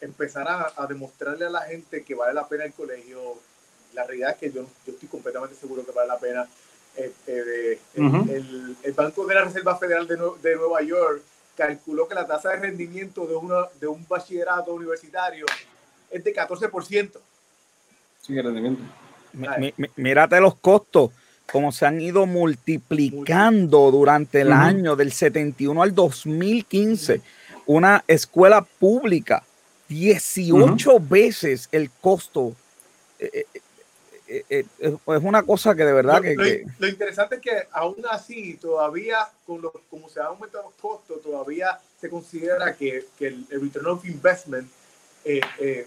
empezar 0.00 0.46
a, 0.48 0.86
demostrarle 0.86 1.46
a 1.46 1.50
la 1.50 1.62
gente 1.62 2.04
que 2.04 2.14
vale 2.14 2.34
la 2.34 2.46
pena 2.46 2.66
el 2.66 2.72
colegio. 2.72 3.40
La 3.92 4.04
realidad 4.04 4.30
es 4.30 4.36
que 4.36 4.52
yo, 4.52 4.62
yo 4.86 4.92
estoy 4.92 5.08
completamente 5.08 5.56
seguro 5.56 5.84
que 5.84 5.90
vale 5.90 6.06
la 6.06 6.20
pena. 6.20 6.48
Eh, 6.94 7.12
eh, 7.26 7.80
el, 7.94 8.76
el, 8.80 8.92
Banco 8.92 9.26
de 9.26 9.34
la 9.34 9.42
Reserva 9.42 9.76
Federal 9.76 10.06
de, 10.06 10.14
de, 10.40 10.54
Nueva 10.54 10.82
York 10.82 11.20
calculó 11.56 12.06
que 12.06 12.14
la 12.14 12.28
tasa 12.28 12.50
de 12.50 12.58
rendimiento 12.58 13.26
de, 13.26 13.34
una, 13.34 13.66
de 13.80 13.88
un 13.88 14.06
bachillerato 14.06 14.72
universitario 14.72 15.46
es 16.10 16.24
de 16.24 16.34
14%. 16.34 17.10
Sí, 18.20 18.40
rendimiento. 18.40 18.82
mírate 19.96 20.40
los 20.40 20.56
costos, 20.56 21.10
como 21.50 21.72
se 21.72 21.86
han 21.86 22.00
ido 22.00 22.26
multiplicando 22.26 23.90
durante 23.90 24.42
el 24.42 24.52
año 24.52 24.96
del 24.96 25.12
71 25.12 25.82
al 25.82 25.94
2015. 25.94 27.22
Una 27.66 28.04
escuela 28.06 28.62
pública, 28.62 29.42
18 29.88 31.00
veces 31.00 31.68
el 31.72 31.90
costo. 31.90 32.54
Eh, 33.18 33.44
eh, 34.28 34.42
eh, 34.48 34.64
es 34.80 34.94
una 35.06 35.42
cosa 35.42 35.74
que 35.74 35.84
de 35.84 35.92
verdad 35.92 36.16
lo, 36.16 36.22
que, 36.22 36.64
lo, 36.78 36.86
interesante 36.86 37.34
es 37.34 37.40
que 37.40 37.50
aún 37.72 37.96
así 38.08 38.54
todavía 38.54 39.28
con 39.44 39.60
los, 39.60 39.72
como 39.90 40.08
se 40.08 40.20
han 40.20 40.26
aumentado 40.26 40.64
los 40.64 40.74
costos 40.74 41.20
todavía 41.20 41.80
se 42.00 42.08
considera 42.08 42.76
que, 42.76 43.06
que 43.18 43.26
el, 43.26 43.44
el, 43.50 43.60
return 43.60 43.86
of 43.88 44.04
investment 44.04 44.70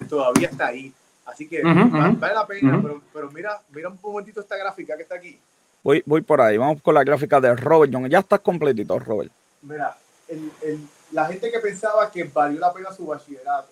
todavía 0.08 0.50
está 0.50 0.68
ahí 0.68 0.94
Así 1.26 1.48
que 1.48 1.62
vale 1.64 2.34
la 2.34 2.46
pena, 2.46 2.80
pero, 2.82 3.02
pero, 3.14 3.32
mira, 3.32 3.62
mira 3.70 3.90
un 3.90 4.00
momentito 4.02 4.42
esta 4.42 4.58
gráfica 4.58 4.96
que 4.98 5.04
está 5.04 5.16
aquí. 5.16 5.40
Voy, 5.82 6.04
voy 6.06 6.22
por 6.22 6.42
ahí, 6.42 6.58
vamos 6.58 6.82
con 6.82 6.94
la 6.94 7.04
gráfica 7.04 7.40
de 7.40 7.56
Robert 7.56 7.92
John. 7.94 8.10
Ya 8.10 8.20
está 8.20 8.40
completito, 8.40 9.00
Robert. 9.00 9.32
Mira, 9.62 9.98
el, 10.28 10.52
el, 10.62 10.88
la 11.12 11.26
gente 11.26 11.50
que 11.50 11.60
pensaba 11.60 12.12
que 12.12 12.26
valió 12.26 12.60
la 12.60 12.74
pena 12.74 12.92
su 12.92 13.06
bachillerato 13.06 13.70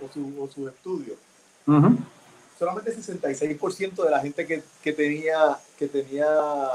o 0.00 0.08
su, 0.12 0.42
o 0.42 0.48
su 0.48 0.68
estudio, 0.68 1.14
solamente 2.58 2.94
66% 2.94 4.04
de 4.04 4.10
la 4.10 4.20
gente 4.20 4.46
que, 4.46 4.62
que, 4.82 4.92
tenía, 4.92 5.58
que, 5.78 5.88
tenía, 5.88 6.26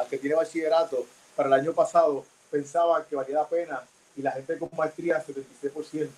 que 0.10 0.18
tiene 0.18 0.36
bachillerato 0.36 1.06
para 1.36 1.48
el 1.48 1.54
año 1.54 1.74
pasado 1.74 2.26
pensaba 2.50 3.06
que 3.06 3.16
valía 3.16 3.36
la 3.36 3.48
pena 3.48 3.82
y 4.18 4.22
la 4.22 4.32
gente 4.34 4.58
con 4.58 4.70
maestría 4.78 5.24
76%. 5.26 6.10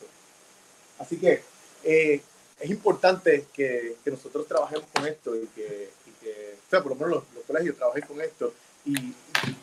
Así 0.99 1.17
que 1.17 1.43
eh, 1.83 2.21
es 2.59 2.69
importante 2.69 3.45
que, 3.53 3.97
que, 4.03 4.11
nosotros 4.11 4.47
trabajemos 4.47 4.85
con 4.93 5.05
esto 5.05 5.35
y 5.35 5.47
que, 5.47 5.89
y 6.07 6.11
que 6.23 6.55
o 6.65 6.69
sea, 6.69 6.81
por 6.81 6.93
lo 6.93 6.95
menos 6.95 7.23
los, 7.33 7.43
colegios 7.45 7.75
trabajen 7.75 8.03
con 8.03 8.21
esto 8.21 8.53
y, 8.85 9.13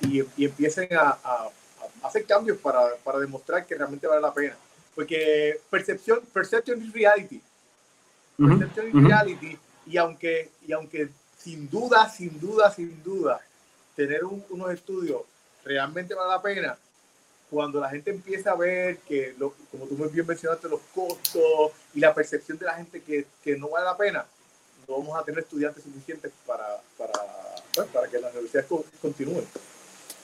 y, 0.02 0.24
y 0.36 0.44
empiecen 0.44 0.94
a, 0.94 1.18
a, 1.22 1.50
a, 2.02 2.06
hacer 2.06 2.24
cambios 2.26 2.58
para, 2.58 2.96
para, 2.96 3.18
demostrar 3.18 3.66
que 3.66 3.74
realmente 3.74 4.06
vale 4.06 4.20
la 4.20 4.34
pena. 4.34 4.56
Porque 4.94 5.60
percepción, 5.70 6.20
perception 6.32 6.82
is 6.82 6.92
reality. 6.92 7.40
Perception 8.36 8.88
is 8.88 9.04
reality. 9.08 9.58
Y 9.86 9.96
aunque, 9.96 10.50
y 10.66 10.72
aunque 10.72 11.08
sin 11.38 11.70
duda, 11.70 12.08
sin 12.08 12.38
duda, 12.38 12.70
sin 12.70 13.02
duda, 13.02 13.40
tener 13.96 14.24
un, 14.24 14.44
unos 14.50 14.72
estudios 14.72 15.22
realmente 15.64 16.14
vale 16.14 16.30
la 16.30 16.42
pena, 16.42 16.78
cuando 17.50 17.80
la 17.80 17.90
gente 17.90 18.10
empieza 18.10 18.52
a 18.52 18.56
ver 18.56 18.98
que, 18.98 19.34
lo, 19.38 19.54
como 19.70 19.86
tú 19.86 19.96
muy 19.96 20.08
bien 20.08 20.26
mencionaste, 20.26 20.68
los 20.68 20.80
costos 20.94 21.72
y 21.94 22.00
la 22.00 22.14
percepción 22.14 22.58
de 22.58 22.66
la 22.66 22.74
gente 22.74 23.02
que, 23.02 23.26
que 23.42 23.56
no 23.56 23.68
vale 23.70 23.86
la 23.86 23.96
pena, 23.96 24.24
no 24.88 24.98
vamos 24.98 25.20
a 25.20 25.24
tener 25.24 25.40
estudiantes 25.40 25.82
suficientes 25.82 26.32
para, 26.46 26.64
para, 26.96 27.12
pues, 27.74 27.86
para 27.88 28.08
que 28.08 28.18
las 28.18 28.32
universidades 28.32 28.68
continúen. 29.02 29.44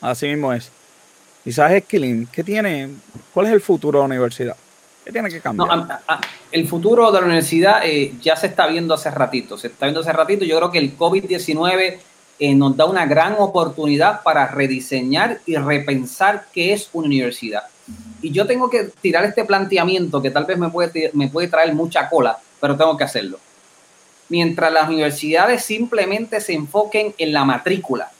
Así 0.00 0.26
mismo 0.28 0.52
es. 0.52 0.70
Y 1.44 1.52
sabes, 1.52 1.84
Killing, 1.84 2.26
¿qué 2.26 2.42
tiene? 2.42 2.90
¿Cuál 3.32 3.46
es 3.46 3.52
el 3.52 3.60
futuro 3.60 3.98
de 3.98 4.02
la 4.02 4.06
universidad? 4.06 4.56
¿Qué 5.04 5.12
tiene 5.12 5.28
que 5.30 5.40
cambiar? 5.40 5.68
No, 5.68 5.84
a, 5.84 6.02
a, 6.08 6.20
el 6.50 6.66
futuro 6.66 7.12
de 7.12 7.20
la 7.20 7.26
universidad 7.26 7.82
eh, 7.84 8.14
ya 8.20 8.34
se 8.34 8.48
está 8.48 8.66
viendo 8.66 8.94
hace 8.94 9.10
ratito. 9.10 9.56
Se 9.56 9.68
está 9.68 9.86
viendo 9.86 10.00
hace 10.00 10.12
ratito. 10.12 10.44
Yo 10.44 10.56
creo 10.56 10.70
que 10.72 10.78
el 10.78 10.98
COVID-19 10.98 11.98
eh, 12.38 12.54
nos 12.54 12.76
da 12.76 12.84
una 12.84 13.06
gran 13.06 13.36
oportunidad 13.38 14.22
para 14.22 14.46
rediseñar 14.48 15.40
y 15.46 15.56
repensar 15.56 16.46
qué 16.52 16.72
es 16.72 16.88
una 16.92 17.06
universidad. 17.06 17.62
Y 18.20 18.30
yo 18.30 18.46
tengo 18.46 18.68
que 18.68 18.90
tirar 19.00 19.24
este 19.24 19.44
planteamiento 19.44 20.20
que 20.20 20.30
tal 20.30 20.44
vez 20.44 20.58
me 20.58 20.68
puede, 20.68 21.10
me 21.14 21.28
puede 21.28 21.48
traer 21.48 21.74
mucha 21.74 22.08
cola, 22.08 22.38
pero 22.60 22.76
tengo 22.76 22.96
que 22.96 23.04
hacerlo. 23.04 23.38
Mientras 24.28 24.72
las 24.72 24.88
universidades 24.88 25.62
simplemente 25.62 26.40
se 26.40 26.54
enfoquen 26.54 27.14
en 27.16 27.32
la 27.32 27.44
matrícula, 27.44 28.10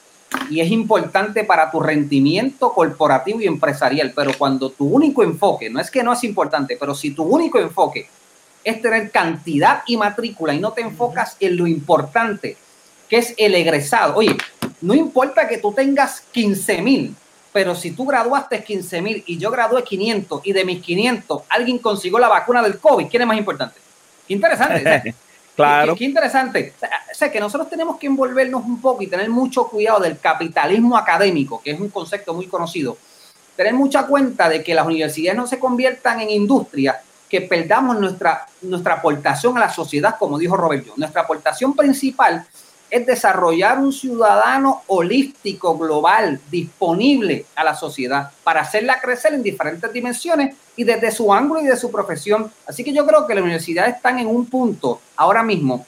y 0.51 0.61
es 0.61 0.71
importante 0.71 1.45
para 1.45 1.71
tu 1.71 1.81
rendimiento 1.81 2.73
corporativo 2.73 3.41
y 3.41 3.47
empresarial, 3.47 4.13
pero 4.15 4.33
cuando 4.37 4.71
tu 4.71 4.87
único 4.87 5.23
enfoque, 5.23 5.71
no 5.71 5.81
es 5.81 5.91
que 5.91 6.03
no 6.03 6.13
es 6.13 6.25
importante, 6.25 6.77
pero 6.79 6.95
si 6.95 7.11
tu 7.11 7.25
único 7.25 7.59
enfoque 7.59 8.09
es 8.63 8.83
tener 8.83 9.11
cantidad 9.11 9.83
y 9.87 9.97
matrícula 9.97 10.55
y 10.55 10.61
no 10.61 10.73
te 10.73 10.83
enfocas 10.83 11.37
en 11.41 11.57
lo 11.57 11.67
importante, 11.67 12.57
que 13.09 13.19
es 13.19 13.35
el 13.37 13.55
egresado. 13.55 14.17
Oye, 14.17 14.37
no 14.81 14.95
importa 14.95 15.49
que 15.49 15.59
tú 15.59 15.73
tengas 15.73 16.21
15 16.33 16.83
mil, 16.83 17.15
pero 17.53 17.75
si 17.75 17.93
tú 17.93 18.05
graduaste 18.05 18.63
15 18.63 19.03
mil 19.03 19.25
y 19.27 19.39
yo 19.39 19.51
gradué 19.51 19.83
500 19.83 20.43
y 20.45 20.53
de 20.53 20.65
mis 20.65 20.83
500 20.83 21.43
alguien 21.49 21.79
consiguió 21.79 22.19
la 22.19 22.29
vacuna 22.29 22.63
del 22.63 22.79
COVID, 22.79 23.07
¿quién 23.09 23.23
es 23.23 23.29
más 23.29 23.39
importante? 23.39 23.81
Qué 24.27 24.35
interesante. 24.35 25.15
claro. 25.57 25.95
Qué, 25.95 26.01
qué, 26.01 26.05
interesante. 26.05 26.75
O 26.83 27.15
sea, 27.15 27.31
que 27.31 27.41
nosotros 27.41 27.71
tenemos 27.71 27.99
que 27.99 28.07
envolvernos 28.07 28.65
un 28.65 28.81
poco 28.81 29.03
y 29.03 29.07
tener 29.07 29.31
mucho 29.31 29.69
cuidado 29.69 30.01
del 30.01 30.19
capitalismo 30.19 30.97
académico, 30.97 31.63
que 31.63 31.71
es 31.71 31.81
un 31.81 31.89
concepto 31.89 32.35
muy 32.35 32.47
conocido. 32.47 32.99
Tener 33.57 33.73
mucha 33.73 34.07
cuenta 34.07 34.51
de 34.51 34.63
que 34.63 34.75
las 34.75 34.87
universidades 34.87 35.37
no 35.39 35.47
se 35.47 35.59
conviertan 35.59 36.21
en 36.21 36.29
industria, 36.29 37.01
que 37.29 37.41
perdamos 37.41 37.99
nuestra, 37.99 38.47
nuestra 38.63 38.95
aportación 38.95 39.57
a 39.57 39.61
la 39.61 39.71
sociedad, 39.71 40.17
como 40.19 40.39
dijo 40.39 40.57
Roberto. 40.57 40.93
Nuestra 40.97 41.23
aportación 41.23 41.75
principal 41.75 42.47
es 42.97 43.07
desarrollar 43.07 43.79
un 43.79 43.93
ciudadano 43.93 44.83
holístico, 44.87 45.77
global, 45.77 46.41
disponible 46.51 47.47
a 47.55 47.65
la 47.65 47.75
sociedad 47.75 48.31
para 48.45 48.61
hacerla 48.61 49.01
crecer 49.01 49.35
en 49.35 49.43
diferentes 49.43 49.93
dimensiones 49.93 50.55
y 50.77 50.85
desde 50.85 51.11
su 51.11 51.33
ángulo 51.33 51.61
y 51.61 51.67
de 51.67 51.77
su 51.77 51.91
profesión. 51.91 52.51
Así 52.67 52.85
que 52.85 52.93
yo 52.93 53.07
creo 53.07 53.27
que 53.27 53.35
las 53.35 53.43
universidades 53.43 53.97
están 53.97 54.19
en 54.19 54.27
un 54.27 54.47
punto 54.47 55.01
ahora 55.17 55.43
mismo 55.43 55.87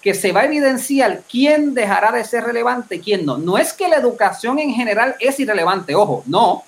que 0.00 0.14
se 0.14 0.32
va 0.32 0.40
a 0.40 0.44
evidenciar 0.46 1.22
quién 1.30 1.74
dejará 1.74 2.10
de 2.10 2.24
ser 2.24 2.44
relevante 2.44 2.96
y 2.96 3.00
quién 3.00 3.24
no. 3.24 3.38
No 3.38 3.56
es 3.56 3.72
que 3.72 3.88
la 3.88 3.96
educación 3.96 4.58
en 4.58 4.72
general 4.72 5.14
es 5.20 5.38
irrelevante, 5.38 5.94
ojo, 5.94 6.24
no, 6.26 6.64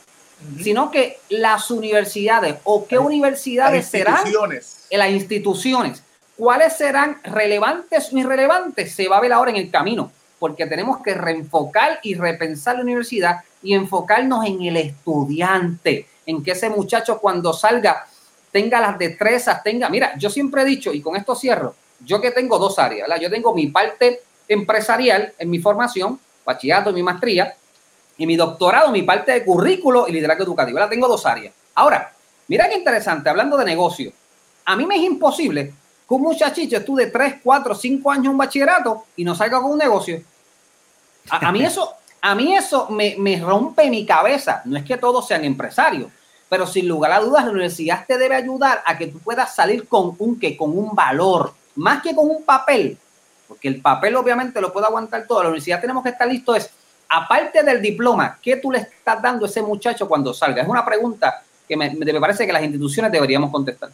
sino 0.62 0.91
que 0.91 1.18
las 1.30 1.70
universidades 1.70 2.57
o 2.64 2.87
qué 2.87 2.99
universidades 2.99 3.87
serán 3.87 4.24
las 4.91 5.11
instituciones 5.11 6.03
¿Cuáles 6.37 6.76
serán 6.76 7.20
relevantes 7.22 8.12
o 8.12 8.18
irrelevantes? 8.18 8.95
Se 8.95 9.09
va 9.09 9.18
a 9.18 9.20
ver 9.20 9.32
ahora 9.32 9.51
en 9.51 9.57
el 9.57 9.70
camino, 9.70 10.11
porque 10.39 10.66
tenemos 10.66 11.01
que 11.03 11.14
reenfocar 11.14 12.01
y 12.03 12.14
repensar 12.14 12.76
la 12.76 12.82
universidad 12.82 13.41
y 13.62 13.74
enfocarnos 13.74 14.45
en 14.45 14.62
el 14.62 14.76
estudiante, 14.76 16.07
en 16.26 16.43
que 16.43 16.53
ese 16.53 16.70
muchacho 16.70 17.18
cuando 17.20 17.53
salga 17.53 18.07
tenga 18.51 18.80
las 18.80 18.99
destrezas, 18.99 19.62
tenga, 19.62 19.89
mira, 19.89 20.16
yo 20.16 20.30
siempre 20.30 20.62
he 20.62 20.64
dicho, 20.64 20.93
y 20.93 21.01
con 21.01 21.16
esto 21.16 21.35
cierro, 21.35 21.74
yo 22.05 22.20
que 22.20 22.30
tengo 22.30 22.59
dos 22.59 22.78
áreas, 22.78 23.09
¿verdad? 23.09 23.22
Yo 23.22 23.30
tengo 23.30 23.55
mi 23.55 23.66
parte 23.66 24.22
empresarial 24.47 25.32
en 25.39 25.51
mi 25.51 25.59
formación, 25.59 26.20
bachillerato 26.45 26.93
mi 26.93 27.03
maestría, 27.03 27.55
y 28.16 28.26
mi 28.26 28.37
doctorado, 28.37 28.91
mi 28.91 29.03
parte 29.03 29.32
de 29.32 29.45
currículo 29.45 30.07
y 30.09 30.12
liderazgo 30.12 30.45
educativo. 30.45 30.78
Tengo 30.89 31.09
dos 31.09 31.26
áreas. 31.26 31.53
Ahora, 31.74 32.12
mira 32.49 32.68
qué 32.68 32.76
interesante, 32.76 33.28
hablando 33.28 33.57
de 33.57 33.64
negocio, 33.64 34.12
a 34.64 34.76
mí 34.76 34.87
me 34.87 34.97
es 34.97 35.03
imposible 35.03 35.74
que 36.07 36.14
un 36.14 36.22
muchachito 36.22 36.76
estuve 36.76 37.07
3, 37.07 37.36
4, 37.42 37.74
5 37.74 38.11
años 38.11 38.32
en 38.32 38.38
bachillerato 38.38 39.05
y 39.16 39.24
no 39.24 39.34
salga 39.34 39.61
con 39.61 39.72
un 39.72 39.78
negocio. 39.78 40.22
A, 41.30 41.48
a 41.48 41.52
mí 41.52 41.64
eso, 41.64 41.94
a 42.20 42.34
mí 42.34 42.55
eso 42.55 42.88
me, 42.90 43.16
me, 43.18 43.40
rompe 43.40 43.88
mi 43.88 44.05
cabeza. 44.05 44.62
No 44.64 44.76
es 44.76 44.84
que 44.84 44.96
todos 44.96 45.26
sean 45.26 45.44
empresarios, 45.44 46.11
pero 46.48 46.66
sin 46.66 46.86
lugar 46.88 47.12
a 47.12 47.20
dudas 47.20 47.44
la 47.44 47.50
universidad 47.50 48.05
te 48.07 48.18
debe 48.18 48.34
ayudar 48.34 48.82
a 48.84 48.96
que 48.96 49.07
tú 49.07 49.18
puedas 49.18 49.55
salir 49.55 49.88
con 49.88 50.14
un, 50.18 50.38
que, 50.38 50.57
con 50.57 50.76
un 50.76 50.94
valor, 50.94 51.55
más 51.76 52.02
que 52.02 52.14
con 52.14 52.28
un 52.28 52.44
papel, 52.44 52.98
porque 53.48 53.68
el 53.68 53.80
papel 53.80 54.16
obviamente 54.16 54.61
lo 54.61 54.72
puede 54.72 54.86
aguantar 54.86 55.26
todo. 55.26 55.42
La 55.42 55.48
universidad 55.48 55.80
tenemos 55.80 56.02
que 56.02 56.11
estar 56.11 56.28
listos 56.28 56.57
es, 56.59 56.70
aparte 57.09 57.62
del 57.62 57.80
diploma, 57.80 58.38
¿qué 58.42 58.57
tú 58.57 58.70
le 58.70 58.78
estás 58.78 59.20
dando 59.20 59.46
a 59.46 59.48
ese 59.48 59.62
muchacho 59.62 60.07
cuando 60.07 60.34
salga? 60.34 60.62
Es 60.62 60.68
una 60.68 60.84
pregunta 60.84 61.42
que 61.66 61.76
me, 61.76 61.90
me 61.90 62.20
parece 62.20 62.46
que 62.46 62.52
las 62.52 62.62
instituciones 62.62 63.11
deberíamos 63.11 63.50
contestar. 63.50 63.90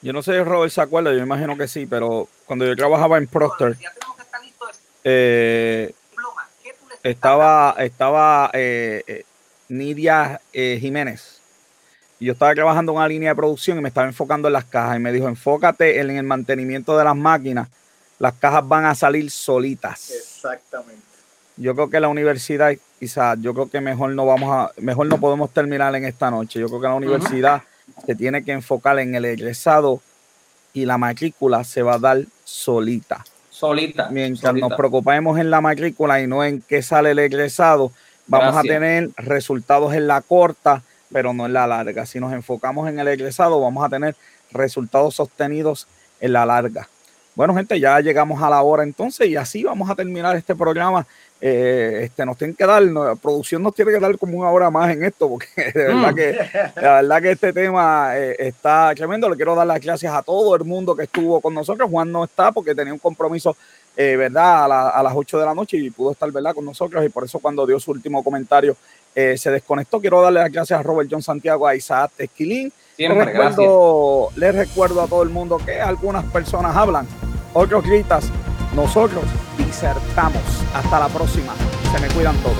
Yo 0.00 0.12
no 0.12 0.22
sé 0.22 0.32
si 0.32 0.42
Robert 0.44 0.72
se 0.72 0.80
acuerda, 0.80 1.12
yo 1.12 1.18
imagino 1.18 1.56
que 1.56 1.66
sí, 1.66 1.86
pero 1.86 2.28
cuando 2.46 2.64
yo 2.64 2.76
trabajaba 2.76 3.18
en 3.18 3.26
Procter, 3.26 3.76
eh, 5.02 5.92
estaba, 7.02 7.74
estaba 7.78 8.50
eh, 8.52 9.02
eh, 9.06 9.24
Nidia 9.68 10.40
eh, 10.52 10.78
Jiménez. 10.80 11.40
Y 12.20 12.26
yo 12.26 12.32
estaba 12.32 12.54
trabajando 12.54 12.92
en 12.92 12.98
una 12.98 13.08
línea 13.08 13.30
de 13.30 13.36
producción 13.36 13.78
y 13.78 13.80
me 13.80 13.88
estaba 13.88 14.06
enfocando 14.06 14.48
en 14.48 14.54
las 14.54 14.64
cajas. 14.64 14.96
Y 14.96 15.00
me 15.00 15.12
dijo, 15.12 15.28
enfócate 15.28 16.00
en 16.00 16.10
el 16.10 16.24
mantenimiento 16.24 16.98
de 16.98 17.04
las 17.04 17.16
máquinas. 17.16 17.68
Las 18.18 18.34
cajas 18.34 18.66
van 18.66 18.86
a 18.86 18.94
salir 18.94 19.30
solitas. 19.30 20.10
Exactamente. 20.10 21.02
Yo 21.56 21.74
creo 21.74 21.90
que 21.90 22.00
la 22.00 22.08
universidad 22.08 22.72
Isaac, 23.00 23.38
yo 23.40 23.54
creo 23.54 23.70
que 23.70 23.80
mejor 23.80 24.10
no 24.10 24.26
vamos 24.26 24.50
a, 24.52 24.72
mejor 24.80 25.06
no 25.06 25.18
podemos 25.18 25.50
terminar 25.50 25.94
en 25.94 26.04
esta 26.04 26.30
noche. 26.30 26.58
Yo 26.60 26.66
creo 26.68 26.80
que 26.80 26.88
la 26.88 26.94
universidad 26.94 27.62
se 28.06 28.14
tiene 28.14 28.44
que 28.44 28.52
enfocar 28.52 28.98
en 28.98 29.14
el 29.14 29.24
egresado 29.24 30.00
y 30.72 30.84
la 30.84 30.98
matrícula 30.98 31.64
se 31.64 31.82
va 31.82 31.94
a 31.94 31.98
dar 31.98 32.24
solita. 32.44 33.24
Solita. 33.50 34.08
Mientras 34.10 34.54
nos 34.54 34.72
preocupemos 34.74 35.38
en 35.38 35.50
la 35.50 35.60
matrícula 35.60 36.22
y 36.22 36.26
no 36.26 36.44
en 36.44 36.62
qué 36.62 36.82
sale 36.82 37.10
el 37.10 37.18
egresado, 37.18 37.92
vamos 38.26 38.56
a 38.56 38.62
tener 38.62 39.10
resultados 39.16 39.94
en 39.94 40.06
la 40.06 40.20
corta, 40.20 40.82
pero 41.12 41.32
no 41.32 41.46
en 41.46 41.52
la 41.52 41.66
larga. 41.66 42.06
Si 42.06 42.20
nos 42.20 42.32
enfocamos 42.32 42.88
en 42.88 42.98
el 43.00 43.08
egresado, 43.08 43.60
vamos 43.60 43.84
a 43.84 43.88
tener 43.88 44.14
resultados 44.52 45.16
sostenidos 45.16 45.88
en 46.20 46.32
la 46.32 46.46
larga. 46.46 46.88
Bueno, 47.34 47.54
gente, 47.54 47.78
ya 47.78 48.00
llegamos 48.00 48.42
a 48.42 48.50
la 48.50 48.62
hora 48.62 48.82
entonces 48.82 49.28
y 49.28 49.36
así 49.36 49.62
vamos 49.62 49.88
a 49.88 49.94
terminar 49.94 50.36
este 50.36 50.56
programa. 50.56 51.06
Eh, 51.40 52.00
este, 52.02 52.26
nos 52.26 52.36
tienen 52.36 52.56
que 52.56 52.66
dar, 52.66 52.82
la 52.82 53.14
producción 53.14 53.62
nos 53.62 53.72
tiene 53.72 53.92
que 53.92 54.00
dar 54.00 54.18
como 54.18 54.38
una 54.38 54.50
hora 54.50 54.70
más 54.70 54.90
en 54.90 55.04
esto, 55.04 55.28
porque 55.28 55.46
de 55.74 55.84
verdad, 55.84 56.12
mm. 56.12 56.14
que, 56.14 56.22
de 56.22 56.80
verdad 56.82 57.22
que 57.22 57.30
este 57.30 57.52
tema 57.52 58.18
eh, 58.18 58.34
está 58.38 58.92
tremendo. 58.94 59.28
Le 59.28 59.36
quiero 59.36 59.54
dar 59.54 59.66
las 59.66 59.80
gracias 59.80 60.12
a 60.12 60.22
todo 60.22 60.56
el 60.56 60.64
mundo 60.64 60.96
que 60.96 61.04
estuvo 61.04 61.40
con 61.40 61.54
nosotros. 61.54 61.88
Juan 61.90 62.10
no 62.10 62.24
está 62.24 62.50
porque 62.50 62.74
tenía 62.74 62.92
un 62.92 62.98
compromiso, 62.98 63.56
eh, 63.96 64.16
¿verdad? 64.16 64.64
A, 64.64 65.02
las 65.02 65.12
8 65.14 65.38
de 65.38 65.44
la 65.44 65.54
noche 65.54 65.76
y 65.76 65.90
pudo 65.90 66.12
estar, 66.12 66.30
¿verdad? 66.32 66.54
Con 66.54 66.64
nosotros 66.64 67.04
y 67.04 67.08
por 67.08 67.24
eso 67.24 67.38
cuando 67.38 67.66
dio 67.66 67.78
su 67.78 67.92
último 67.92 68.22
comentario 68.24 68.76
se 69.14 69.50
desconectó. 69.50 70.00
Quiero 70.00 70.22
darle 70.22 70.38
las 70.38 70.52
gracias 70.52 70.78
a 70.78 70.82
Robert 70.84 71.08
John 71.10 71.22
Santiago, 71.22 71.66
a 71.66 71.74
Isaac 71.74 72.12
Esquilín. 72.18 72.72
les, 72.96 73.12
recuerdo, 73.12 74.28
les 74.36 74.54
recuerdo 74.54 75.02
a 75.02 75.08
todo 75.08 75.24
el 75.24 75.30
mundo 75.30 75.58
que 75.58 75.80
algunas 75.80 76.24
personas 76.26 76.76
hablan, 76.76 77.04
otros 77.52 77.82
gritas 77.82 78.30
nosotros 78.78 79.24
disertamos. 79.56 80.42
Hasta 80.72 81.00
la 81.00 81.08
próxima. 81.08 81.52
Se 81.92 81.98
me 82.00 82.08
cuidan 82.08 82.36
todos. 82.38 82.56